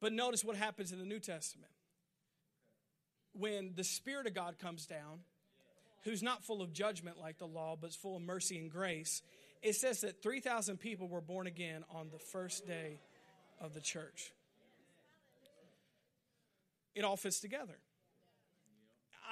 But 0.00 0.12
notice 0.12 0.44
what 0.44 0.56
happens 0.56 0.92
in 0.92 0.98
the 0.98 1.04
New 1.04 1.20
Testament. 1.20 1.70
When 3.32 3.72
the 3.74 3.84
Spirit 3.84 4.26
of 4.26 4.34
God 4.34 4.58
comes 4.58 4.86
down, 4.86 5.20
who's 6.04 6.22
not 6.22 6.44
full 6.44 6.62
of 6.62 6.72
judgment 6.72 7.18
like 7.18 7.38
the 7.38 7.46
law, 7.46 7.76
but 7.80 7.90
is 7.90 7.96
full 7.96 8.16
of 8.16 8.22
mercy 8.22 8.58
and 8.58 8.70
grace, 8.70 9.22
it 9.62 9.74
says 9.74 10.02
that 10.02 10.22
3,000 10.22 10.78
people 10.78 11.08
were 11.08 11.20
born 11.20 11.46
again 11.46 11.84
on 11.90 12.10
the 12.12 12.18
first 12.18 12.66
day 12.66 13.00
of 13.60 13.74
the 13.74 13.80
church. 13.80 14.32
It 16.94 17.02
all 17.02 17.16
fits 17.16 17.40
together. 17.40 17.78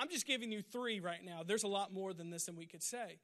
I'm 0.01 0.09
just 0.09 0.27
giving 0.27 0.51
you 0.51 0.63
three 0.63 1.01
right 1.01 1.23
now. 1.25 1.43
There's 1.47 1.65
a 1.65 1.69
lot 1.69 1.93
more 1.93 2.13
than 2.13 2.31
this 2.31 2.47
than 2.47 2.57
we 2.57 2.67
could 2.67 2.83
say. 2.83 3.19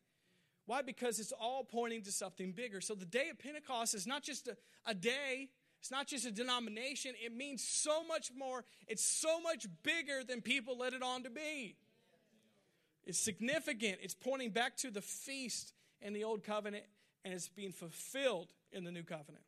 Why? 0.68 0.82
Because 0.82 1.18
it's 1.18 1.32
all 1.32 1.64
pointing 1.64 2.02
to 2.02 2.12
something 2.12 2.52
bigger. 2.52 2.82
So 2.82 2.94
the 2.94 3.06
day 3.06 3.30
of 3.30 3.38
Pentecost 3.38 3.94
is 3.94 4.06
not 4.06 4.22
just 4.22 4.48
a, 4.48 4.56
a 4.84 4.92
day, 4.92 5.48
it's 5.80 5.90
not 5.90 6.06
just 6.06 6.26
a 6.26 6.30
denomination, 6.30 7.14
it 7.24 7.34
means 7.34 7.66
so 7.66 8.04
much 8.04 8.30
more. 8.36 8.66
It's 8.86 9.02
so 9.02 9.40
much 9.40 9.66
bigger 9.82 10.22
than 10.22 10.42
people 10.42 10.76
let 10.76 10.92
it 10.92 11.02
on 11.02 11.22
to 11.22 11.30
be. 11.30 11.74
It's 13.06 13.18
significant. 13.18 14.00
It's 14.02 14.12
pointing 14.12 14.50
back 14.50 14.76
to 14.78 14.90
the 14.90 15.00
feast 15.00 15.72
in 16.02 16.12
the 16.12 16.24
old 16.24 16.44
covenant 16.44 16.84
and 17.24 17.32
it's 17.32 17.48
being 17.48 17.72
fulfilled 17.72 18.48
in 18.70 18.84
the 18.84 18.92
new 18.92 19.04
covenant. 19.04 19.44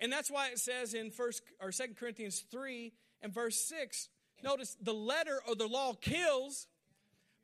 And 0.00 0.10
that's 0.10 0.30
why 0.30 0.48
it 0.48 0.60
says 0.60 0.94
in 0.94 1.10
first 1.10 1.42
or 1.60 1.72
second 1.72 1.98
Corinthians 1.98 2.42
3 2.50 2.90
and 3.20 3.34
verse 3.34 3.62
6, 3.68 4.08
notice 4.42 4.78
the 4.80 4.94
letter 4.94 5.42
or 5.46 5.54
the 5.56 5.68
law 5.68 5.92
kills, 5.92 6.68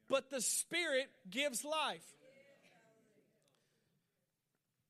but 0.08 0.30
the 0.30 0.40
spirit 0.40 1.10
gives 1.28 1.62
life. 1.62 2.15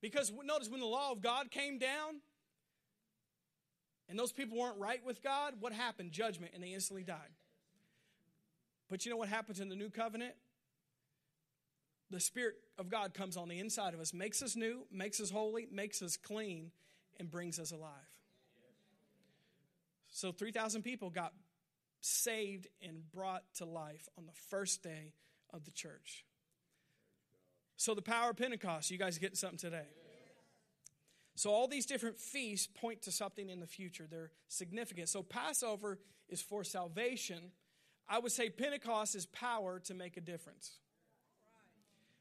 Because 0.01 0.32
notice 0.44 0.68
when 0.68 0.80
the 0.80 0.86
law 0.86 1.11
of 1.11 1.22
God 1.22 1.51
came 1.51 1.78
down 1.78 2.20
and 4.09 4.18
those 4.18 4.32
people 4.32 4.59
weren't 4.59 4.78
right 4.78 5.05
with 5.05 5.22
God, 5.22 5.55
what 5.61 5.72
happened? 5.72 6.12
Judgment, 6.12 6.53
and 6.55 6.62
they 6.62 6.72
instantly 6.74 7.03
died. 7.03 7.32
But 8.88 9.05
you 9.05 9.11
know 9.11 9.16
what 9.16 9.28
happens 9.28 9.59
in 9.59 9.68
the 9.68 9.74
new 9.74 9.90
covenant? 9.90 10.34
The 12.11 12.20
Spirit 12.20 12.55
of 12.78 12.88
God 12.88 13.14
comes 13.14 13.36
on 13.36 13.49
the 13.49 13.59
inside 13.59 13.94
of 13.94 14.01
us, 14.01 14.14
makes 14.14 14.42
us 14.42 14.55
new, 14.55 14.86
makes 14.92 15.20
us 15.20 15.30
holy, 15.30 15.66
makes 15.72 16.03
us 16.03 16.16
clean, 16.16 16.70
and 17.18 17.28
brings 17.28 17.59
us 17.59 17.72
alive. 17.72 17.90
So 20.09 20.30
3,000 20.30 20.82
people 20.82 21.11
got 21.11 21.32
saved 22.01 22.68
and 22.80 23.11
brought 23.12 23.42
to 23.57 23.64
life 23.64 24.09
on 24.16 24.26
the 24.26 24.32
first 24.32 24.82
day 24.82 25.14
of 25.53 25.64
the 25.64 25.72
church. 25.72 26.24
So 27.77 27.95
the 27.95 28.03
power 28.03 28.31
of 28.31 28.37
Pentecost, 28.37 28.91
you 28.91 28.99
guys 28.99 29.18
getting 29.18 29.37
something 29.37 29.59
today? 29.59 29.87
So 31.35 31.51
all 31.51 31.68
these 31.68 31.85
different 31.85 32.18
feasts 32.18 32.66
point 32.66 33.03
to 33.03 33.12
something 33.12 33.51
in 33.51 33.61
the 33.61 33.66
future. 33.66 34.07
They're 34.11 34.31
significant. 34.49 35.11
So 35.11 35.22
Passover 35.22 35.99
is 36.31 36.41
for 36.41 36.64
salvation. 36.64 37.53
I 38.09 38.18
would 38.18 38.33
say 38.33 38.49
Pentecost 38.49 39.14
is 39.14 39.27
power 39.27 39.79
to 39.81 39.95
make 39.95 40.16
a 40.16 40.22
difference. 40.22 40.79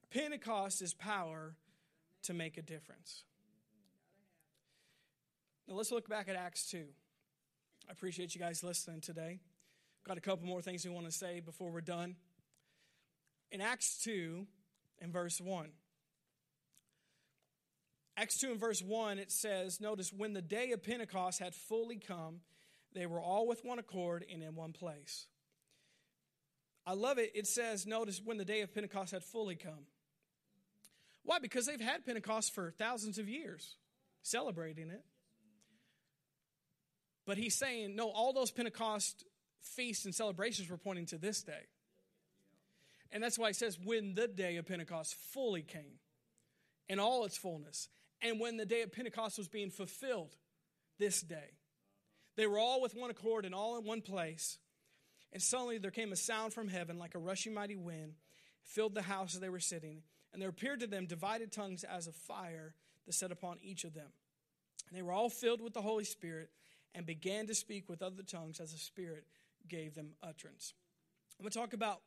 Pentecost 0.10 0.82
is 0.82 0.94
power 0.94 1.56
to 2.24 2.34
make 2.34 2.58
a 2.58 2.62
difference. 2.62 3.24
Now 5.68 5.76
let's 5.76 5.92
look 5.92 6.10
back 6.10 6.28
at 6.28 6.36
Acts 6.36 6.70
2. 6.70 6.84
I 7.88 7.92
appreciate 7.92 8.36
you 8.36 8.42
guys 8.42 8.64
listening 8.64 9.00
today. 9.00 9.40
Got 10.06 10.18
a 10.18 10.22
couple 10.22 10.46
more 10.46 10.62
things 10.62 10.86
we 10.86 10.92
want 10.92 11.06
to 11.06 11.12
say 11.12 11.40
before 11.40 11.72
we're 11.72 11.82
done. 11.82 12.16
In 13.52 13.62
Acts 13.62 13.98
2 14.04 14.46
and 15.02 15.12
verse 15.12 15.40
1. 15.40 15.70
Acts 18.18 18.38
2 18.38 18.52
and 18.52 18.60
verse 18.60 18.82
1, 18.82 19.20
it 19.20 19.32
says, 19.32 19.82
Notice, 19.82 20.14
when 20.14 20.34
the 20.34 20.42
day 20.42 20.72
of 20.72 20.84
Pentecost 20.84 21.40
had 21.40 21.54
fully 21.54 21.98
come, 21.98 22.40
they 22.94 23.06
were 23.06 23.20
all 23.20 23.46
with 23.46 23.66
one 23.66 23.78
accord 23.78 24.26
and 24.32 24.42
in 24.42 24.56
one 24.56 24.72
place. 24.72 25.28
I 26.88 26.94
love 26.94 27.18
it. 27.18 27.32
It 27.36 27.48
says, 27.48 27.86
Notice, 27.86 28.22
when 28.24 28.38
the 28.38 28.46
day 28.46 28.62
of 28.62 28.74
Pentecost 28.74 29.12
had 29.12 29.24
fully 29.24 29.56
come. 29.56 29.88
Why? 31.24 31.40
Because 31.40 31.66
they've 31.66 31.82
had 31.82 32.06
Pentecost 32.06 32.54
for 32.54 32.72
thousands 32.72 33.18
of 33.18 33.28
years, 33.28 33.76
celebrating 34.22 34.90
it. 34.90 35.04
But 37.26 37.38
he's 37.38 37.56
saying, 37.56 37.96
no, 37.96 38.10
all 38.10 38.32
those 38.32 38.52
Pentecost 38.52 39.26
feasts 39.60 40.06
and 40.06 40.14
celebrations 40.14 40.70
were 40.70 40.78
pointing 40.78 41.08
to 41.08 41.18
this 41.18 41.42
day. 41.42 41.66
And 43.12 43.24
that's 43.24 43.40
why 43.40 43.48
he 43.48 43.54
says, 43.54 43.80
when 43.84 44.16
the 44.16 44.28
day 44.28 44.58
of 44.58 44.66
Pentecost 44.66 45.16
fully 45.34 45.62
came 45.62 46.00
in 46.90 47.00
all 47.00 47.26
its 47.26 47.38
fullness, 47.38 47.88
and 48.22 48.40
when 48.40 48.58
the 48.58 48.66
day 48.66 48.82
of 48.82 48.92
Pentecost 48.92 49.38
was 49.38 49.48
being 49.48 49.70
fulfilled 49.70 50.36
this 50.98 51.22
day. 51.22 51.58
They 52.36 52.48
were 52.48 52.60
all 52.60 52.82
with 52.82 52.96
one 52.96 53.10
accord 53.10 53.46
and 53.46 53.56
all 53.56 53.78
in 53.78 53.86
one 53.86 54.02
place. 54.02 54.58
And 55.32 55.42
suddenly 55.42 55.78
there 55.78 55.92
came 55.92 56.12
a 56.12 56.18
sound 56.18 56.54
from 56.54 56.68
heaven 56.68 56.98
like 56.98 57.16
a 57.16 57.20
rushing 57.20 57.54
mighty 57.54 57.76
wind, 57.76 58.14
filled 58.64 58.96
the 58.96 59.02
house 59.02 59.36
as 59.36 59.42
they 59.42 59.50
were 59.50 59.60
sitting. 59.60 60.02
And 60.34 60.42
there 60.42 60.50
appeared 60.50 60.82
to 60.82 60.88
them 60.88 61.06
divided 61.06 61.52
tongues 61.52 61.84
as 61.84 62.08
of 62.08 62.16
fire 62.16 62.74
that 63.06 63.14
set 63.14 63.32
upon 63.32 63.58
each 63.62 63.84
of 63.84 63.94
them. 63.94 64.08
And 64.90 64.98
they 64.98 65.02
were 65.02 65.14
all 65.14 65.30
filled 65.30 65.62
with 65.62 65.74
the 65.74 65.82
Holy 65.82 66.04
Spirit 66.04 66.50
and 66.94 67.06
began 67.06 67.48
to 67.48 67.56
speak 67.56 67.90
with 67.90 68.02
other 68.02 68.24
tongues 68.24 68.60
as 68.60 68.72
the 68.72 68.78
Spirit 68.78 69.26
gave 69.68 69.96
them 69.96 70.12
utterance. 70.22 70.74
I'm 71.40 71.44
going 71.44 71.52
to 71.52 71.60
talk 71.60 71.74
about 71.74 72.02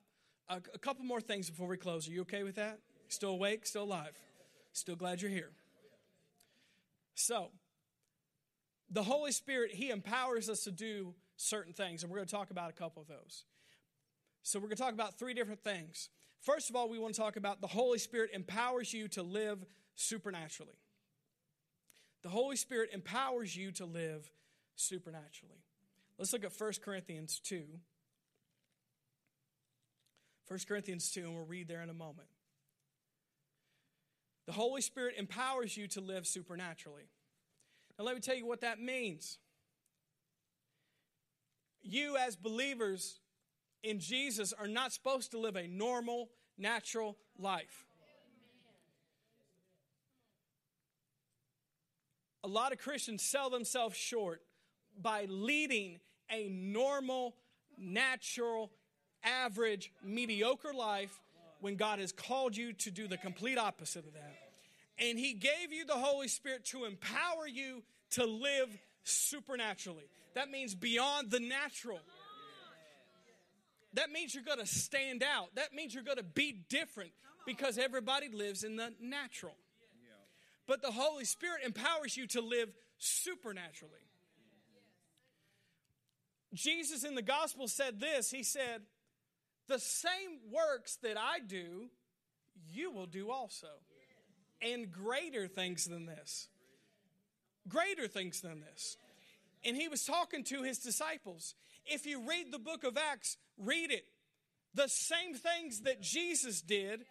a, 0.49 0.57
a 0.75 0.79
couple 0.79 1.05
more 1.05 1.21
things 1.21 1.51
before 1.51 1.69
we 1.69 1.77
close. 1.77 2.09
Are 2.09 2.13
you 2.13 2.23
okay 2.23 2.43
with 2.43 2.57
that? 2.57 2.79
Still 3.09 3.31
awake? 3.31 3.67
Still 3.67 3.85
alive? 3.85 4.17
Still 4.73 4.97
glad 4.97 5.21
you're 5.21 5.31
here. 5.31 5.51
So, 7.15 7.49
the 8.91 9.03
Holy 9.03 9.33
Spirit, 9.33 9.73
He 9.73 9.91
empowers 9.91 10.49
us 10.49 10.65
to 10.65 10.71
do 10.71 11.15
certain 11.37 11.73
things, 11.73 12.03
and 12.03 12.11
we're 12.11 12.19
going 12.19 12.29
to 12.29 12.35
talk 12.35 12.51
about 12.51 12.71
a 12.71 12.75
couple 12.75 13.03
of 13.03 13.09
those. 13.09 13.45
So, 14.43 14.59
we're 14.59 14.69
going 14.69 14.77
to 14.77 14.83
talk 14.83 14.95
about 14.95 15.19
three 15.19 15.35
different 15.35 15.63
things. 15.63 16.11
First 16.41 16.71
of 16.71 16.77
all, 16.77 16.89
we 16.89 16.99
want 16.99 17.15
to 17.15 17.21
talk 17.21 17.37
about 17.37 17.61
the 17.61 17.67
Holy 17.67 17.99
Spirit 17.99 18.31
empowers 18.33 18.93
you 18.93 19.09
to 19.09 19.23
live 19.23 19.65
supernaturally. 19.95 20.79
The 22.23 22.29
Holy 22.29 22.57
Spirit 22.57 22.91
empowers 22.93 23.57
you 23.57 23.73
to 23.73 23.85
live 23.85 24.31
supernaturally. 24.77 25.63
Let's 26.19 26.33
look 26.33 26.45
at 26.45 26.53
1 26.57 26.73
Corinthians 26.85 27.41
2. 27.41 27.63
1 30.49 30.61
Corinthians 30.67 31.11
2, 31.11 31.21
and 31.21 31.35
we'll 31.35 31.45
read 31.45 31.69
there 31.69 31.83
in 31.83 31.91
a 31.91 31.95
moment. 31.95 32.29
The 34.47 34.53
Holy 34.53 34.81
Spirit 34.81 35.15
empowers 35.19 35.77
you 35.77 35.87
to 35.89 36.01
live 36.01 36.27
supernaturally. 36.27 37.11
Now, 37.99 38.07
let 38.07 38.15
me 38.15 38.21
tell 38.23 38.35
you 38.35 38.47
what 38.47 38.63
that 38.63 38.81
means. 38.81 39.39
You, 41.83 42.17
as 42.17 42.35
believers 42.35 43.21
in 43.83 44.01
Jesus, 44.01 44.55
are 44.55 44.67
not 44.67 44.93
supposed 44.93 45.33
to 45.33 45.39
live 45.39 45.57
a 45.57 45.67
normal, 45.67 46.31
natural 46.57 47.19
life. 47.39 47.85
A 52.43 52.49
lot 52.49 52.73
of 52.73 52.79
Christians 52.79 53.23
sell 53.23 53.51
themselves 53.51 53.97
short 53.97 54.43
by 54.99 55.27
leading 55.29 55.99
a 56.31 56.49
normal, 56.49 57.37
natural, 57.77 58.73
average, 59.25 59.93
mediocre 60.03 60.73
life 60.73 61.19
when 61.61 61.77
God 61.77 61.99
has 61.99 62.12
called 62.12 62.57
you 62.57 62.73
to 62.75 62.91
do 62.91 63.09
the 63.09 63.16
complete 63.16 63.59
opposite 63.59 64.07
of 64.07 64.12
that. 64.14 64.39
And 64.99 65.19
He 65.19 65.35
gave 65.35 65.73
you 65.73 65.85
the 65.85 65.95
Holy 65.95 66.29
Spirit 66.29 66.64
to 66.66 66.85
empower 66.85 67.47
you 67.47 67.83
to 68.11 68.25
live 68.25 68.69
supernaturally. 69.05 70.05
That 70.35 70.51
means 70.51 70.75
beyond 70.75 71.31
the 71.31 71.41
natural. 71.41 72.01
That 73.95 74.11
means 74.11 74.35
you're 74.35 74.45
going 74.45 74.59
to 74.59 74.66
stand 74.66 75.23
out. 75.23 75.55
That 75.55 75.73
means 75.75 75.95
you're 75.95 76.05
going 76.05 76.19
to 76.19 76.23
be 76.23 76.53
different 76.69 77.11
because 77.47 77.79
everybody 77.79 78.29
lives 78.29 78.62
in 78.62 78.77
the 78.77 78.93
natural. 79.01 79.55
But 80.66 80.83
the 80.83 80.91
Holy 80.91 81.25
Spirit 81.25 81.62
empowers 81.64 82.16
you 82.16 82.27
to 82.29 82.43
live 82.43 82.69
supernaturally. 82.99 83.95
Jesus 86.53 87.05
in 87.05 87.14
the 87.14 87.23
gospel 87.23 87.69
said 87.69 88.01
this 88.01 88.31
He 88.31 88.43
said, 88.43 88.83
The 89.69 89.79
same 89.79 90.41
works 90.51 90.97
that 91.03 91.16
I 91.19 91.41
do, 91.41 91.91
you 92.73 92.91
will 92.91 93.07
do 93.07 93.31
also. 93.31 93.69
and 94.61 94.91
greater 94.91 95.47
things 95.47 95.85
than 95.85 96.07
this. 96.07 96.49
Greater 97.69 98.09
things 98.09 98.41
than 98.41 98.61
this. 98.61 98.97
And 99.64 99.77
he 99.77 99.89
was 99.89 100.05
talking 100.05 100.45
to 100.45 100.62
his 100.62 100.79
disciples. 100.79 101.55
If 101.87 102.07
you 102.07 102.29
read 102.29 102.53
the 102.53 102.59
book 102.59 102.85
of 102.85 102.97
Acts, 102.97 103.37
read 103.57 103.91
it. 103.91 104.05
The 104.75 104.89
same 104.89 105.35
things 105.35 105.81
that 105.83 106.01
Jesus 106.01 106.61
did, 106.61 107.05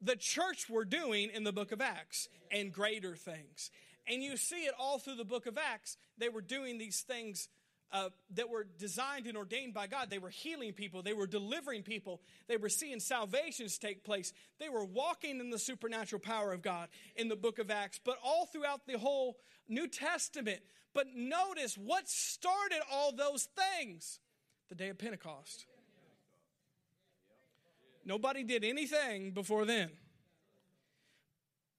the 0.00 0.16
church 0.16 0.68
were 0.68 0.84
doing 0.84 1.30
in 1.32 1.44
the 1.44 1.52
book 1.52 1.72
of 1.72 1.80
Acts, 1.80 2.28
and 2.50 2.72
greater 2.72 3.14
things. 3.14 3.70
And 4.06 4.22
you 4.22 4.36
see 4.36 4.64
it 4.64 4.74
all 4.78 4.98
through 4.98 5.16
the 5.16 5.24
book 5.24 5.46
of 5.46 5.58
Acts. 5.58 5.96
They 6.16 6.30
were 6.30 6.40
doing 6.40 6.78
these 6.78 7.02
things 7.02 7.48
uh, 7.92 8.10
that 8.34 8.50
were 8.50 8.66
designed 8.78 9.26
and 9.26 9.36
ordained 9.36 9.74
by 9.74 9.86
God. 9.86 10.10
They 10.10 10.18
were 10.18 10.28
healing 10.28 10.72
people, 10.72 11.02
they 11.02 11.12
were 11.12 11.26
delivering 11.26 11.82
people, 11.82 12.20
they 12.46 12.56
were 12.56 12.68
seeing 12.68 13.00
salvations 13.00 13.78
take 13.78 14.04
place, 14.04 14.32
they 14.58 14.68
were 14.68 14.84
walking 14.84 15.40
in 15.40 15.50
the 15.50 15.58
supernatural 15.58 16.20
power 16.20 16.52
of 16.52 16.62
God 16.62 16.88
in 17.16 17.28
the 17.28 17.36
book 17.36 17.58
of 17.58 17.70
Acts, 17.70 18.00
but 18.04 18.18
all 18.22 18.46
throughout 18.46 18.86
the 18.86 18.98
whole 18.98 19.38
New 19.68 19.88
Testament. 19.88 20.60
But 20.94 21.06
notice 21.14 21.76
what 21.76 22.08
started 22.08 22.80
all 22.90 23.12
those 23.12 23.48
things 23.78 24.20
the 24.68 24.74
day 24.74 24.88
of 24.88 24.98
Pentecost. 24.98 25.66
Nobody 28.04 28.42
did 28.42 28.64
anything 28.64 29.32
before 29.32 29.66
then 29.66 29.90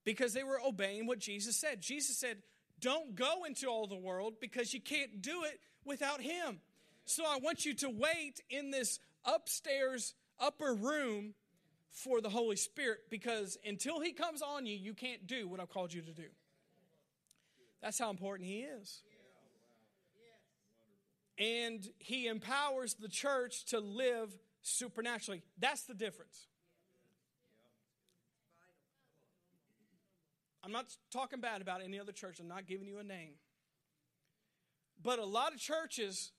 because 0.05 0.33
they 0.33 0.43
were 0.43 0.59
obeying 0.65 1.07
what 1.07 1.19
Jesus 1.19 1.55
said. 1.55 1.81
Jesus 1.81 2.17
said, 2.17 2.37
Don't 2.79 3.15
go 3.15 3.45
into 3.45 3.67
all 3.67 3.87
the 3.87 3.97
world 3.97 4.35
because 4.39 4.73
you 4.73 4.79
can't 4.79 5.21
do 5.21 5.43
it 5.43 5.59
without 5.85 6.21
Him. 6.21 6.59
So 7.05 7.23
I 7.25 7.37
want 7.39 7.65
you 7.65 7.73
to 7.75 7.89
wait 7.89 8.41
in 8.49 8.71
this 8.71 8.99
upstairs 9.25 10.13
upper 10.39 10.73
room 10.73 11.33
for 11.91 12.21
the 12.21 12.29
Holy 12.29 12.55
Spirit 12.55 12.99
because 13.09 13.57
until 13.65 13.99
He 13.99 14.13
comes 14.13 14.41
on 14.41 14.65
you, 14.65 14.75
you 14.75 14.93
can't 14.93 15.27
do 15.27 15.47
what 15.47 15.59
I've 15.59 15.69
called 15.69 15.93
you 15.93 16.01
to 16.01 16.13
do. 16.13 16.27
That's 17.81 17.99
how 17.99 18.09
important 18.09 18.47
He 18.47 18.59
is. 18.59 19.01
And 21.37 21.87
He 21.97 22.27
empowers 22.27 22.95
the 22.95 23.09
church 23.09 23.65
to 23.65 23.79
live 23.79 24.37
supernaturally. 24.61 25.43
That's 25.57 25.83
the 25.83 25.93
difference. 25.93 26.47
I'm 30.63 30.71
not 30.71 30.85
talking 31.11 31.39
bad 31.39 31.61
about 31.61 31.81
any 31.81 31.99
other 31.99 32.11
church, 32.11 32.39
I'm 32.39 32.47
not 32.47 32.67
giving 32.67 32.87
you 32.87 32.99
a 32.99 33.03
name. 33.03 33.33
But 35.03 35.19
a 35.19 35.25
lot 35.25 35.53
of 35.53 35.59
churches 35.59 36.31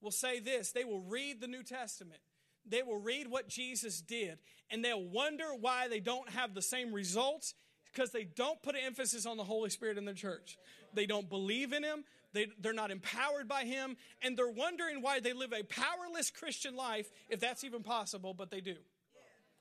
will 0.00 0.10
say 0.10 0.40
this 0.40 0.72
they 0.72 0.84
will 0.84 1.00
read 1.00 1.40
the 1.40 1.48
New 1.48 1.62
Testament, 1.62 2.20
they 2.68 2.82
will 2.82 2.98
read 2.98 3.28
what 3.28 3.48
Jesus 3.48 4.00
did, 4.00 4.38
and 4.70 4.84
they'll 4.84 5.02
wonder 5.02 5.54
why 5.58 5.88
they 5.88 6.00
don't 6.00 6.28
have 6.30 6.54
the 6.54 6.62
same 6.62 6.92
results 6.92 7.54
because 7.92 8.10
they 8.10 8.24
don't 8.24 8.62
put 8.62 8.74
an 8.74 8.82
emphasis 8.84 9.24
on 9.24 9.36
the 9.36 9.44
Holy 9.44 9.70
Spirit 9.70 9.96
in 9.96 10.04
their 10.04 10.14
church. 10.14 10.58
They 10.92 11.06
don't 11.06 11.28
believe 11.28 11.72
in 11.72 11.82
Him, 11.82 12.04
they, 12.32 12.48
they're 12.60 12.74
not 12.74 12.90
empowered 12.90 13.48
by 13.48 13.64
Him, 13.64 13.96
and 14.20 14.36
they're 14.36 14.50
wondering 14.50 15.00
why 15.00 15.20
they 15.20 15.32
live 15.32 15.52
a 15.52 15.62
powerless 15.62 16.30
Christian 16.30 16.76
life, 16.76 17.10
if 17.30 17.40
that's 17.40 17.64
even 17.64 17.82
possible, 17.82 18.34
but 18.34 18.50
they 18.50 18.60
do. 18.60 18.76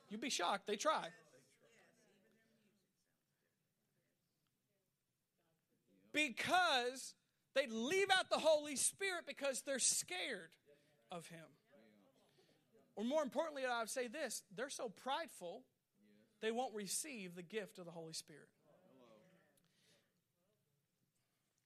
You'd 0.09 0.21
be 0.21 0.29
shocked. 0.29 0.67
They 0.67 0.75
try. 0.75 1.07
Because 6.11 7.13
they 7.55 7.67
leave 7.67 8.07
out 8.15 8.29
the 8.29 8.37
Holy 8.37 8.75
Spirit 8.75 9.23
because 9.25 9.61
they're 9.61 9.79
scared 9.79 10.51
of 11.11 11.25
Him. 11.27 11.39
Or 12.95 13.03
more 13.03 13.23
importantly, 13.23 13.63
I 13.65 13.79
would 13.79 13.89
say 13.89 14.07
this 14.07 14.43
they're 14.55 14.69
so 14.69 14.89
prideful, 14.89 15.63
they 16.41 16.51
won't 16.51 16.75
receive 16.75 17.35
the 17.35 17.43
gift 17.43 17.79
of 17.79 17.85
the 17.85 17.91
Holy 17.91 18.13
Spirit. 18.13 18.49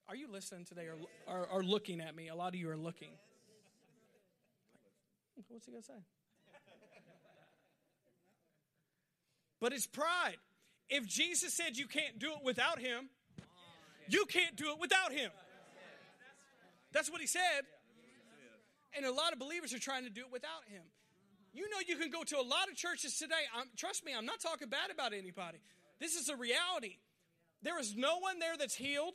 Are 0.07 0.15
you 0.15 0.31
listening 0.31 0.65
today 0.65 0.87
or, 0.87 0.97
or, 1.27 1.47
or 1.47 1.63
looking 1.63 2.01
at 2.01 2.15
me? 2.15 2.29
A 2.29 2.35
lot 2.35 2.55
of 2.55 2.55
you 2.55 2.69
are 2.71 2.77
looking. 2.77 3.11
What's 5.47 5.65
he 5.65 5.71
going 5.71 5.83
to 5.83 5.87
say? 5.87 5.93
But 9.61 9.73
it's 9.73 9.85
pride. 9.85 10.37
If 10.89 11.05
Jesus 11.05 11.53
said 11.53 11.77
you 11.77 11.85
can't 11.85 12.17
do 12.17 12.31
it 12.31 12.43
without 12.43 12.79
him, 12.79 13.09
you 14.07 14.25
can't 14.25 14.55
do 14.55 14.71
it 14.71 14.79
without 14.79 15.11
him. 15.11 15.29
That's 16.91 17.11
what 17.11 17.21
he 17.21 17.27
said. 17.27 17.65
And 18.95 19.05
a 19.05 19.11
lot 19.11 19.33
of 19.33 19.39
believers 19.39 19.73
are 19.73 19.79
trying 19.79 20.03
to 20.03 20.09
do 20.09 20.21
it 20.21 20.31
without 20.31 20.65
him. 20.67 20.81
You 21.53 21.69
know, 21.69 21.77
you 21.87 21.95
can 21.95 22.09
go 22.09 22.23
to 22.23 22.37
a 22.37 22.45
lot 22.45 22.69
of 22.69 22.75
churches 22.75 23.17
today. 23.17 23.45
I'm, 23.55 23.67
trust 23.75 24.05
me, 24.05 24.13
I'm 24.15 24.25
not 24.25 24.39
talking 24.39 24.69
bad 24.69 24.91
about 24.91 25.13
anybody. 25.13 25.59
This 25.99 26.15
is 26.15 26.29
a 26.29 26.35
reality. 26.35 26.97
There 27.61 27.79
is 27.79 27.95
no 27.95 28.19
one 28.19 28.39
there 28.39 28.57
that's 28.57 28.75
healed. 28.75 29.13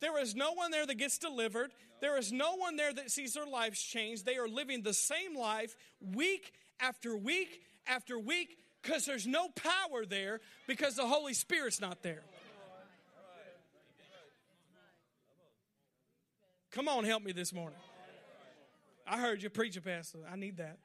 There 0.00 0.20
is 0.20 0.34
no 0.34 0.52
one 0.52 0.70
there 0.70 0.86
that 0.86 0.96
gets 0.96 1.18
delivered. 1.18 1.72
There 2.00 2.18
is 2.18 2.32
no 2.32 2.56
one 2.56 2.76
there 2.76 2.92
that 2.92 3.10
sees 3.10 3.34
their 3.34 3.46
lives 3.46 3.80
changed. 3.80 4.26
They 4.26 4.36
are 4.36 4.48
living 4.48 4.82
the 4.82 4.94
same 4.94 5.36
life 5.36 5.74
week 6.00 6.52
after 6.80 7.16
week 7.16 7.62
after 7.86 8.18
week 8.18 8.58
because 8.82 9.06
there's 9.06 9.26
no 9.26 9.48
power 9.48 10.04
there 10.06 10.40
because 10.66 10.96
the 10.96 11.06
Holy 11.06 11.34
Spirit's 11.34 11.80
not 11.80 12.02
there. 12.02 12.22
Come 16.76 16.88
on, 16.88 17.04
help 17.04 17.24
me 17.24 17.32
this 17.32 17.54
morning. 17.54 17.78
I 19.06 19.18
heard 19.18 19.42
you 19.42 19.48
preach, 19.48 19.82
Pastor. 19.82 20.18
I 20.30 20.36
need 20.36 20.58
that. 20.58 20.76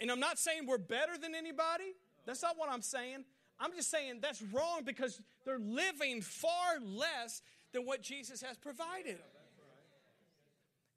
And 0.00 0.10
I'm 0.10 0.18
not 0.18 0.36
saying 0.36 0.66
we're 0.66 0.78
better 0.78 1.16
than 1.16 1.36
anybody. 1.36 1.94
That's 2.26 2.42
not 2.42 2.58
what 2.58 2.68
I'm 2.72 2.82
saying. 2.82 3.24
I'm 3.60 3.72
just 3.76 3.88
saying 3.88 4.18
that's 4.20 4.42
wrong 4.42 4.80
because 4.84 5.20
they're 5.44 5.60
living 5.60 6.22
far 6.22 6.80
less 6.84 7.40
than 7.72 7.86
what 7.86 8.02
Jesus 8.02 8.42
has 8.42 8.56
provided. 8.56 9.20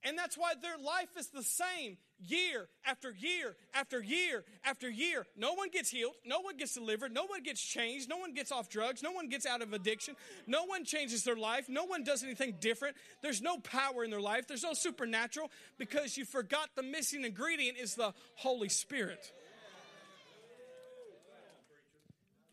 And 0.03 0.17
that's 0.17 0.35
why 0.35 0.53
their 0.59 0.79
life 0.79 1.09
is 1.19 1.27
the 1.27 1.43
same 1.43 1.97
year 2.19 2.67
after 2.85 3.11
year 3.11 3.55
after 3.73 4.01
year 4.01 4.43
after 4.63 4.89
year. 4.89 5.25
No 5.37 5.53
one 5.53 5.69
gets 5.69 5.89
healed. 5.89 6.13
No 6.25 6.41
one 6.41 6.57
gets 6.57 6.73
delivered. 6.73 7.13
No 7.13 7.25
one 7.25 7.43
gets 7.43 7.61
changed. 7.61 8.09
No 8.09 8.17
one 8.17 8.33
gets 8.33 8.51
off 8.51 8.69
drugs. 8.69 9.03
No 9.03 9.11
one 9.11 9.29
gets 9.29 9.45
out 9.45 9.61
of 9.61 9.73
addiction. 9.73 10.15
No 10.47 10.65
one 10.65 10.85
changes 10.85 11.23
their 11.23 11.35
life. 11.35 11.69
No 11.69 11.85
one 11.85 12.03
does 12.03 12.23
anything 12.23 12.55
different. 12.59 12.95
There's 13.21 13.41
no 13.41 13.57
power 13.57 14.03
in 14.03 14.09
their 14.09 14.21
life. 14.21 14.47
There's 14.47 14.63
no 14.63 14.73
supernatural 14.73 15.51
because 15.77 16.17
you 16.17 16.25
forgot 16.25 16.69
the 16.75 16.83
missing 16.83 17.25
ingredient 17.25 17.77
is 17.77 17.95
the 17.95 18.13
Holy 18.35 18.69
Spirit. 18.69 19.31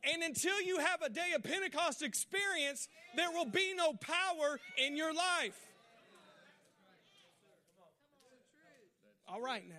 And 0.05 0.23
until 0.23 0.61
you 0.61 0.79
have 0.79 1.01
a 1.03 1.09
day 1.09 1.33
of 1.37 1.45
Pentecost 1.45 2.03
experience, 2.03 2.89
there 3.15 3.31
will 3.31 3.47
be 3.47 3.73
no 3.77 3.93
power 3.93 4.59
in 4.77 4.97
your 4.97 5.15
life. 5.15 5.72
All 9.33 9.41
right 9.41 9.67
now. 9.67 9.77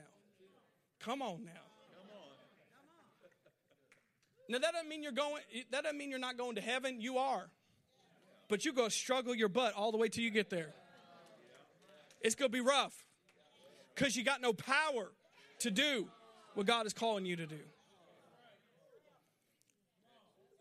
Come 0.99 1.22
on 1.22 1.45
now. 1.45 1.51
Now 4.49 4.58
that 4.58 4.74
doesn't 4.74 4.89
mean 4.89 5.04
you're 5.04 5.12
going 5.12 5.41
that 5.72 5.84
doesn't 5.84 5.97
mean 5.97 6.10
you're 6.10 6.20
not 6.20 6.38
going 6.38 6.56
to 6.56 6.62
heaven. 6.62 6.99
You 6.99 7.20
are. 7.20 7.49
But 8.49 8.66
going 8.74 8.89
to 8.89 8.95
struggle 8.95 9.36
your 9.36 9.49
butt 9.49 9.74
all 9.74 9.91
the 9.91 9.97
way 9.97 10.10
till 10.10 10.24
you 10.24 10.32
get 10.32 10.49
there. 10.49 10.74
It's 12.22 12.36
to 12.51 12.58
be 12.58 12.62
rough. 12.62 12.93
Cuz 13.95 14.16
you 14.16 14.24
got 14.24 14.41
no 14.41 14.54
power 14.54 15.12
to 15.60 15.72
do 15.72 16.10
what 16.56 16.66
God 16.66 16.88
is 16.88 16.93
calling 16.93 17.26
you 17.26 17.36
to 17.36 17.45
do. 17.45 17.60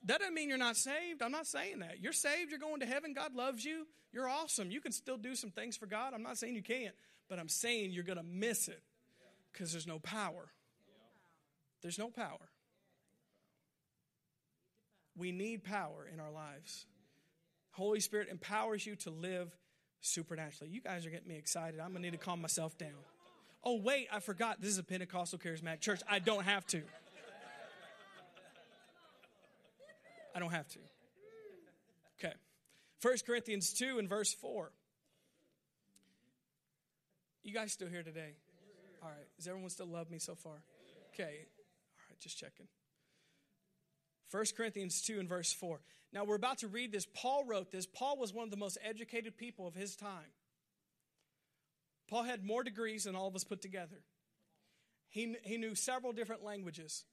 That 0.05 0.19
doesn't 0.19 0.35
mean 0.35 0.49
you're 0.49 0.59
not 0.59 0.77
saved. 0.77 1.23
I'm 1.23 1.33
not 1.33 1.47
saying 1.47 1.79
that. 1.79 2.01
You're 2.01 2.13
saved, 2.13 2.51
you're 2.51 2.59
going 2.59 2.81
to 2.81 2.87
heaven, 2.87 3.15
God 3.15 3.35
loves 3.35 3.65
you. 3.65 3.87
You're 4.13 4.29
awesome. 4.29 4.71
You 4.71 4.81
can 4.81 4.93
still 4.93 5.17
do 5.17 5.35
some 5.35 5.51
things 5.51 5.77
for 5.77 5.87
God. 5.87 6.13
I'm 6.13 6.23
not 6.23 6.37
saying 6.37 6.55
you 6.55 6.63
can't. 6.63 6.95
But 7.33 7.39
I'm 7.39 7.49
saying 7.49 7.93
you're 7.93 8.05
going 8.05 8.19
to 8.19 8.23
miss 8.23 8.69
it 8.69 8.83
because 9.51 9.73
there's 9.73 9.87
no 9.87 9.99
power. 9.99 10.53
There's 11.81 11.99
no 11.99 12.09
power. 12.09 12.51
We 15.17 15.33
need 15.33 15.65
power 15.65 16.07
in 16.13 16.21
our 16.21 16.31
lives. 16.31 16.85
Holy 17.71 18.01
Spirit 18.01 18.29
empowers 18.31 18.85
you 18.87 18.97
to 18.97 19.11
live 19.11 19.57
supernaturally. 20.03 20.71
You 20.71 20.83
guys 20.83 21.07
are 21.07 21.09
getting 21.09 21.27
me 21.27 21.39
excited. 21.39 21.81
I'm 21.81 21.93
going 21.93 22.03
to 22.03 22.11
need 22.11 22.11
to 22.11 22.23
calm 22.23 22.43
myself 22.43 22.77
down. 22.77 23.01
Oh, 23.65 23.81
wait, 23.81 24.09
I 24.13 24.21
forgot. 24.21 24.61
This 24.61 24.69
is 24.69 24.79
a 24.79 24.83
Pentecostal 24.83 25.39
charismatic 25.39 25.81
church. 25.81 26.03
I 26.07 26.19
don't 26.19 26.45
have 26.45 26.67
to. 26.67 26.83
I 30.35 30.39
don't 30.39 30.53
have 30.53 30.69
to. 30.69 30.81
Okay. 32.23 32.35
1 33.01 33.15
Corinthians 33.25 33.73
2 33.73 33.99
and 33.99 34.07
verse 34.07 34.35
4. 34.35 34.71
You 37.43 37.53
guys 37.53 37.73
still 37.73 37.89
here 37.89 38.03
today? 38.03 38.35
All 39.03 39.09
right. 39.09 39.37
Does 39.37 39.49
everyone 39.49 39.71
still 39.71 39.87
love 39.87 40.11
me 40.11 40.19
so 40.19 40.35
far? 40.35 40.63
Okay. 41.13 41.23
All 41.23 42.05
right, 42.09 42.21
just 42.21 42.39
checking. 42.39 42.69
1 44.31 44.45
Corinthians 44.57 45.03
2 45.03 45.21
and 45.21 45.29
verse 45.29 45.53
4. 45.53 45.81
Now 46.13 46.25
we're 46.25 46.37
about 46.37 46.59
to 46.59 46.69
read 46.69 46.93
this. 46.93 47.07
Paul 47.15 47.45
wrote 47.45 47.71
this. 47.71 47.87
Paul 47.87 48.19
was 48.19 48.33
one 48.33 48.45
of 48.45 48.51
the 48.51 48.57
most 48.57 48.79
educated 48.83 49.37
people 49.37 49.67
of 49.67 49.75
his 49.75 49.97
time. 49.97 50.33
Paul 52.09 52.25
had 52.25 52.45
more 52.45 52.63
degrees 52.63 53.05
than 53.05 53.17
all 53.17 53.29
of 53.29 53.35
us 53.35 53.45
put 53.45 53.61
together. 53.61 54.03
He, 55.09 55.35
he 55.43 55.59
knew 55.59 55.75
several 55.75 56.13
different 56.13 56.45
languages. 56.45 57.05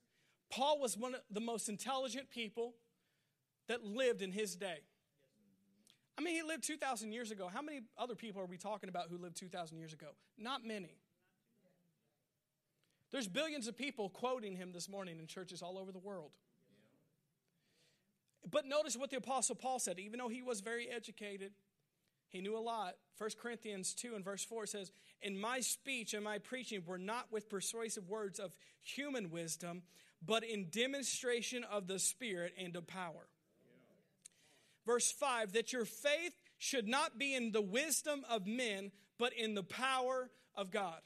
Paul 0.52 0.80
was 0.80 0.98
one 0.98 1.16
of 1.16 1.22
the 1.30 1.42
most 1.42 1.70
intelligent 1.70 2.30
people 2.30 2.76
that 3.68 3.84
lived 3.84 4.22
in 4.22 4.32
his 4.32 4.56
day. 4.56 4.80
I 6.20 6.22
mean, 6.22 6.36
he 6.36 6.42
lived 6.42 6.66
2,000 6.66 7.14
years 7.14 7.32
ago. 7.32 7.48
How 7.48 7.62
many 7.62 7.80
other 7.98 8.14
people 8.14 8.42
are 8.42 8.46
we 8.46 8.58
talking 8.58 8.90
about 8.90 9.06
who 9.10 9.18
lived 9.18 9.38
2,000 9.38 9.78
years 9.78 9.94
ago? 9.94 10.08
Not 10.38 10.66
many. 10.66 10.98
There's 13.10 13.30
billions 13.30 13.70
of 13.70 13.78
people 13.78 14.10
quoting 14.10 14.54
him 14.54 14.74
this 14.74 14.90
morning 14.90 15.18
in 15.20 15.28
churches 15.28 15.62
all 15.62 15.78
over 15.78 15.94
the 15.94 16.00
world. 16.00 16.32
But 18.52 18.66
notice 18.66 18.98
what 18.98 19.12
the 19.12 19.16
Apostle 19.16 19.56
Paul 19.56 19.80
said. 19.80 19.98
Even 19.98 20.20
though 20.20 20.28
he 20.28 20.42
was 20.42 20.60
very 20.60 20.90
educated, 20.90 21.54
he 22.28 22.42
knew 22.42 22.58
a 22.58 22.60
lot. 22.60 22.96
1 23.18 23.30
Corinthians 23.42 23.94
2 23.94 24.16
and 24.16 24.26
verse 24.26 24.44
4 24.44 24.66
says, 24.66 24.92
In 25.22 25.40
my 25.40 25.62
speech 25.62 26.14
and 26.14 26.24
my 26.26 26.38
preaching 26.38 26.84
were 26.86 26.98
not 26.98 27.28
with 27.32 27.50
persuasive 27.50 28.10
words 28.10 28.40
of 28.40 28.58
human 28.82 29.30
wisdom, 29.30 29.84
but 30.22 30.44
in 30.44 30.68
demonstration 30.70 31.64
of 31.64 31.88
the 31.88 31.98
Spirit 31.98 32.54
and 32.62 32.76
of 32.76 32.88
power. 32.88 33.30
Verse 34.90 35.12
5 35.12 35.52
that 35.54 35.72
your 35.72 35.86
faith 35.86 36.34
should 36.58 36.88
not 36.88 37.20
be 37.20 37.36
in 37.36 37.52
the 37.52 37.62
wisdom 37.62 38.26
of 38.28 38.48
men, 38.48 38.92
but 39.20 39.34
in 39.34 39.54
the 39.54 39.62
power 39.62 40.32
of 40.56 40.72
God. 40.72 41.00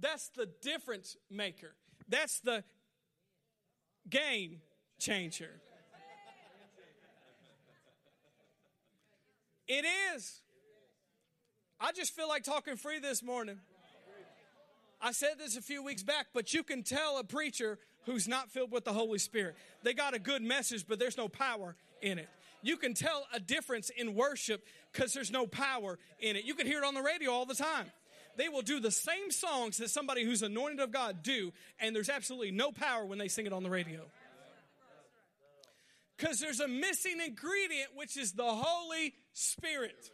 That's 0.00 0.28
the 0.30 0.48
difference 0.60 1.16
maker. 1.30 1.76
That's 2.08 2.40
the 2.40 2.64
game 4.08 4.56
changer. 4.98 5.60
It 9.68 9.84
is. 10.16 10.40
I 11.78 11.92
just 11.92 12.12
feel 12.12 12.26
like 12.26 12.42
talking 12.42 12.74
free 12.74 12.98
this 12.98 13.22
morning. 13.22 13.60
I 15.00 15.12
said 15.12 15.34
this 15.38 15.56
a 15.56 15.62
few 15.62 15.84
weeks 15.84 16.02
back, 16.02 16.26
but 16.34 16.52
you 16.52 16.64
can 16.64 16.82
tell 16.82 17.18
a 17.18 17.24
preacher 17.24 17.78
who's 18.06 18.28
not 18.28 18.50
filled 18.50 18.70
with 18.70 18.84
the 18.84 18.92
Holy 18.92 19.18
Spirit. 19.18 19.56
They 19.82 19.94
got 19.94 20.14
a 20.14 20.18
good 20.18 20.42
message, 20.42 20.86
but 20.88 20.98
there's 20.98 21.16
no 21.16 21.28
power 21.28 21.76
in 22.02 22.18
it. 22.18 22.28
You 22.62 22.76
can 22.76 22.94
tell 22.94 23.26
a 23.32 23.40
difference 23.40 23.90
in 23.90 24.14
worship 24.14 24.64
because 24.92 25.12
there's 25.12 25.30
no 25.30 25.46
power 25.46 25.98
in 26.18 26.36
it. 26.36 26.44
You 26.44 26.54
can 26.54 26.66
hear 26.66 26.82
it 26.82 26.84
on 26.84 26.94
the 26.94 27.02
radio 27.02 27.30
all 27.30 27.46
the 27.46 27.54
time. 27.54 27.86
They 28.36 28.48
will 28.48 28.62
do 28.62 28.80
the 28.80 28.90
same 28.90 29.30
songs 29.30 29.78
that 29.78 29.90
somebody 29.90 30.24
who's 30.24 30.42
anointed 30.42 30.80
of 30.80 30.92
God 30.92 31.22
do, 31.22 31.52
and 31.78 31.94
there's 31.94 32.08
absolutely 32.08 32.52
no 32.52 32.70
power 32.70 33.04
when 33.04 33.18
they 33.18 33.28
sing 33.28 33.46
it 33.46 33.52
on 33.52 33.62
the 33.62 33.70
radio. 33.70 34.02
Because 36.16 36.38
there's 36.38 36.60
a 36.60 36.68
missing 36.68 37.20
ingredient, 37.20 37.90
which 37.96 38.16
is 38.16 38.32
the 38.32 38.44
Holy 38.44 39.14
Spirit. 39.32 40.10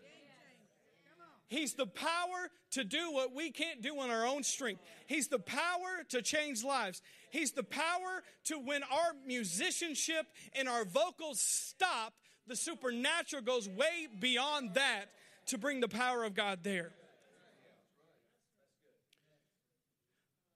He's 1.49 1.75
the 1.75 1.87
power 1.87 2.51
to 2.73 2.85
do 2.85 3.13
what 3.13 3.35
we 3.35 3.51
can't 3.53 3.81
do 3.81 3.99
on 4.01 4.11
our 4.11 4.27
own 4.27 4.43
strength. 4.43 4.83
He's 5.07 5.29
the 5.29 5.39
power 5.39 6.05
to 6.09 6.21
change 6.21 6.65
lives. 6.65 7.03
He's 7.31 7.53
the 7.53 7.63
power 7.63 8.23
to 8.47 8.59
when 8.59 8.83
our 8.83 9.13
musicianship 9.27 10.27
and 10.55 10.69
our 10.69 10.85
vocals 10.85 11.41
stop, 11.41 12.15
the 12.49 12.57
supernatural 12.57 13.43
goes 13.43 13.69
way 13.69 14.09
beyond 14.19 14.75
that 14.75 15.07
to 15.47 15.59
bring 15.59 15.81
the 15.81 15.89
power 15.89 16.25
of 16.25 16.35
God 16.35 16.61
there. 16.63 16.91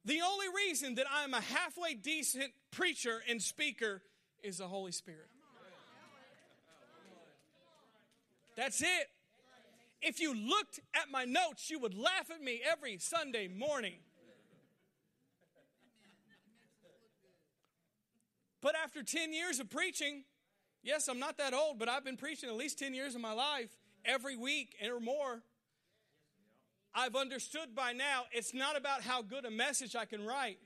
The 0.05 0.21
only 0.23 0.47
reason 0.67 0.97
that 0.97 1.07
I'm 1.13 1.35
a 1.35 1.41
halfway 1.41 1.95
decent 1.95 2.53
preacher 2.73 3.23
and 3.29 3.41
speaker 3.41 4.03
is 4.43 4.59
the 4.59 4.67
Holy 4.67 4.93
Spirit. 4.93 5.29
That's 8.57 8.81
it. 8.81 9.09
If 10.03 10.21
you 10.21 10.35
looked 10.35 10.81
at 10.95 11.11
my 11.11 11.25
notes, 11.25 11.71
you 11.71 11.79
would 11.81 11.95
laugh 11.95 12.31
at 12.31 12.43
me 12.43 12.61
every 12.65 12.99
Sunday 12.99 13.49
morning. 13.49 13.97
But 18.63 18.75
after 18.83 19.03
10 19.03 19.33
years 19.33 19.61
of 19.61 19.71
preaching, 19.71 20.25
yes, 20.83 21.09
I'm 21.09 21.19
not 21.19 21.39
that 21.39 21.55
old, 21.55 21.79
but 21.79 21.89
I've 21.89 22.05
been 22.05 22.17
preaching 22.17 22.49
at 22.49 22.57
least 22.57 22.79
10 22.79 22.95
years 22.95 23.15
of 23.15 23.21
my 23.21 23.33
life 23.33 23.71
every 24.05 24.37
week 24.37 24.75
or 24.85 25.01
more. 25.01 25.43
I've 26.95 27.15
understood 27.15 27.75
by 27.75 27.93
now 27.93 28.25
it's 28.33 28.53
not 28.53 28.77
about 28.77 29.03
how 29.03 29.23
good 29.23 29.45
a 29.45 29.51
message 29.51 29.95
I 29.95 30.05
can 30.05 30.25
write. 30.25 30.59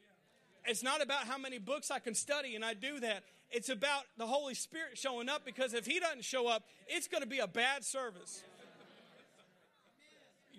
It's 0.67 0.83
not 0.83 1.03
about 1.03 1.25
how 1.27 1.37
many 1.37 1.59
books 1.59 1.91
I 1.91 1.99
can 1.99 2.15
study, 2.15 2.55
and 2.55 2.65
I 2.65 2.75
do 2.75 2.99
that. 3.01 3.25
It's 3.51 3.69
about 3.69 4.05
the 4.17 4.27
Holy 4.27 4.55
Spirit 4.55 4.97
showing 4.97 5.29
up 5.29 5.45
because 5.45 5.75
if 5.75 5.87
He 5.87 6.01
doesn't 6.01 6.25
show 6.25 6.49
up, 6.49 6.65
it's 6.89 7.07
going 7.07 7.23
to 7.23 7.29
be 7.29 7.41
a 7.41 7.47
bad 7.47 7.85
service. 7.85 8.43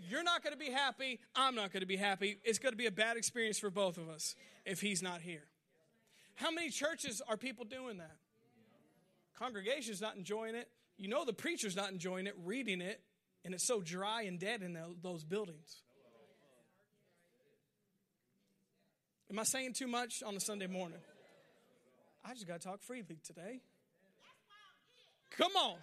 You're 0.09 0.23
not 0.23 0.43
going 0.43 0.53
to 0.53 0.59
be 0.59 0.71
happy. 0.71 1.19
I'm 1.35 1.55
not 1.55 1.71
going 1.71 1.81
to 1.81 1.87
be 1.87 1.95
happy. 1.95 2.37
It's 2.43 2.59
going 2.59 2.73
to 2.73 2.77
be 2.77 2.85
a 2.85 2.91
bad 2.91 3.17
experience 3.17 3.57
for 3.59 3.69
both 3.69 3.97
of 3.97 4.09
us 4.09 4.35
if 4.65 4.81
He's 4.81 5.01
not 5.01 5.21
here. 5.21 5.43
How 6.35 6.51
many 6.51 6.69
churches 6.69 7.21
are 7.27 7.37
people 7.37 7.65
doing 7.65 7.97
that? 7.97 8.15
Congregation's 9.39 10.01
not 10.01 10.15
enjoying 10.15 10.55
it. 10.55 10.69
You 10.97 11.07
know 11.07 11.25
the 11.25 11.33
preacher's 11.33 11.75
not 11.75 11.91
enjoying 11.91 12.27
it, 12.27 12.35
reading 12.43 12.81
it, 12.81 13.01
and 13.43 13.53
it's 13.53 13.65
so 13.65 13.81
dry 13.81 14.23
and 14.23 14.39
dead 14.39 14.61
in 14.61 14.77
those 15.01 15.23
buildings. 15.23 15.81
Am 19.29 19.39
I 19.39 19.43
saying 19.43 19.73
too 19.73 19.87
much 19.87 20.23
on 20.23 20.35
a 20.35 20.39
Sunday 20.39 20.67
morning? 20.67 20.99
I 22.23 22.33
just 22.33 22.47
got 22.47 22.61
to 22.61 22.67
talk 22.67 22.81
freely 22.81 23.17
today. 23.25 23.61
Come 25.37 25.55
on. 25.55 25.75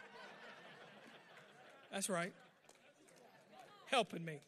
That's 1.91 2.09
right. 2.09 2.33
Helping 3.93 4.25
me. 4.25 4.41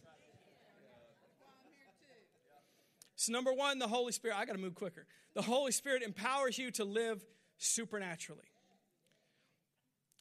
So, 3.14 3.32
number 3.32 3.52
one, 3.52 3.78
the 3.78 3.86
Holy 3.86 4.12
Spirit. 4.12 4.38
I 4.38 4.46
got 4.46 4.54
to 4.54 4.58
move 4.58 4.74
quicker. 4.74 5.06
The 5.34 5.42
Holy 5.42 5.70
Spirit 5.70 6.02
empowers 6.02 6.56
you 6.58 6.70
to 6.72 6.84
live 6.84 7.22
supernaturally. 7.58 8.48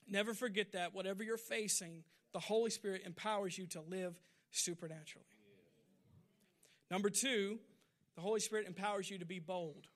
Never 0.10 0.34
forget 0.34 0.74
that. 0.74 0.94
Whatever 0.94 1.24
you're 1.24 1.38
facing, 1.38 2.04
the 2.34 2.40
Holy 2.40 2.70
Spirit 2.70 3.04
empowers 3.06 3.58
you 3.58 3.66
to 3.68 3.82
live 3.82 4.14
supernaturally. 4.52 5.26
Number 6.92 7.10
two, 7.10 7.60
the 8.16 8.22
Holy 8.22 8.42
Spirit 8.42 8.68
empowers 8.68 9.10
you 9.10 9.18
to 9.20 9.26
be 9.26 9.40
bold. 9.40 9.88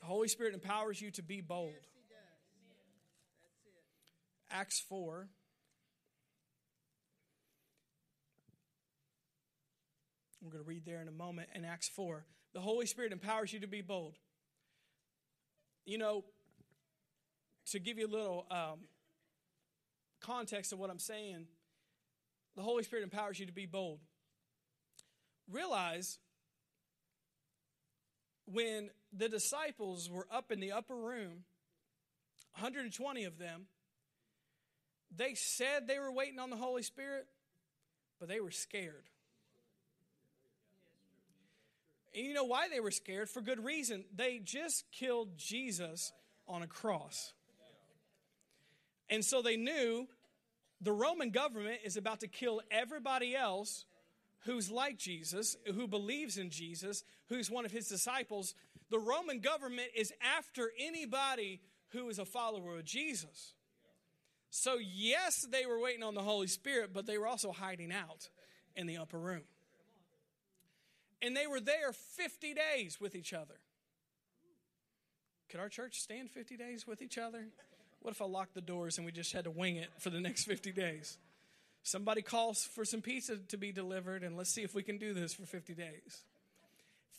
The 0.00 0.06
Holy 0.06 0.28
Spirit 0.28 0.54
empowers 0.54 1.00
you 1.00 1.10
to 1.12 1.22
be 1.22 1.42
bold. 1.42 1.74
Acts 4.50 4.80
4. 4.88 5.28
We're 10.42 10.50
going 10.50 10.64
to 10.64 10.68
read 10.68 10.84
there 10.86 11.02
in 11.02 11.08
a 11.08 11.12
moment 11.12 11.48
in 11.54 11.64
Acts 11.64 11.88
4. 11.88 12.24
The 12.54 12.60
Holy 12.60 12.86
Spirit 12.86 13.12
empowers 13.12 13.52
you 13.52 13.60
to 13.60 13.66
be 13.66 13.82
bold. 13.82 14.16
You 15.84 15.98
know, 15.98 16.24
to 17.70 17.78
give 17.78 17.98
you 17.98 18.06
a 18.06 18.10
little 18.10 18.46
um, 18.50 18.80
context 20.20 20.72
of 20.72 20.78
what 20.78 20.90
I'm 20.90 20.98
saying, 20.98 21.46
the 22.56 22.62
Holy 22.62 22.82
Spirit 22.82 23.02
empowers 23.02 23.38
you 23.38 23.46
to 23.46 23.52
be 23.52 23.66
bold. 23.66 24.00
Realize 25.50 26.18
when 28.46 28.90
the 29.12 29.28
disciples 29.28 30.08
were 30.10 30.26
up 30.32 30.50
in 30.50 30.60
the 30.60 30.72
upper 30.72 30.96
room, 30.96 31.44
120 32.54 33.24
of 33.24 33.38
them, 33.38 33.66
they 35.14 35.34
said 35.34 35.86
they 35.86 35.98
were 35.98 36.12
waiting 36.12 36.38
on 36.38 36.50
the 36.50 36.56
Holy 36.56 36.82
Spirit, 36.82 37.26
but 38.18 38.28
they 38.28 38.40
were 38.40 38.50
scared. 38.50 39.04
And 42.14 42.26
you 42.26 42.34
know 42.34 42.44
why 42.44 42.68
they 42.68 42.80
were 42.80 42.90
scared? 42.90 43.28
For 43.28 43.40
good 43.40 43.64
reason. 43.64 44.04
They 44.14 44.40
just 44.42 44.84
killed 44.92 45.36
Jesus 45.36 46.12
on 46.48 46.62
a 46.62 46.66
cross. 46.66 47.32
And 49.08 49.24
so 49.24 49.42
they 49.42 49.56
knew 49.56 50.06
the 50.80 50.92
Roman 50.92 51.30
government 51.30 51.80
is 51.84 51.96
about 51.96 52.20
to 52.20 52.28
kill 52.28 52.62
everybody 52.70 53.36
else 53.36 53.84
who's 54.44 54.70
like 54.70 54.98
Jesus, 54.98 55.56
who 55.74 55.86
believes 55.86 56.38
in 56.38 56.50
Jesus, 56.50 57.04
who's 57.28 57.50
one 57.50 57.64
of 57.64 57.72
his 57.72 57.88
disciples. 57.88 58.54
The 58.90 58.98
Roman 58.98 59.40
government 59.40 59.88
is 59.94 60.12
after 60.38 60.70
anybody 60.78 61.60
who 61.88 62.08
is 62.08 62.18
a 62.18 62.24
follower 62.24 62.78
of 62.78 62.84
Jesus. 62.84 63.54
So, 64.50 64.78
yes, 64.80 65.46
they 65.50 65.66
were 65.66 65.80
waiting 65.80 66.02
on 66.02 66.14
the 66.14 66.22
Holy 66.22 66.46
Spirit, 66.46 66.90
but 66.92 67.06
they 67.06 67.18
were 67.18 67.26
also 67.26 67.52
hiding 67.52 67.92
out 67.92 68.28
in 68.74 68.86
the 68.86 68.96
upper 68.96 69.18
room. 69.18 69.42
And 71.22 71.36
they 71.36 71.46
were 71.46 71.60
there 71.60 71.92
50 71.92 72.54
days 72.54 73.00
with 73.00 73.14
each 73.14 73.32
other. 73.32 73.54
Could 75.50 75.60
our 75.60 75.68
church 75.68 76.00
stand 76.00 76.30
50 76.30 76.56
days 76.56 76.86
with 76.86 77.02
each 77.02 77.18
other? 77.18 77.46
What 78.00 78.12
if 78.12 78.22
I 78.22 78.24
locked 78.24 78.54
the 78.54 78.60
doors 78.60 78.96
and 78.96 79.04
we 79.04 79.12
just 79.12 79.32
had 79.32 79.44
to 79.44 79.50
wing 79.50 79.76
it 79.76 79.90
for 79.98 80.10
the 80.10 80.20
next 80.20 80.44
50 80.44 80.72
days? 80.72 81.18
Somebody 81.82 82.22
calls 82.22 82.64
for 82.64 82.84
some 82.84 83.00
pizza 83.00 83.36
to 83.48 83.56
be 83.56 83.72
delivered, 83.72 84.22
and 84.22 84.36
let's 84.36 84.50
see 84.50 84.62
if 84.62 84.74
we 84.74 84.82
can 84.82 84.98
do 84.98 85.14
this 85.14 85.32
for 85.34 85.46
50 85.46 85.74
days. 85.74 86.24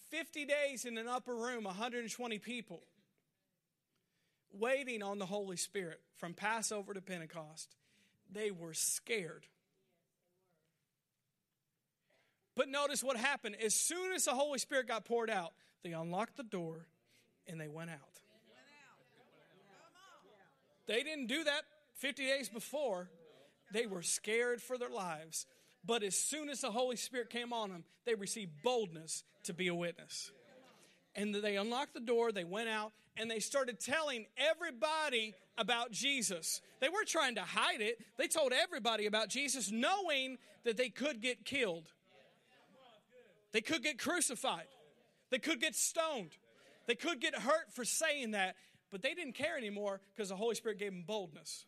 50 0.09 0.45
days 0.45 0.85
in 0.85 0.97
an 0.97 1.07
upper 1.07 1.35
room, 1.35 1.63
120 1.63 2.39
people, 2.39 2.81
waiting 4.53 5.01
on 5.01 5.19
the 5.19 5.25
Holy 5.25 5.57
Spirit 5.57 5.99
from 6.17 6.33
Passover 6.33 6.93
to 6.93 7.01
Pentecost. 7.01 7.75
They 8.31 8.51
were 8.51 8.73
scared. 8.73 9.45
But 12.61 12.69
notice 12.69 13.03
what 13.03 13.17
happened. 13.17 13.55
As 13.65 13.73
soon 13.73 14.13
as 14.13 14.25
the 14.25 14.35
Holy 14.35 14.59
Spirit 14.59 14.87
got 14.87 15.03
poured 15.03 15.31
out, 15.31 15.51
they 15.83 15.93
unlocked 15.93 16.37
the 16.37 16.43
door 16.43 16.85
and 17.47 17.59
they 17.59 17.67
went 17.67 17.89
out. 17.89 17.97
They 20.85 21.01
didn't 21.01 21.25
do 21.25 21.43
that 21.43 21.63
50 21.95 22.23
days 22.23 22.49
before. 22.49 23.09
They 23.73 23.87
were 23.87 24.03
scared 24.03 24.61
for 24.61 24.77
their 24.77 24.91
lives. 24.91 25.47
But 25.83 26.03
as 26.03 26.13
soon 26.13 26.49
as 26.49 26.61
the 26.61 26.69
Holy 26.69 26.97
Spirit 26.97 27.31
came 27.31 27.51
on 27.51 27.71
them, 27.71 27.83
they 28.05 28.13
received 28.13 28.51
boldness 28.63 29.23
to 29.45 29.55
be 29.55 29.67
a 29.67 29.73
witness. 29.73 30.29
And 31.15 31.33
they 31.33 31.55
unlocked 31.55 31.95
the 31.95 31.99
door, 31.99 32.31
they 32.31 32.43
went 32.43 32.69
out, 32.69 32.91
and 33.17 33.29
they 33.31 33.39
started 33.39 33.79
telling 33.79 34.27
everybody 34.37 35.33
about 35.57 35.89
Jesus. 35.89 36.61
They 36.79 36.89
weren't 36.89 37.07
trying 37.07 37.33
to 37.35 37.41
hide 37.41 37.81
it, 37.81 37.97
they 38.19 38.27
told 38.27 38.53
everybody 38.53 39.07
about 39.07 39.29
Jesus, 39.29 39.71
knowing 39.71 40.37
that 40.63 40.77
they 40.77 40.89
could 40.89 41.23
get 41.23 41.43
killed. 41.43 41.87
They 43.51 43.61
could 43.61 43.83
get 43.83 43.99
crucified. 43.99 44.67
They 45.29 45.39
could 45.39 45.59
get 45.59 45.75
stoned. 45.75 46.31
They 46.87 46.95
could 46.95 47.19
get 47.19 47.35
hurt 47.35 47.71
for 47.73 47.85
saying 47.85 48.31
that, 48.31 48.55
but 48.91 49.01
they 49.01 49.13
didn't 49.13 49.35
care 49.35 49.57
anymore 49.57 50.01
because 50.13 50.29
the 50.29 50.35
Holy 50.35 50.55
Spirit 50.55 50.79
gave 50.79 50.91
them 50.91 51.03
boldness. 51.05 51.65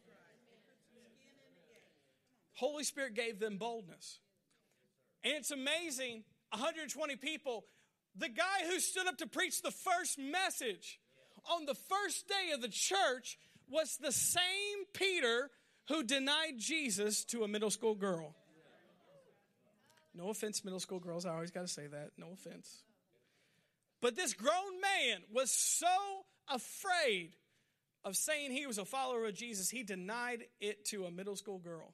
Holy 2.53 2.83
Spirit 2.83 3.15
gave 3.15 3.39
them 3.39 3.57
boldness. 3.57 4.19
And 5.23 5.33
it's 5.33 5.51
amazing 5.51 6.23
120 6.51 7.15
people. 7.15 7.65
The 8.15 8.29
guy 8.29 8.65
who 8.69 8.79
stood 8.79 9.07
up 9.07 9.17
to 9.19 9.27
preach 9.27 9.61
the 9.61 9.71
first 9.71 10.19
message 10.19 10.99
on 11.51 11.65
the 11.65 11.73
first 11.73 12.27
day 12.27 12.51
of 12.53 12.61
the 12.61 12.67
church 12.67 13.37
was 13.69 13.97
the 13.97 14.11
same 14.11 14.85
Peter 14.93 15.49
who 15.89 16.03
denied 16.03 16.57
Jesus 16.57 17.25
to 17.25 17.43
a 17.43 17.47
middle 17.47 17.71
school 17.71 17.95
girl. 17.95 18.35
No 20.15 20.29
offense, 20.29 20.63
middle 20.63 20.79
school 20.79 20.99
girls. 20.99 21.25
I 21.25 21.33
always 21.33 21.51
got 21.51 21.61
to 21.61 21.67
say 21.67 21.87
that. 21.87 22.11
No 22.17 22.27
offense. 22.33 22.83
But 24.01 24.15
this 24.15 24.33
grown 24.33 24.81
man 24.81 25.21
was 25.33 25.49
so 25.49 25.87
afraid 26.47 27.31
of 28.05 28.15
saying 28.17 28.51
he 28.51 28.67
was 28.67 28.77
a 28.77 28.85
follower 28.85 29.25
of 29.25 29.33
Jesus, 29.33 29.69
he 29.69 29.83
denied 29.83 30.43
it 30.59 30.85
to 30.85 31.05
a 31.05 31.11
middle 31.11 31.35
school 31.35 31.57
girl 31.57 31.93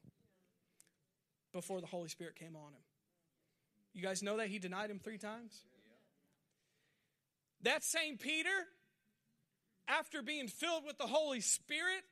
before 1.53 1.81
the 1.81 1.87
Holy 1.87 2.09
Spirit 2.09 2.35
came 2.35 2.55
on 2.55 2.73
him. 2.73 2.81
You 3.93 4.01
guys 4.01 4.23
know 4.23 4.37
that 4.37 4.47
he 4.47 4.59
denied 4.59 4.89
him 4.89 4.99
three 4.99 5.17
times? 5.17 5.63
That 7.61 7.83
same 7.83 8.17
Peter, 8.17 8.49
after 9.87 10.21
being 10.21 10.47
filled 10.47 10.85
with 10.85 10.97
the 10.97 11.07
Holy 11.07 11.41
Spirit, 11.41 12.03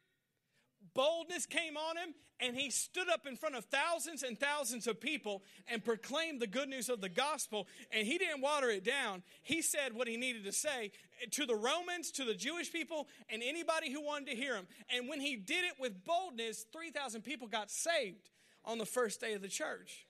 boldness 0.93 1.45
came 1.45 1.77
on 1.77 1.97
him 1.97 2.13
and 2.39 2.55
he 2.55 2.69
stood 2.69 3.09
up 3.09 3.25
in 3.25 3.35
front 3.35 3.55
of 3.55 3.65
thousands 3.65 4.23
and 4.23 4.39
thousands 4.39 4.87
of 4.87 4.99
people 5.01 5.43
and 5.67 5.83
proclaimed 5.83 6.39
the 6.39 6.47
good 6.47 6.69
news 6.69 6.89
of 6.89 7.01
the 7.01 7.09
gospel 7.09 7.67
and 7.91 8.05
he 8.07 8.17
didn't 8.17 8.41
water 8.41 8.69
it 8.69 8.83
down 8.83 9.23
he 9.43 9.61
said 9.61 9.93
what 9.93 10.07
he 10.07 10.17
needed 10.17 10.43
to 10.43 10.51
say 10.51 10.91
to 11.31 11.45
the 11.45 11.55
romans 11.55 12.11
to 12.11 12.23
the 12.23 12.35
jewish 12.35 12.71
people 12.71 13.07
and 13.29 13.41
anybody 13.43 13.91
who 13.91 14.03
wanted 14.03 14.29
to 14.29 14.35
hear 14.35 14.55
him 14.55 14.67
and 14.93 15.09
when 15.09 15.19
he 15.19 15.35
did 15.35 15.63
it 15.65 15.73
with 15.79 16.03
boldness 16.05 16.65
3000 16.71 17.21
people 17.21 17.47
got 17.47 17.71
saved 17.71 18.29
on 18.67 18.77
the 18.77 18.85
first 18.85 19.21
day 19.21 19.33
of 19.33 19.41
the 19.41 19.47
church. 19.47 20.05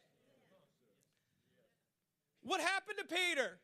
What 2.42 2.60
happened 2.60 2.98
to 2.98 3.06
Peter? 3.06 3.60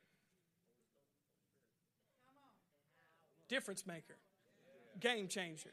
Difference 3.50 3.86
maker, 3.86 4.18
game 5.00 5.28
changer. 5.28 5.72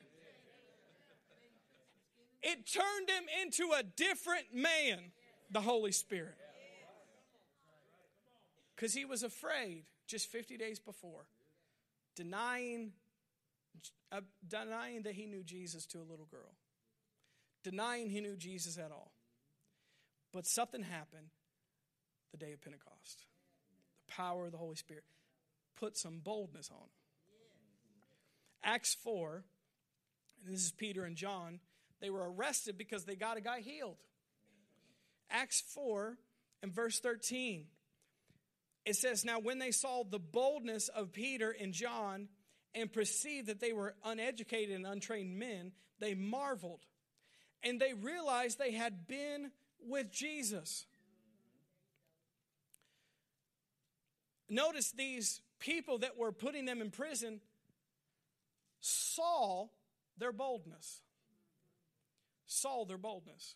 It 2.43 2.67
turned 2.67 3.09
him 3.09 3.25
into 3.43 3.73
a 3.79 3.83
different 3.83 4.55
man, 4.55 5.13
the 5.51 5.61
Holy 5.61 5.93
Spirit. 5.93 6.37
Because 8.75 8.95
he 8.95 9.05
was 9.05 9.23
afraid 9.23 9.85
just 10.07 10.29
50 10.29 10.57
days 10.57 10.79
before, 10.79 11.27
denying, 12.17 12.93
uh, 14.11 14.23
denying 14.49 15.03
that 15.03 15.15
he 15.15 15.27
knew 15.27 15.43
Jesus 15.43 15.85
to 15.87 15.99
a 15.99 16.07
little 16.09 16.27
girl 16.31 16.57
denying 17.63 18.11
he 18.11 18.21
knew 18.21 18.37
Jesus 18.37 18.79
at 18.79 18.91
all. 18.91 19.13
But 20.33 20.47
something 20.47 20.83
happened 20.83 21.31
the 22.31 22.39
day 22.39 22.53
of 22.53 22.61
Pentecost. 22.61 23.27
The 24.07 24.13
power 24.13 24.47
of 24.47 24.53
the 24.53 24.59
Holy 24.59 24.77
Spirit 24.77 25.05
put 25.77 25.97
some 25.97 26.21
boldness 26.23 26.71
on 26.71 26.79
him. 26.79 26.89
Acts 28.63 28.95
4, 29.03 29.43
and 30.45 30.55
this 30.55 30.65
is 30.65 30.73
Peter 30.73 31.05
and 31.05 31.17
John, 31.17 31.61
they 32.01 32.11
were 32.11 32.31
arrested 32.33 32.79
because 32.79 33.05
they 33.05 33.17
got 33.17 33.37
a 33.37 33.41
guy 33.41 33.61
healed. 33.61 33.97
Acts 35.31 35.63
4 35.75 36.17
and 36.63 36.73
verse 36.73 36.99
13. 37.01 37.67
It 38.85 38.97
says, 38.97 39.25
Now 39.25 39.39
when 39.39 39.59
they 39.59 39.71
saw 39.71 40.03
the 40.05 40.19
boldness 40.19 40.89
of 40.89 41.13
Peter 41.13 41.55
and 41.59 41.73
John 41.73 42.29
and 42.75 42.93
perceived 42.93 43.49
that 43.49 43.61
they 43.61 43.73
were 43.73 43.95
uneducated 44.05 44.75
and 44.75 44.87
untrained 44.87 45.39
men, 45.39 45.73
they 45.99 46.15
marveled 46.15 46.81
and 47.63 47.81
they 47.81 47.93
realized 47.93 48.59
they 48.59 48.73
had 48.73 49.07
been 49.07 49.51
with 49.87 50.11
Jesus. 50.11 50.87
Notice 54.49 54.91
these 54.91 55.41
people 55.59 55.99
that 55.99 56.17
were 56.19 56.33
putting 56.33 56.65
them 56.65 56.81
in 56.81 56.91
prison 56.91 57.41
saw 58.81 59.67
their 60.19 60.33
boldness. 60.33 61.03
Saw 62.53 62.85
their 62.85 62.99
boldness. 62.99 63.55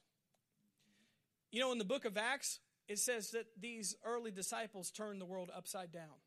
You 1.50 1.58
know, 1.58 1.72
in 1.72 1.78
the 1.78 1.84
book 1.84 2.04
of 2.04 2.16
Acts, 2.16 2.60
it 2.86 3.00
says 3.00 3.32
that 3.32 3.46
these 3.60 3.96
early 4.04 4.30
disciples 4.30 4.92
turned 4.92 5.20
the 5.20 5.26
world 5.26 5.50
upside 5.52 5.90
down. 5.90 6.22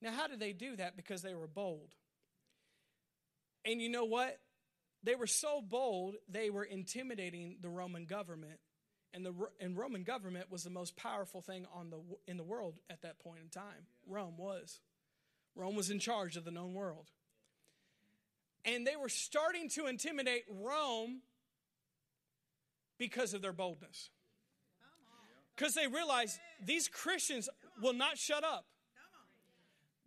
Now, 0.00 0.12
how 0.12 0.28
did 0.28 0.40
they 0.40 0.54
do 0.54 0.76
that? 0.76 0.96
Because 0.96 1.20
they 1.20 1.34
were 1.34 1.46
bold. 1.46 1.90
And 3.66 3.82
you 3.82 3.90
know 3.90 4.06
what? 4.06 4.38
They 5.02 5.14
were 5.14 5.26
so 5.26 5.60
bold, 5.60 6.14
they 6.26 6.48
were 6.48 6.64
intimidating 6.64 7.58
the 7.60 7.68
Roman 7.68 8.06
government. 8.06 8.58
And 9.12 9.24
the 9.24 9.34
and 9.60 9.76
Roman 9.76 10.04
government 10.04 10.50
was 10.50 10.64
the 10.64 10.70
most 10.70 10.96
powerful 10.96 11.42
thing 11.42 11.66
on 11.74 11.90
the 11.90 12.00
in 12.26 12.38
the 12.38 12.44
world 12.44 12.78
at 12.88 13.02
that 13.02 13.18
point 13.18 13.40
in 13.42 13.50
time. 13.50 13.88
Rome 14.06 14.38
was. 14.38 14.80
Rome 15.54 15.76
was 15.76 15.90
in 15.90 15.98
charge 15.98 16.36
of 16.36 16.44
the 16.46 16.50
known 16.50 16.72
world. 16.72 17.10
And 18.66 18.86
they 18.86 18.96
were 18.96 19.08
starting 19.08 19.68
to 19.70 19.86
intimidate 19.86 20.44
Rome 20.50 21.22
because 22.98 23.32
of 23.32 23.40
their 23.40 23.52
boldness. 23.52 24.10
Because 25.54 25.74
they 25.74 25.86
realized 25.86 26.38
these 26.64 26.88
Christians 26.88 27.48
will 27.80 27.94
not 27.94 28.18
shut 28.18 28.44
up. 28.44 28.66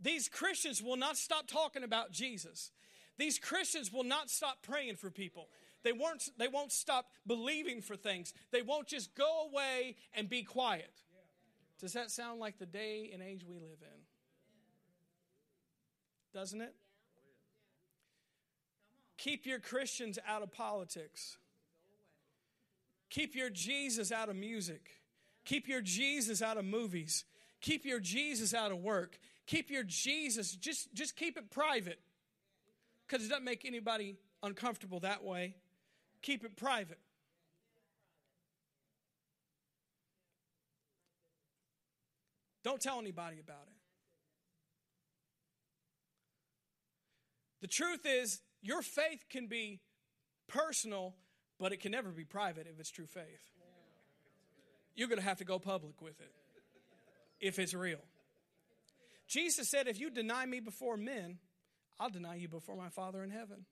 These 0.02 0.30
Christians 0.30 0.84
will 0.84 0.98
not 0.98 1.18
stop 1.18 1.48
talking 1.48 1.84
about 1.84 2.12
Jesus. 2.12 2.72
These 3.18 3.40
Christians 3.40 3.92
will 3.92 4.04
not 4.04 4.30
stop 4.30 4.62
praying 4.62 4.98
for 4.98 5.10
people. 5.10 5.48
They 5.84 5.92
won't, 5.94 6.30
they 6.38 6.48
won't 6.48 6.72
stop 6.72 7.08
believing 7.26 7.82
for 7.82 7.96
things. 7.96 8.34
They 8.52 8.62
won't 8.62 8.88
just 8.88 9.16
go 9.16 9.50
away 9.50 9.96
and 10.14 10.30
be 10.30 10.44
quiet. 10.44 10.92
Does 11.80 11.94
that 11.94 12.12
sound 12.12 12.40
like 12.40 12.60
the 12.60 12.66
day 12.66 13.10
and 13.14 13.24
age 13.24 13.44
we 13.48 13.56
live 13.56 13.82
in? 13.82 14.00
Doesn't 16.34 16.62
it? 16.62 16.76
Keep 19.20 19.46
your 19.46 19.60
Christians 19.60 20.18
out 20.26 20.42
of 20.42 20.52
politics. 20.52 21.38
Keep 23.10 23.36
your 23.36 23.50
Jesus 23.50 24.14
out 24.14 24.30
of 24.30 24.36
music. 24.38 24.90
Keep 25.44 25.68
your 25.68 25.82
Jesus 25.82 26.42
out 26.42 26.58
of 26.58 26.64
movies. 26.64 27.26
Keep 27.60 27.84
your 27.86 28.00
Jesus 28.00 28.54
out 28.54 28.72
of 28.72 28.78
work. 28.78 29.20
Keep 29.46 29.72
your 29.72 29.84
Jesus, 29.84 30.56
just, 30.56 30.94
just 30.94 31.18
keep 31.18 31.38
it 31.38 31.50
private 31.50 32.00
because 33.08 33.26
it 33.26 33.30
doesn't 33.30 33.44
make 33.44 33.66
anybody 33.66 34.16
uncomfortable 34.42 35.02
that 35.02 35.24
way. 35.24 35.56
Keep 36.22 36.46
it 36.46 36.56
private. 36.56 37.00
Don't 42.64 42.80
tell 42.80 43.00
anybody 43.00 43.40
about 43.40 43.68
it. 43.68 43.74
The 47.62 47.68
truth 47.68 48.06
is, 48.06 48.40
your 48.62 48.82
faith 48.82 49.26
can 49.30 49.48
be 49.48 49.80
personal, 50.48 51.16
but 51.60 51.72
it 51.72 51.80
can 51.80 51.92
never 51.92 52.10
be 52.10 52.26
private 52.26 52.68
if 52.72 52.80
it's 52.80 52.90
true 52.90 53.06
faith. 53.06 53.24
You're 54.96 55.08
going 55.08 55.20
to 55.20 55.26
have 55.26 55.38
to 55.38 55.46
go 55.46 55.60
public 55.60 56.02
with 56.02 56.20
it 56.20 56.32
if 57.40 57.60
it's 57.60 57.74
real. 57.74 58.04
Jesus 59.28 59.70
said, 59.70 59.88
If 59.88 60.00
you 60.00 60.10
deny 60.10 60.46
me 60.46 60.60
before 60.60 60.98
men, 60.98 61.38
I'll 62.00 62.10
deny 62.10 62.36
you 62.36 62.48
before 62.48 62.76
my 62.76 62.90
Father 62.90 63.24
in 63.24 63.30
heaven. 63.30 63.66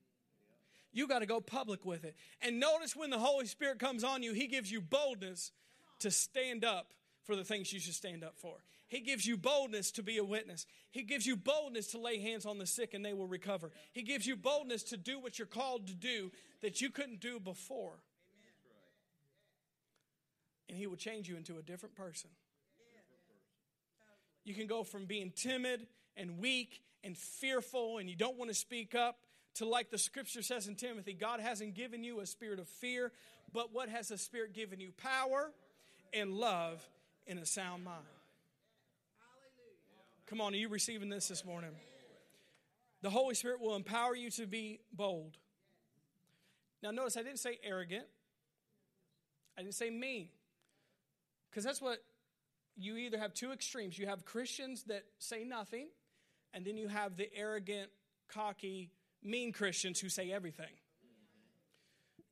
You 0.94 1.08
got 1.08 1.20
to 1.20 1.26
go 1.26 1.42
public 1.42 1.86
with 1.86 2.06
it. 2.06 2.16
And 2.42 2.60
notice 2.60 2.96
when 2.96 3.10
the 3.10 3.20
Holy 3.20 3.46
Spirit 3.46 3.80
comes 3.80 4.04
on 4.04 4.24
you, 4.24 4.34
He 4.34 4.48
gives 4.48 4.72
you 4.72 4.82
boldness 4.82 5.52
to 6.00 6.12
stand 6.12 6.64
up 6.64 6.94
for 7.24 7.36
the 7.36 7.44
things 7.44 7.74
you 7.74 7.80
should 7.80 7.94
stand 7.94 8.24
up 8.24 8.36
for. 8.38 8.56
He 8.88 9.02
gives 9.02 9.26
you 9.26 9.38
boldness 9.38 9.92
to 9.92 10.04
be 10.04 10.18
a 10.18 10.24
witness. 10.24 10.66
He 10.92 11.04
gives 11.04 11.26
you 11.26 11.36
boldness 11.36 11.88
to 11.88 12.00
lay 12.00 12.20
hands 12.20 12.46
on 12.46 12.58
the 12.58 12.66
sick 12.66 12.94
and 12.94 13.04
they 13.04 13.14
will 13.14 13.28
recover. 13.28 13.72
He 13.92 14.02
gives 14.02 14.26
you 14.26 14.36
boldness 14.36 14.84
to 14.84 14.98
do 14.98 15.20
what 15.20 15.38
you're 15.38 15.46
called 15.46 15.88
to 15.88 15.94
do 15.94 16.32
that 16.62 16.80
you 16.80 16.90
couldn't 16.90 17.20
do 17.20 17.40
before. 17.40 18.00
and 20.70 20.78
He 20.78 20.88
will 20.88 20.96
change 20.96 21.28
you 21.28 21.36
into 21.36 21.58
a 21.58 21.62
different 21.62 21.96
person. 21.96 22.30
You 24.46 24.54
can 24.54 24.68
go 24.68 24.84
from 24.84 25.06
being 25.06 25.32
timid 25.36 25.88
and 26.16 26.40
weak 26.40 26.82
and 27.04 27.18
fearful 27.18 27.98
and 27.98 28.10
you 28.10 28.16
don't 28.16 28.38
want 28.38 28.50
to 28.50 28.56
speak 28.56 28.96
up 28.96 29.18
to 29.56 29.66
like 29.66 29.90
the 29.90 29.98
scripture 29.98 30.42
says 30.42 30.68
in 30.68 30.76
Timothy, 30.76 31.14
God 31.14 31.40
hasn't 31.40 31.74
given 31.74 32.04
you 32.04 32.22
a 32.22 32.26
spirit 32.26 32.60
of 32.60 32.68
fear, 32.68 33.12
but 33.52 33.74
what 33.74 33.90
has 33.90 34.10
the 34.10 34.18
Spirit 34.18 34.54
given 34.54 34.80
you? 34.80 34.92
Power 34.92 35.52
and 36.14 36.34
love 36.34 36.88
in 37.26 37.38
a 37.38 37.46
sound 37.46 37.84
mind. 37.84 38.06
Come 40.28 40.42
on, 40.42 40.54
are 40.54 40.58
you 40.58 40.68
receiving 40.68 41.08
this 41.08 41.30
this 41.30 41.46
morning? 41.46 41.70
The 43.02 43.10
Holy 43.10 43.34
Spirit 43.34 43.62
will 43.62 43.78
empower 43.78 44.14
you 44.14 44.30
to 44.32 44.46
be 44.46 44.82
bold. 44.92 45.38
Now, 46.84 46.92
notice 46.92 47.16
I 47.16 47.24
didn't 47.24 47.40
say 47.40 47.60
arrogant, 47.64 48.04
I 49.58 49.62
didn't 49.62 49.76
say 49.76 49.90
mean. 49.90 50.28
Because 51.50 51.64
that's 51.64 51.82
what 51.82 52.00
you 52.76 52.98
either 52.98 53.18
have 53.18 53.34
two 53.34 53.54
extremes. 53.54 53.98
You 53.98 54.08
have 54.08 54.26
Christians 54.26 54.84
that 54.84 55.04
say 55.18 55.46
nothing, 55.46 55.88
and 56.54 56.66
then 56.66 56.76
you 56.76 56.90
have 56.90 57.16
the 57.16 57.34
arrogant, 57.34 57.90
cocky, 58.28 58.92
mean 59.24 59.54
Christians 59.54 59.98
who 60.00 60.10
say 60.10 60.32
everything. 60.32 60.76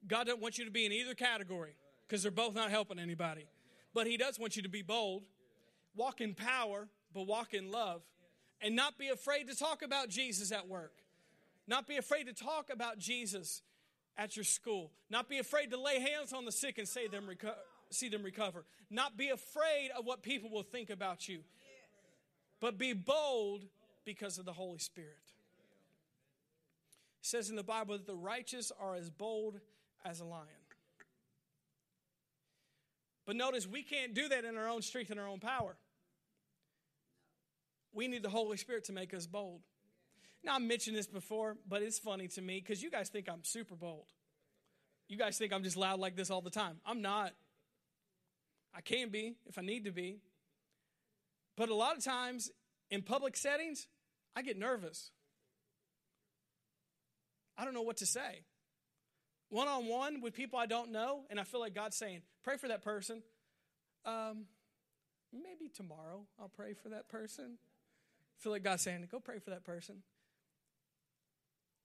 God 0.06 0.26
doesn't 0.26 0.42
want 0.42 0.58
you 0.58 0.66
to 0.66 0.72
be 0.72 0.86
in 0.86 0.92
either 0.92 1.14
category 1.14 1.78
because 2.06 2.22
they're 2.22 2.32
both 2.32 2.56
not 2.56 2.72
helping 2.72 3.00
anybody. 3.00 3.46
But 3.94 4.06
He 4.06 4.18
does 4.18 4.38
want 4.38 4.58
you 4.58 4.64
to 4.64 4.70
be 4.70 4.82
bold, 4.82 5.24
walk 5.96 6.20
in 6.20 6.36
power, 6.36 6.90
but 7.16 7.26
walk 7.26 7.54
in 7.54 7.72
love, 7.72 8.04
and 8.62 8.76
not 8.76 9.00
be 9.00 9.08
afraid 9.08 9.48
to 9.48 9.56
talk 9.56 9.82
about 9.82 10.10
Jesus 10.10 10.52
at 10.52 10.68
work. 10.68 10.92
Not 11.66 11.88
be 11.88 11.96
afraid 11.96 12.26
to 12.26 12.34
talk 12.34 12.70
about 12.70 13.00
Jesus 13.00 13.64
at 14.18 14.36
your 14.36 14.44
school. 14.44 14.92
Not 15.10 15.30
be 15.30 15.40
afraid 15.40 15.72
to 15.72 15.82
lay 15.82 16.00
hands 16.00 16.34
on 16.34 16.46
the 16.46 16.52
sick 16.52 16.78
and 16.78 16.88
them 17.10 17.24
reco- 17.28 17.56
see 17.90 18.10
them 18.10 18.22
recover. 18.22 18.66
Not 18.90 19.18
be 19.18 19.30
afraid 19.30 19.92
of 19.98 20.06
what 20.06 20.22
people 20.24 20.50
will 20.50 20.64
think 20.64 20.90
about 20.90 21.28
you. 21.28 21.40
But 22.60 22.78
be 22.78 22.94
bold 22.94 23.66
because 24.04 24.38
of 24.38 24.46
the 24.46 24.54
Holy 24.54 24.80
Spirit. 24.80 25.16
It 27.22 27.26
says 27.26 27.50
in 27.50 27.56
the 27.56 27.64
Bible 27.64 27.98
that 27.98 28.06
the 28.06 28.16
righteous 28.16 28.72
are 28.80 28.96
as 28.96 29.10
bold 29.10 29.60
as 30.04 30.20
a 30.20 30.26
lion. 30.26 30.48
But 33.26 33.36
notice 33.36 33.66
we 33.66 33.84
can't 33.84 34.14
do 34.14 34.28
that 34.30 34.46
in 34.46 34.58
our 34.58 34.68
own 34.68 34.82
strength 34.82 35.10
and 35.12 35.20
our 35.20 35.28
own 35.28 35.40
power. 35.40 35.78
We 37.96 38.10
need 38.10 38.22
the 38.22 38.30
Holy 38.30 38.58
Spirit 38.58 38.84
to 38.86 38.94
make 38.94 39.14
us 39.14 39.26
bold. 39.26 39.62
Now, 40.44 40.56
I 40.56 40.60
mentioned 40.60 40.96
this 40.96 41.08
before, 41.08 41.58
but 41.68 41.82
it's 41.82 41.98
funny 41.98 42.28
to 42.28 42.42
me 42.42 42.60
because 42.60 42.84
you 42.84 42.92
guys 42.92 43.10
think 43.10 43.28
I'm 43.28 43.44
super 43.44 43.74
bold. 43.74 44.06
You 45.08 45.18
guys 45.18 45.38
think 45.38 45.54
I'm 45.54 45.64
just 45.64 45.78
loud 45.78 46.00
like 46.00 46.16
this 46.16 46.30
all 46.30 46.42
the 46.42 46.50
time. 46.50 46.78
I'm 46.86 47.02
not. 47.02 47.32
I 48.76 48.82
can 48.82 49.10
be 49.10 49.38
if 49.48 49.58
I 49.58 49.62
need 49.62 49.86
to 49.86 49.92
be. 49.92 50.20
But 51.56 51.70
a 51.70 51.74
lot 51.74 51.98
of 51.98 52.04
times 52.04 52.52
in 52.92 53.02
public 53.02 53.38
settings, 53.38 53.88
I 54.36 54.42
get 54.42 54.58
nervous. 54.58 55.12
I 57.58 57.64
don't 57.64 57.74
know 57.74 57.82
what 57.82 57.98
to 57.98 58.06
say. 58.06 58.44
One 59.50 59.70
on 59.70 59.88
one 59.88 60.22
with 60.22 60.34
people 60.34 60.60
I 60.60 60.66
don't 60.66 60.92
know, 60.92 61.22
and 61.30 61.40
I 61.40 61.44
feel 61.44 61.62
like 61.62 61.74
God's 61.74 61.96
saying, 61.96 62.24
pray 62.44 62.58
for 62.58 62.68
that 62.68 62.84
person. 62.84 63.24
Um, 64.06 64.46
maybe 65.32 65.70
tomorrow 65.74 66.26
I'll 66.40 66.50
pray 66.50 66.74
for 66.74 66.90
that 66.90 67.08
person. 67.08 67.58
Feel 68.38 68.52
like 68.52 68.64
God's 68.64 68.84
saying, 68.84 69.08
go 69.12 69.20
pray 69.20 69.40
for 69.40 69.50
that 69.52 69.64
person. 69.64 70.04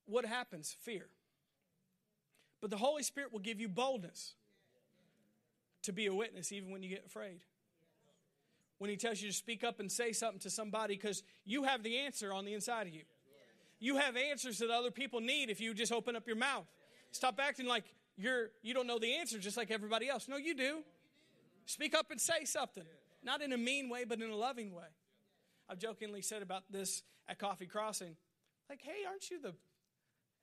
What 0.06 0.24
happens? 0.24 0.74
Fear. 0.80 1.06
But 2.60 2.70
the 2.70 2.76
Holy 2.76 3.02
Spirit 3.02 3.32
will 3.32 3.40
give 3.40 3.60
you 3.60 3.68
boldness 3.68 4.34
to 5.82 5.92
be 5.92 6.06
a 6.06 6.14
witness 6.14 6.52
even 6.52 6.70
when 6.70 6.82
you 6.82 6.90
get 6.90 7.06
afraid. 7.06 7.40
When 8.78 8.90
He 8.90 8.96
tells 8.96 9.22
you 9.22 9.28
to 9.28 9.34
speak 9.34 9.64
up 9.64 9.80
and 9.80 9.90
say 9.90 10.12
something 10.12 10.40
to 10.40 10.50
somebody 10.50 10.94
because 10.94 11.22
you 11.44 11.64
have 11.64 11.82
the 11.82 11.98
answer 11.98 12.32
on 12.32 12.44
the 12.44 12.54
inside 12.54 12.86
of 12.86 12.94
you. 12.94 13.02
You 13.78 13.96
have 13.96 14.16
answers 14.16 14.58
that 14.58 14.70
other 14.70 14.90
people 14.90 15.20
need 15.20 15.48
if 15.48 15.60
you 15.60 15.72
just 15.72 15.92
open 15.92 16.14
up 16.14 16.26
your 16.26 16.36
mouth. 16.36 16.66
Stop 17.12 17.40
acting 17.40 17.66
like 17.66 17.84
you're 18.16 18.50
you 18.62 18.74
don't 18.74 18.86
know 18.86 18.98
the 18.98 19.14
answer 19.16 19.38
just 19.38 19.56
like 19.56 19.70
everybody 19.70 20.08
else. 20.08 20.28
No, 20.28 20.36
you 20.36 20.54
do. 20.54 20.82
Speak 21.64 21.94
up 21.94 22.10
and 22.10 22.20
say 22.20 22.44
something. 22.44 22.84
Not 23.22 23.42
in 23.42 23.52
a 23.52 23.58
mean 23.58 23.88
way, 23.88 24.04
but 24.04 24.20
in 24.20 24.30
a 24.30 24.36
loving 24.36 24.74
way. 24.74 24.88
I've 25.70 25.78
jokingly 25.78 26.20
said 26.20 26.42
about 26.42 26.64
this 26.68 27.02
at 27.28 27.38
Coffee 27.38 27.66
Crossing. 27.66 28.16
Like, 28.68 28.82
hey, 28.82 29.06
aren't 29.08 29.30
you 29.30 29.40
the 29.40 29.54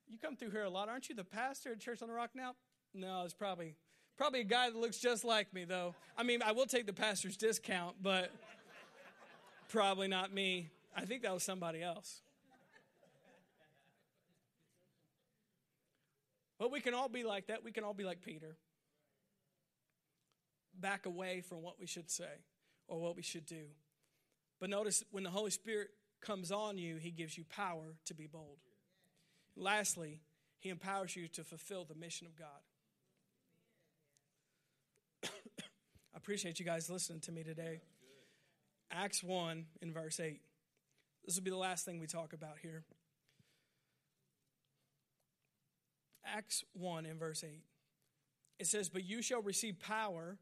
you 0.08 0.16
come 0.16 0.36
through 0.36 0.50
here 0.50 0.64
a 0.64 0.70
lot, 0.70 0.88
aren't 0.88 1.10
you 1.10 1.14
the 1.14 1.22
pastor 1.22 1.72
at 1.72 1.80
Church 1.80 2.00
on 2.00 2.08
the 2.08 2.14
Rock 2.14 2.30
now? 2.34 2.54
No, 2.94 3.24
it's 3.24 3.34
probably 3.34 3.74
probably 4.16 4.40
a 4.40 4.44
guy 4.44 4.70
that 4.70 4.78
looks 4.78 4.98
just 4.98 5.24
like 5.24 5.52
me 5.52 5.66
though. 5.66 5.94
I 6.16 6.22
mean, 6.22 6.40
I 6.42 6.52
will 6.52 6.64
take 6.64 6.86
the 6.86 6.94
pastor's 6.94 7.36
discount, 7.36 7.96
but 8.02 8.30
probably 9.68 10.08
not 10.08 10.32
me. 10.32 10.70
I 10.96 11.04
think 11.04 11.22
that 11.22 11.34
was 11.34 11.42
somebody 11.42 11.82
else. 11.82 12.22
But 16.58 16.72
we 16.72 16.80
can 16.80 16.94
all 16.94 17.08
be 17.08 17.22
like 17.22 17.48
that. 17.48 17.62
We 17.62 17.70
can 17.70 17.84
all 17.84 17.94
be 17.94 18.04
like 18.04 18.22
Peter. 18.22 18.56
Back 20.80 21.04
away 21.04 21.42
from 21.42 21.62
what 21.62 21.78
we 21.78 21.86
should 21.86 22.10
say 22.10 22.24
or 22.88 22.98
what 22.98 23.14
we 23.14 23.22
should 23.22 23.44
do. 23.44 23.66
But 24.60 24.70
notice 24.70 25.04
when 25.10 25.24
the 25.24 25.30
Holy 25.30 25.50
Spirit 25.50 25.88
comes 26.20 26.50
on 26.50 26.78
you, 26.78 26.96
he 26.96 27.10
gives 27.10 27.36
you 27.38 27.44
power 27.44 27.94
to 28.06 28.14
be 28.14 28.26
bold. 28.26 28.58
Lastly, 29.56 30.20
he 30.60 30.68
empowers 30.68 31.14
you 31.14 31.28
to 31.28 31.44
fulfill 31.44 31.84
the 31.84 31.94
mission 31.94 32.26
of 32.26 32.36
God. 32.36 32.48
I 36.14 36.16
appreciate 36.16 36.58
you 36.58 36.64
guys 36.64 36.90
listening 36.90 37.20
to 37.20 37.32
me 37.32 37.44
today. 37.44 37.80
Acts 38.90 39.22
1 39.22 39.66
in 39.82 39.92
verse 39.92 40.18
8. 40.18 40.40
This 41.24 41.36
will 41.36 41.44
be 41.44 41.50
the 41.50 41.56
last 41.56 41.84
thing 41.84 42.00
we 42.00 42.06
talk 42.06 42.32
about 42.32 42.58
here. 42.62 42.84
Acts 46.24 46.64
1 46.72 47.06
in 47.06 47.18
verse 47.18 47.44
8. 47.44 47.62
It 48.58 48.66
says, 48.66 48.88
But 48.88 49.04
you 49.04 49.22
shall 49.22 49.42
receive 49.42 49.78
power 49.78 50.38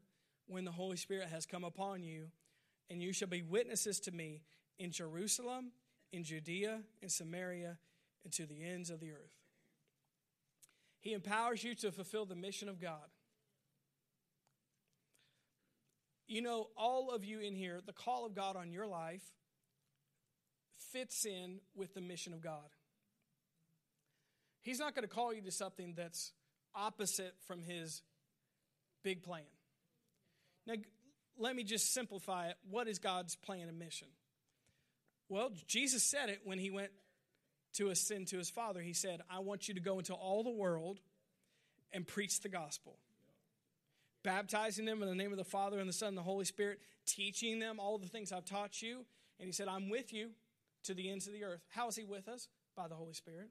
when 0.47 0.65
the 0.65 0.71
Holy 0.71 0.97
Spirit 0.97 1.27
has 1.29 1.45
come 1.45 1.63
upon 1.63 2.03
you, 2.03 2.27
and 2.89 3.01
you 3.01 3.13
shall 3.13 3.27
be 3.27 3.41
witnesses 3.41 3.99
to 4.01 4.11
me 4.11 4.41
in 4.79 4.91
Jerusalem, 4.91 5.71
in 6.11 6.23
Judea, 6.23 6.81
in 7.01 7.09
Samaria, 7.09 7.77
and 8.23 8.33
to 8.33 8.45
the 8.45 8.63
ends 8.63 8.89
of 8.89 8.99
the 8.99 9.11
earth. 9.11 9.33
He 10.99 11.13
empowers 11.13 11.63
you 11.63 11.75
to 11.75 11.91
fulfill 11.91 12.25
the 12.25 12.35
mission 12.35 12.69
of 12.69 12.81
God. 12.81 13.07
You 16.27 16.41
know, 16.41 16.67
all 16.75 17.11
of 17.11 17.23
you 17.23 17.39
in 17.39 17.55
here, 17.55 17.79
the 17.85 17.93
call 17.93 18.25
of 18.25 18.35
God 18.35 18.57
on 18.57 18.71
your 18.71 18.85
life 18.85 19.23
fits 20.91 21.25
in 21.25 21.59
with 21.75 21.93
the 21.93 22.01
mission 22.01 22.33
of 22.33 22.41
God. 22.41 22.69
He's 24.61 24.79
not 24.79 24.93
going 24.93 25.07
to 25.07 25.13
call 25.13 25.33
you 25.33 25.41
to 25.43 25.51
something 25.51 25.93
that's 25.95 26.33
opposite 26.75 27.35
from 27.45 27.61
his 27.61 28.01
big 29.03 29.23
plan. 29.23 29.43
Now, 30.65 30.73
let 31.39 31.55
me 31.55 31.63
just 31.63 31.93
simplify 31.93 32.47
it. 32.47 32.55
What 32.69 32.87
is 32.87 32.99
God's 32.99 33.35
plan 33.35 33.67
and 33.67 33.79
mission? 33.79 34.07
Well, 35.29 35.51
Jesus 35.67 36.03
said 36.03 36.29
it 36.29 36.41
when 36.43 36.59
he 36.59 36.69
went 36.69 36.91
to 37.73 37.89
ascend 37.89 38.27
to 38.27 38.37
his 38.37 38.49
Father. 38.49 38.81
He 38.81 38.93
said, 38.93 39.21
I 39.29 39.39
want 39.39 39.67
you 39.67 39.73
to 39.73 39.79
go 39.79 39.97
into 39.99 40.13
all 40.13 40.43
the 40.43 40.49
world 40.49 40.99
and 41.91 42.07
preach 42.07 42.41
the 42.41 42.49
gospel, 42.49 42.97
baptizing 44.23 44.85
them 44.85 45.01
in 45.01 45.09
the 45.09 45.15
name 45.15 45.31
of 45.31 45.37
the 45.37 45.43
Father 45.43 45.79
and 45.79 45.87
the 45.87 45.93
Son 45.93 46.09
and 46.09 46.17
the 46.17 46.23
Holy 46.23 46.45
Spirit, 46.45 46.79
teaching 47.05 47.59
them 47.59 47.79
all 47.79 47.97
the 47.97 48.07
things 48.07 48.31
I've 48.31 48.45
taught 48.45 48.81
you. 48.81 49.05
And 49.39 49.45
he 49.45 49.51
said, 49.51 49.67
I'm 49.67 49.89
with 49.89 50.13
you 50.13 50.29
to 50.83 50.93
the 50.93 51.09
ends 51.09 51.27
of 51.27 51.33
the 51.33 51.43
earth. 51.43 51.61
How 51.69 51.87
is 51.87 51.95
he 51.95 52.03
with 52.03 52.27
us? 52.27 52.47
By 52.75 52.87
the 52.87 52.95
Holy 52.95 53.13
Spirit. 53.13 53.49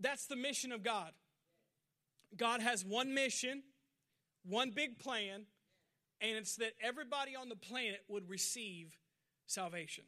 That's 0.00 0.26
the 0.26 0.36
mission 0.36 0.72
of 0.72 0.82
God. 0.82 1.10
God 2.36 2.60
has 2.60 2.84
one 2.84 3.14
mission, 3.14 3.62
one 4.44 4.70
big 4.70 4.98
plan, 4.98 5.42
and 6.20 6.36
it's 6.36 6.56
that 6.56 6.72
everybody 6.82 7.36
on 7.36 7.48
the 7.48 7.56
planet 7.56 8.00
would 8.08 8.28
receive 8.28 8.96
salvation. 9.46 10.04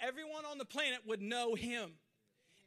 Everyone 0.00 0.44
on 0.44 0.58
the 0.58 0.64
planet 0.64 1.00
would 1.06 1.22
know 1.22 1.54
Him. 1.54 1.92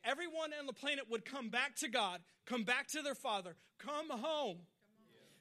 Everyone 0.03 0.51
on 0.57 0.65
the 0.65 0.73
planet 0.73 1.05
would 1.09 1.25
come 1.25 1.49
back 1.49 1.75
to 1.77 1.87
God, 1.87 2.21
come 2.45 2.63
back 2.63 2.87
to 2.89 3.01
their 3.01 3.15
Father, 3.15 3.55
come 3.77 4.09
home. 4.09 4.59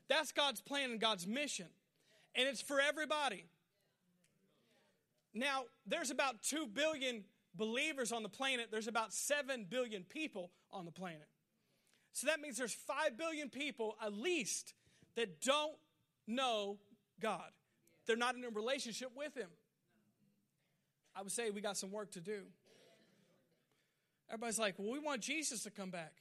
That's 0.08 0.32
God's 0.32 0.60
plan 0.60 0.90
and 0.90 1.00
God's 1.00 1.26
mission. 1.26 1.66
And 2.34 2.48
it's 2.48 2.60
for 2.60 2.80
everybody. 2.80 3.46
Now, 5.34 5.64
there's 5.86 6.10
about 6.10 6.42
2 6.42 6.66
billion 6.66 7.24
believers 7.54 8.12
on 8.12 8.22
the 8.22 8.28
planet, 8.28 8.68
there's 8.70 8.88
about 8.88 9.12
7 9.12 9.66
billion 9.68 10.02
people 10.02 10.50
on 10.70 10.84
the 10.84 10.90
planet. 10.90 11.28
So 12.12 12.26
that 12.26 12.40
means 12.40 12.56
there's 12.56 12.74
5 12.74 13.16
billion 13.16 13.50
people 13.50 13.96
at 14.02 14.12
least 14.12 14.74
that 15.16 15.40
don't 15.40 15.76
know 16.26 16.78
God. 17.20 17.50
They're 18.06 18.16
not 18.16 18.36
in 18.36 18.44
a 18.44 18.50
relationship 18.50 19.10
with 19.16 19.36
Him. 19.36 19.48
I 21.14 21.22
would 21.22 21.32
say 21.32 21.50
we 21.50 21.60
got 21.60 21.76
some 21.76 21.90
work 21.90 22.12
to 22.12 22.20
do. 22.20 22.42
Everybody's 24.28 24.58
like, 24.58 24.74
well, 24.78 24.92
we 24.92 24.98
want 24.98 25.22
Jesus 25.22 25.62
to 25.62 25.70
come 25.70 25.90
back. 25.90 26.12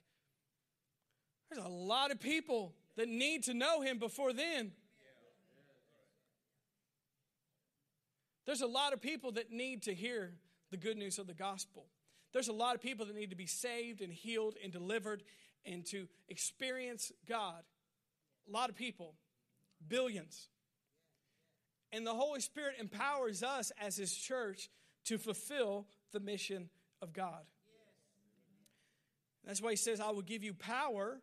There's 1.49 1.65
a 1.65 1.69
lot 1.69 2.11
of 2.11 2.19
people 2.19 2.73
that 2.95 3.09
need 3.09 3.43
to 3.43 3.53
know 3.53 3.81
him 3.81 3.99
before 3.99 4.33
then. 4.33 4.71
There's 8.45 8.61
a 8.61 8.67
lot 8.67 8.93
of 8.93 9.01
people 9.01 9.31
that 9.33 9.51
need 9.51 9.83
to 9.83 9.93
hear 9.93 10.33
the 10.71 10.77
good 10.77 10.97
news 10.97 11.17
of 11.17 11.27
the 11.27 11.33
gospel. 11.33 11.87
There's 12.31 12.47
a 12.47 12.53
lot 12.53 12.75
of 12.75 12.81
people 12.81 13.05
that 13.07 13.15
need 13.15 13.31
to 13.31 13.35
be 13.35 13.47
saved 13.47 14.01
and 14.01 14.13
healed 14.13 14.55
and 14.63 14.71
delivered 14.71 15.23
and 15.65 15.85
to 15.87 16.07
experience 16.29 17.11
God. 17.27 17.63
A 18.47 18.51
lot 18.51 18.69
of 18.69 18.75
people, 18.75 19.15
billions. 19.87 20.49
And 21.91 22.05
the 22.05 22.13
Holy 22.13 22.41
Spirit 22.41 22.75
empowers 22.79 23.43
us 23.43 23.71
as 23.79 23.95
His 23.95 24.15
church 24.15 24.69
to 25.05 25.17
fulfill 25.17 25.87
the 26.11 26.19
mission 26.19 26.69
of 27.01 27.13
God. 27.13 27.43
That's 29.45 29.61
why 29.61 29.71
He 29.71 29.77
says, 29.77 29.99
I 29.99 30.11
will 30.11 30.21
give 30.21 30.43
you 30.43 30.53
power 30.53 31.19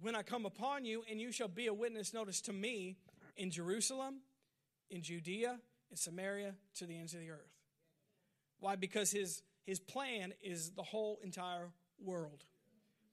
when 0.00 0.14
I 0.14 0.22
come 0.22 0.46
upon 0.46 0.84
you, 0.84 1.02
and 1.10 1.20
you 1.20 1.32
shall 1.32 1.48
be 1.48 1.66
a 1.66 1.74
witness, 1.74 2.14
notice, 2.14 2.40
to 2.42 2.52
me 2.52 2.96
in 3.36 3.50
Jerusalem, 3.50 4.20
in 4.90 5.02
Judea, 5.02 5.58
in 5.90 5.96
Samaria, 5.96 6.54
to 6.76 6.86
the 6.86 6.96
ends 6.96 7.14
of 7.14 7.20
the 7.20 7.30
earth. 7.30 7.52
Why? 8.60 8.76
Because 8.76 9.10
his, 9.10 9.42
his 9.64 9.80
plan 9.80 10.34
is 10.42 10.70
the 10.70 10.82
whole 10.82 11.18
entire 11.24 11.70
world 12.00 12.44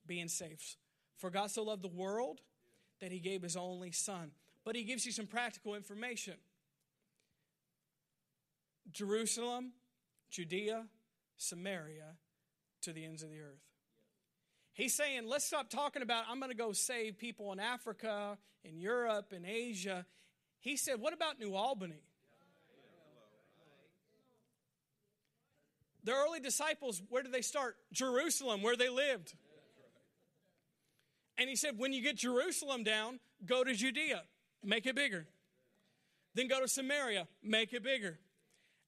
being 0.06 0.28
saved. 0.28 0.78
For 1.18 1.30
God 1.30 1.52
so 1.52 1.64
loved 1.64 1.82
the 1.82 1.88
world 1.88 2.42
that 3.02 3.12
he 3.12 3.20
gave 3.20 3.42
his 3.42 3.56
only 3.56 3.92
son. 3.92 4.32
But 4.64 4.76
he 4.76 4.84
gives 4.84 5.06
you 5.06 5.12
some 5.12 5.28
practical 5.28 5.76
information 5.76 6.36
Jerusalem, 8.92 9.72
Judea, 10.30 10.86
Samaria, 11.38 12.16
to 12.82 12.94
the 12.94 13.06
ends 13.06 13.24
of 13.24 13.30
the 13.30 13.40
earth. 13.40 13.62
He's 14.74 14.94
saying, 14.94 15.28
let's 15.28 15.46
stop 15.46 15.70
talking 15.70 16.02
about, 16.02 16.26
I'm 16.30 16.40
going 16.40 16.52
to 16.52 16.58
go 16.58 16.74
save 16.74 17.18
people 17.18 17.54
in 17.54 17.60
Africa, 17.60 18.38
in 18.64 18.78
Europe, 18.78 19.32
in 19.32 19.46
Asia. 19.46 20.06
He 20.60 20.76
said, 20.76 21.00
what 21.00 21.14
about 21.14 21.40
New 21.40 21.56
Albany? 21.56 22.04
The 26.04 26.12
early 26.12 26.40
disciples, 26.40 27.02
where 27.10 27.24
did 27.24 27.32
they 27.32 27.42
start? 27.42 27.78
Jerusalem, 27.92 28.62
where 28.62 28.76
they 28.76 28.90
lived. 28.90 29.34
And 31.38 31.50
he 31.50 31.56
said, 31.56 31.78
when 31.78 31.92
you 31.94 32.02
get 32.02 32.18
Jerusalem 32.18 32.84
down, 32.84 33.20
go 33.46 33.64
to 33.64 33.74
Judea, 33.74 34.24
make 34.64 34.86
it 34.86 34.96
bigger. 34.96 35.28
Then 36.34 36.48
go 36.48 36.62
to 36.62 36.68
Samaria, 36.68 37.28
make 37.44 37.74
it 37.74 37.84
bigger. 37.84 38.20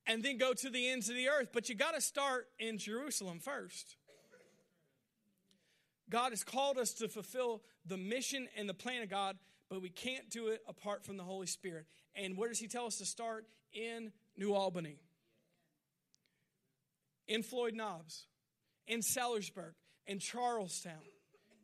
And 0.05 0.23
then 0.23 0.37
go 0.37 0.53
to 0.53 0.69
the 0.69 0.89
ends 0.89 1.09
of 1.09 1.15
the 1.15 1.27
earth. 1.27 1.49
But 1.53 1.67
you 1.67 1.75
got 1.75 1.93
to 1.93 2.01
start 2.01 2.47
in 2.59 2.77
Jerusalem 2.77 3.39
first. 3.39 3.97
God 6.09 6.31
has 6.31 6.43
called 6.43 6.77
us 6.77 6.93
to 6.95 7.09
fulfill 7.09 7.61
the 7.85 7.97
mission 7.97 8.47
and 8.57 8.69
the 8.69 8.73
plan 8.73 9.01
of 9.01 9.09
God, 9.09 9.37
but 9.69 9.81
we 9.81 9.89
can't 9.89 10.29
do 10.29 10.47
it 10.47 10.61
apart 10.67 11.05
from 11.05 11.17
the 11.17 11.23
Holy 11.23 11.47
Spirit. 11.47 11.85
And 12.15 12.37
where 12.37 12.47
does 12.47 12.59
He 12.59 12.67
tell 12.67 12.85
us 12.85 12.97
to 12.97 13.05
start? 13.05 13.45
In 13.73 14.13
New 14.37 14.53
Albany, 14.53 14.97
in 17.27 17.43
Floyd 17.43 17.73
Knobs, 17.75 18.27
in 18.87 19.01
Sellersburg, 19.01 19.73
in 20.05 20.19
Charlestown, 20.19 20.93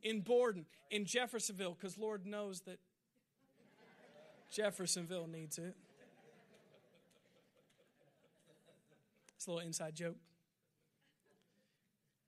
in 0.04 0.22
Borden, 0.22 0.66
in 0.92 1.06
Jeffersonville, 1.06 1.76
because 1.80 1.98
Lord 1.98 2.26
knows 2.26 2.62
that 2.62 2.80
Jeffersonville 4.52 5.28
needs 5.28 5.58
it. 5.58 5.76
It's 9.36 9.48
a 9.48 9.52
little 9.52 9.66
inside 9.66 9.96
joke 9.96 10.18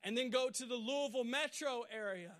and 0.05 0.15
then 0.15 0.29
go 0.29 0.49
to 0.49 0.65
the 0.65 0.75
Louisville 0.75 1.23
metro 1.25 1.83
area 1.91 2.31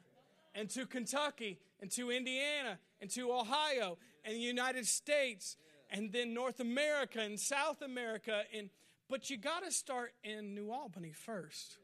and 0.53 0.69
to 0.69 0.85
Kentucky 0.85 1.59
and 1.81 1.91
to 1.91 2.11
Indiana 2.11 2.77
and 3.01 3.09
to 3.09 3.33
Ohio 3.33 3.97
and 4.23 4.35
the 4.35 4.39
United 4.39 4.85
States 4.85 5.57
and 5.89 6.13
then 6.13 6.33
North 6.33 6.59
America 6.59 7.19
and 7.19 7.37
South 7.37 7.81
America 7.81 8.43
and 8.55 8.69
but 9.09 9.29
you 9.29 9.37
got 9.37 9.63
to 9.63 9.71
start 9.71 10.13
in 10.23 10.55
New 10.55 10.71
Albany 10.71 11.11
first. 11.11 11.77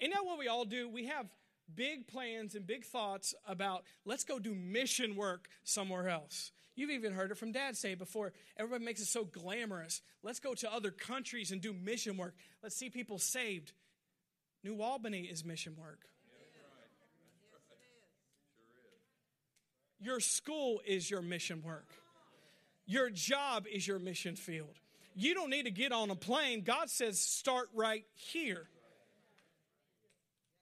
Isn't 0.00 0.12
that 0.12 0.24
what 0.24 0.36
we 0.38 0.48
all 0.48 0.64
do? 0.64 0.88
We 0.88 1.06
have 1.06 1.26
big 1.74 2.06
plans 2.06 2.54
and 2.54 2.66
big 2.66 2.84
thoughts 2.84 3.34
about 3.46 3.84
let's 4.04 4.24
go 4.24 4.38
do 4.38 4.54
mission 4.54 5.16
work 5.16 5.48
somewhere 5.64 6.08
else. 6.08 6.52
You've 6.76 6.90
even 6.90 7.12
heard 7.12 7.30
it 7.30 7.38
from 7.38 7.52
dad 7.52 7.76
say 7.76 7.94
before. 7.94 8.32
Everybody 8.56 8.84
makes 8.84 9.00
it 9.00 9.06
so 9.06 9.24
glamorous. 9.24 10.00
Let's 10.22 10.40
go 10.40 10.54
to 10.54 10.72
other 10.72 10.90
countries 10.90 11.50
and 11.50 11.60
do 11.60 11.72
mission 11.72 12.16
work. 12.16 12.34
Let's 12.62 12.76
see 12.76 12.90
people 12.90 13.18
saved. 13.18 13.72
New 14.62 14.80
Albany 14.80 15.22
is 15.22 15.44
mission 15.44 15.76
work. 15.76 16.00
Your 19.98 20.20
school 20.20 20.80
is 20.86 21.10
your 21.10 21.20
mission 21.20 21.62
work. 21.62 21.88
Your 22.86 23.10
job 23.10 23.66
is 23.70 23.86
your 23.86 23.98
mission 23.98 24.34
field. 24.34 24.78
You 25.14 25.34
don't 25.34 25.50
need 25.50 25.64
to 25.64 25.70
get 25.70 25.92
on 25.92 26.10
a 26.10 26.16
plane. 26.16 26.62
God 26.62 26.88
says 26.88 27.20
start 27.20 27.68
right 27.74 28.04
here. 28.14 28.66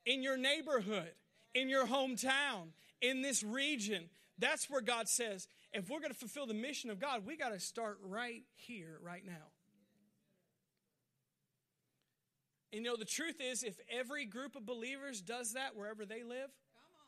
In 0.07 0.23
your 0.23 0.37
neighborhood, 0.37 1.13
in 1.55 1.69
your 1.69 1.87
hometown, 1.87 2.69
in 3.01 3.23
this 3.23 3.43
region. 3.43 4.05
That's 4.39 4.71
where 4.71 4.81
God 4.81 5.09
says, 5.09 5.49
if 5.73 5.91
we're 5.91 5.99
going 5.99 6.13
to 6.13 6.19
fulfill 6.19 6.47
the 6.47 6.55
mission 6.55 6.91
of 6.91 7.01
God, 7.01 7.27
we 7.27 7.37
got 7.37 7.51
to 7.51 7.61
start 7.61 7.99
right 8.03 8.43
here, 8.55 8.99
right 9.03 9.25
now. 9.25 9.53
And 12.73 12.85
you 12.85 12.91
know, 12.91 12.97
the 12.97 13.05
truth 13.05 13.41
is, 13.41 13.63
if 13.63 13.79
every 13.91 14.25
group 14.27 14.55
of 14.55 14.67
believers 14.67 15.21
does 15.21 15.55
that 15.55 15.75
wherever 15.75 16.05
they 16.05 16.23
live, 16.23 16.51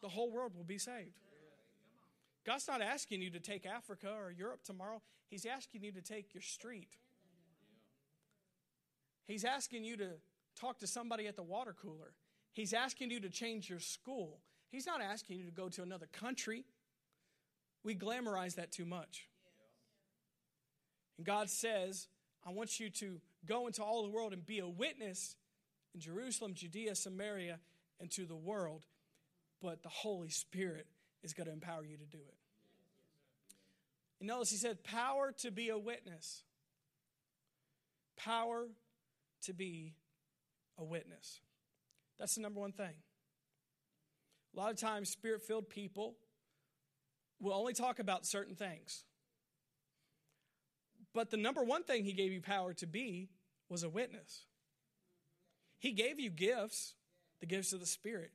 the 0.01 0.09
whole 0.09 0.31
world 0.31 0.53
will 0.57 0.65
be 0.65 0.79
saved. 0.79 1.13
God's 2.47 2.67
not 2.67 2.81
asking 2.81 3.21
you 3.21 3.31
to 3.31 3.41
take 3.41 3.67
Africa 3.67 4.11
or 4.19 4.31
Europe 4.31 4.63
tomorrow, 4.65 5.03
He's 5.29 5.47
asking 5.47 5.85
you 5.85 5.93
to 5.93 6.01
take 6.01 6.35
your 6.35 6.41
street. 6.41 6.97
He's 9.27 9.45
asking 9.45 9.85
you 9.85 9.97
to 9.99 10.09
talk 10.59 10.81
to 10.81 10.89
somebody 10.89 11.29
at 11.29 11.37
the 11.37 11.43
water 11.43 11.73
cooler. 11.81 12.15
He's 12.53 12.73
asking 12.73 13.11
you 13.11 13.21
to 13.21 13.29
change 13.29 13.71
your 13.71 13.81
school. 13.81 14.39
He's 14.71 14.87
not 14.87 15.01
asking 15.01 15.39
you 15.39 15.45
to 15.45 15.51
go 15.53 15.69
to 15.69 15.83
another 15.83 16.07
country. 16.13 16.65
We 17.83 17.95
glamorize 17.95 18.57
that 18.57 18.73
too 18.73 18.85
much. 18.85 19.29
And 21.17 21.27
God 21.27 21.51
says, 21.51 22.09
I 22.47 22.51
want 22.51 22.81
you 22.81 22.91
to 22.91 23.21
go 23.47 23.67
into 23.67 23.83
all 23.83 24.03
the 24.03 24.11
world 24.11 24.33
and 24.33 24.45
be 24.45 24.59
a 24.59 24.69
witness 24.69 25.37
in 25.95 26.01
Jerusalem, 26.01 26.55
Judea, 26.55 26.95
Samaria, 26.95 27.59
and 28.01 28.11
to 28.13 28.25
the 28.25 28.37
world. 28.37 28.87
But 29.61 29.83
the 29.83 29.89
Holy 29.89 30.31
Spirit 30.31 30.87
is 31.23 31.35
going 31.35 31.47
to 31.47 31.53
empower 31.53 31.85
you 31.85 31.97
to 31.97 32.07
do 32.07 32.19
it. 32.19 32.35
And 34.21 34.29
notice 34.29 34.51
he 34.51 34.57
said, 34.57 34.83
power 34.85 35.33
to 35.39 35.51
be 35.51 35.69
a 35.71 35.79
witness. 35.79 36.43
Power 38.17 38.69
to 39.43 39.53
be 39.53 39.95
a 40.79 40.85
witness. 40.85 41.41
That's 42.21 42.37
the 42.37 42.43
number 42.43 42.61
one 42.61 42.73
thing. 42.73 42.95
A 44.55 44.59
lot 44.59 44.71
of 44.71 44.77
times, 44.77 45.09
spirit 45.09 45.43
filled 45.43 45.71
people 45.71 46.17
will 47.41 47.55
only 47.55 47.73
talk 47.73 47.99
about 47.99 48.27
certain 48.27 48.55
things. 48.55 49.05
But 51.15 51.31
the 51.31 51.37
number 51.37 51.65
one 51.65 51.83
thing 51.83 52.05
he 52.05 52.13
gave 52.13 52.31
you 52.31 52.41
power 52.41 52.75
to 52.75 52.87
be 52.87 53.31
was 53.69 53.83
a 53.83 53.89
witness. 53.89 54.45
He 55.79 55.93
gave 55.93 56.21
you 56.21 56.31
gifts, 56.31 56.95
the 57.41 57.47
gifts 57.47 57.73
of 57.73 57.81
the 57.81 57.87
Spirit. 57.87 58.33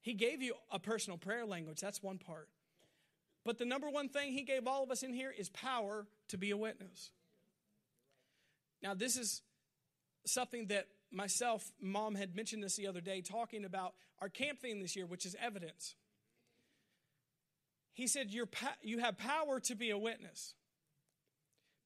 He 0.00 0.14
gave 0.14 0.42
you 0.42 0.54
a 0.72 0.78
personal 0.78 1.18
prayer 1.18 1.46
language. 1.46 1.80
That's 1.80 2.02
one 2.02 2.18
part. 2.18 2.48
But 3.44 3.58
the 3.58 3.64
number 3.64 3.88
one 3.88 4.08
thing 4.08 4.32
He 4.32 4.42
gave 4.42 4.66
all 4.66 4.82
of 4.82 4.90
us 4.90 5.02
in 5.02 5.14
here 5.14 5.32
is 5.36 5.48
power 5.50 6.06
to 6.28 6.36
be 6.36 6.50
a 6.50 6.56
witness. 6.56 7.12
Now, 8.82 8.94
this 8.94 9.16
is 9.16 9.42
something 10.26 10.66
that 10.66 10.86
myself, 11.12 11.72
mom 11.80 12.14
had 12.14 12.34
mentioned 12.34 12.62
this 12.62 12.76
the 12.76 12.86
other 12.86 13.00
day, 13.00 13.20
talking 13.20 13.64
about 13.64 13.94
our 14.20 14.28
camp 14.28 14.60
theme 14.60 14.80
this 14.80 14.96
year, 14.96 15.06
which 15.06 15.26
is 15.26 15.36
evidence. 15.40 15.94
He 17.92 18.06
said, 18.06 18.30
You're, 18.30 18.48
You 18.82 18.98
have 18.98 19.18
power 19.18 19.60
to 19.60 19.74
be 19.74 19.90
a 19.90 19.98
witness. 19.98 20.54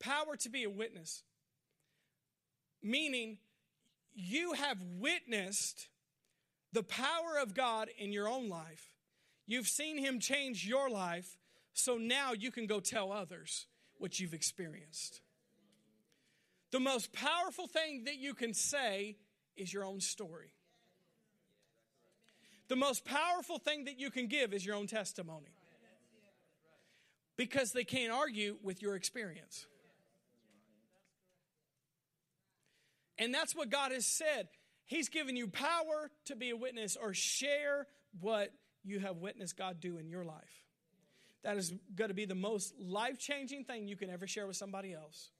Power 0.00 0.36
to 0.36 0.48
be 0.48 0.64
a 0.64 0.70
witness. 0.70 1.22
Meaning, 2.82 3.38
you 4.14 4.52
have 4.52 4.78
witnessed 4.98 5.88
the 6.72 6.82
power 6.82 7.38
of 7.40 7.54
God 7.54 7.88
in 7.98 8.12
your 8.12 8.28
own 8.28 8.48
life. 8.48 8.94
You've 9.46 9.68
seen 9.68 9.98
Him 9.98 10.20
change 10.20 10.66
your 10.66 10.90
life, 10.90 11.38
so 11.72 11.96
now 11.96 12.32
you 12.32 12.50
can 12.50 12.66
go 12.66 12.80
tell 12.80 13.12
others 13.12 13.66
what 13.98 14.20
you've 14.20 14.34
experienced. 14.34 15.20
The 16.74 16.80
most 16.80 17.12
powerful 17.12 17.68
thing 17.68 18.02
that 18.06 18.16
you 18.16 18.34
can 18.34 18.52
say 18.52 19.16
is 19.56 19.72
your 19.72 19.84
own 19.84 20.00
story. 20.00 20.50
The 22.66 22.74
most 22.74 23.04
powerful 23.04 23.60
thing 23.60 23.84
that 23.84 24.00
you 24.00 24.10
can 24.10 24.26
give 24.26 24.52
is 24.52 24.66
your 24.66 24.74
own 24.74 24.88
testimony. 24.88 25.54
Because 27.36 27.70
they 27.70 27.84
can't 27.84 28.12
argue 28.12 28.56
with 28.60 28.82
your 28.82 28.96
experience. 28.96 29.66
And 33.18 33.32
that's 33.32 33.54
what 33.54 33.70
God 33.70 33.92
has 33.92 34.04
said. 34.04 34.48
He's 34.84 35.08
given 35.08 35.36
you 35.36 35.46
power 35.46 36.10
to 36.24 36.34
be 36.34 36.50
a 36.50 36.56
witness 36.56 36.96
or 37.00 37.14
share 37.14 37.86
what 38.20 38.52
you 38.82 38.98
have 38.98 39.18
witnessed 39.18 39.56
God 39.56 39.78
do 39.78 39.98
in 39.98 40.08
your 40.08 40.24
life. 40.24 40.64
That 41.44 41.56
is 41.56 41.72
going 41.94 42.08
to 42.08 42.14
be 42.14 42.24
the 42.24 42.34
most 42.34 42.74
life 42.80 43.16
changing 43.16 43.62
thing 43.62 43.86
you 43.86 43.94
can 43.94 44.10
ever 44.10 44.26
share 44.26 44.48
with 44.48 44.56
somebody 44.56 44.92
else. 44.92 45.30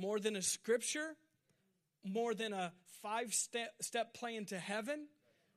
More 0.00 0.18
than 0.18 0.34
a 0.34 0.40
scripture, 0.40 1.14
more 2.02 2.32
than 2.32 2.54
a 2.54 2.72
five 3.02 3.34
step, 3.34 3.74
step 3.82 4.14
plan 4.14 4.46
to 4.46 4.58
heaven, 4.58 5.08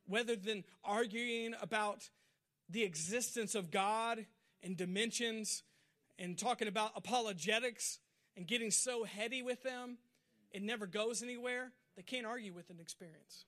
rather 0.10 0.36
than 0.36 0.66
arguing 0.84 1.54
about 1.62 2.10
the 2.70 2.84
existence 2.84 3.56
of 3.56 3.72
God 3.72 4.26
and 4.62 4.76
dimensions 4.76 5.64
and 6.20 6.38
talking 6.38 6.68
about 6.68 6.92
apologetics 6.98 8.00
and 8.36 8.46
getting 8.46 8.70
so 8.70 9.06
heady 9.06 9.42
with 9.42 9.64
them, 9.64 9.98
it 10.52 10.62
never 10.62 10.88
goes 10.88 11.24
anywhere. 11.24 11.72
They 11.96 12.02
can't 12.02 12.26
argue 12.26 12.52
with 12.52 12.70
an 12.70 12.82
experience. 12.82 13.46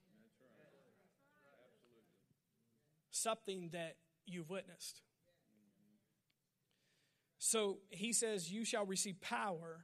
Something 3.12 3.72
that 3.74 3.98
you've 4.26 4.50
witnessed. 4.50 5.02
So 7.38 7.80
he 7.90 8.14
says, 8.14 8.50
You 8.50 8.64
shall 8.64 8.86
receive 8.86 9.20
power 9.20 9.84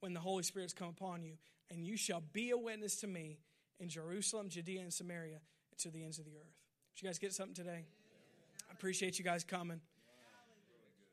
when 0.00 0.14
the 0.14 0.20
Holy 0.20 0.42
Spirit's 0.42 0.72
come 0.72 0.88
upon 0.88 1.22
you, 1.22 1.34
and 1.70 1.86
you 1.86 1.96
shall 1.96 2.22
be 2.32 2.50
a 2.50 2.58
witness 2.58 2.96
to 2.96 3.06
me 3.06 3.38
in 3.78 3.88
Jerusalem, 3.88 4.48
Judea, 4.48 4.80
and 4.80 4.92
Samaria, 4.92 5.40
and 5.70 5.78
to 5.78 5.90
the 5.90 6.02
ends 6.02 6.18
of 6.18 6.24
the 6.24 6.32
earth. 6.32 6.56
Did 6.94 7.02
you 7.02 7.08
guys 7.08 7.18
get 7.18 7.32
something 7.32 7.54
today? 7.54 7.86
I 8.68 8.72
appreciate 8.72 9.18
you 9.18 9.24
guys 9.24 9.44
coming. 9.44 9.80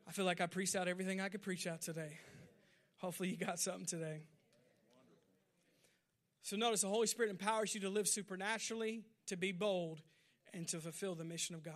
I 0.07 0.11
feel 0.11 0.25
like 0.25 0.41
I 0.41 0.47
preached 0.47 0.75
out 0.75 0.87
everything 0.87 1.19
I 1.19 1.29
could 1.29 1.41
preach 1.41 1.67
out 1.67 1.81
today. 1.81 2.17
Hopefully, 2.97 3.29
you 3.29 3.37
got 3.37 3.59
something 3.59 3.85
today. 3.85 4.23
So, 6.41 6.55
notice 6.55 6.81
the 6.81 6.87
Holy 6.87 7.07
Spirit 7.07 7.29
empowers 7.29 7.75
you 7.75 7.81
to 7.81 7.89
live 7.89 8.07
supernaturally, 8.07 9.03
to 9.27 9.35
be 9.35 9.51
bold, 9.51 10.01
and 10.53 10.67
to 10.69 10.79
fulfill 10.79 11.13
the 11.13 11.25
mission 11.25 11.55
of 11.55 11.63
God. 11.63 11.75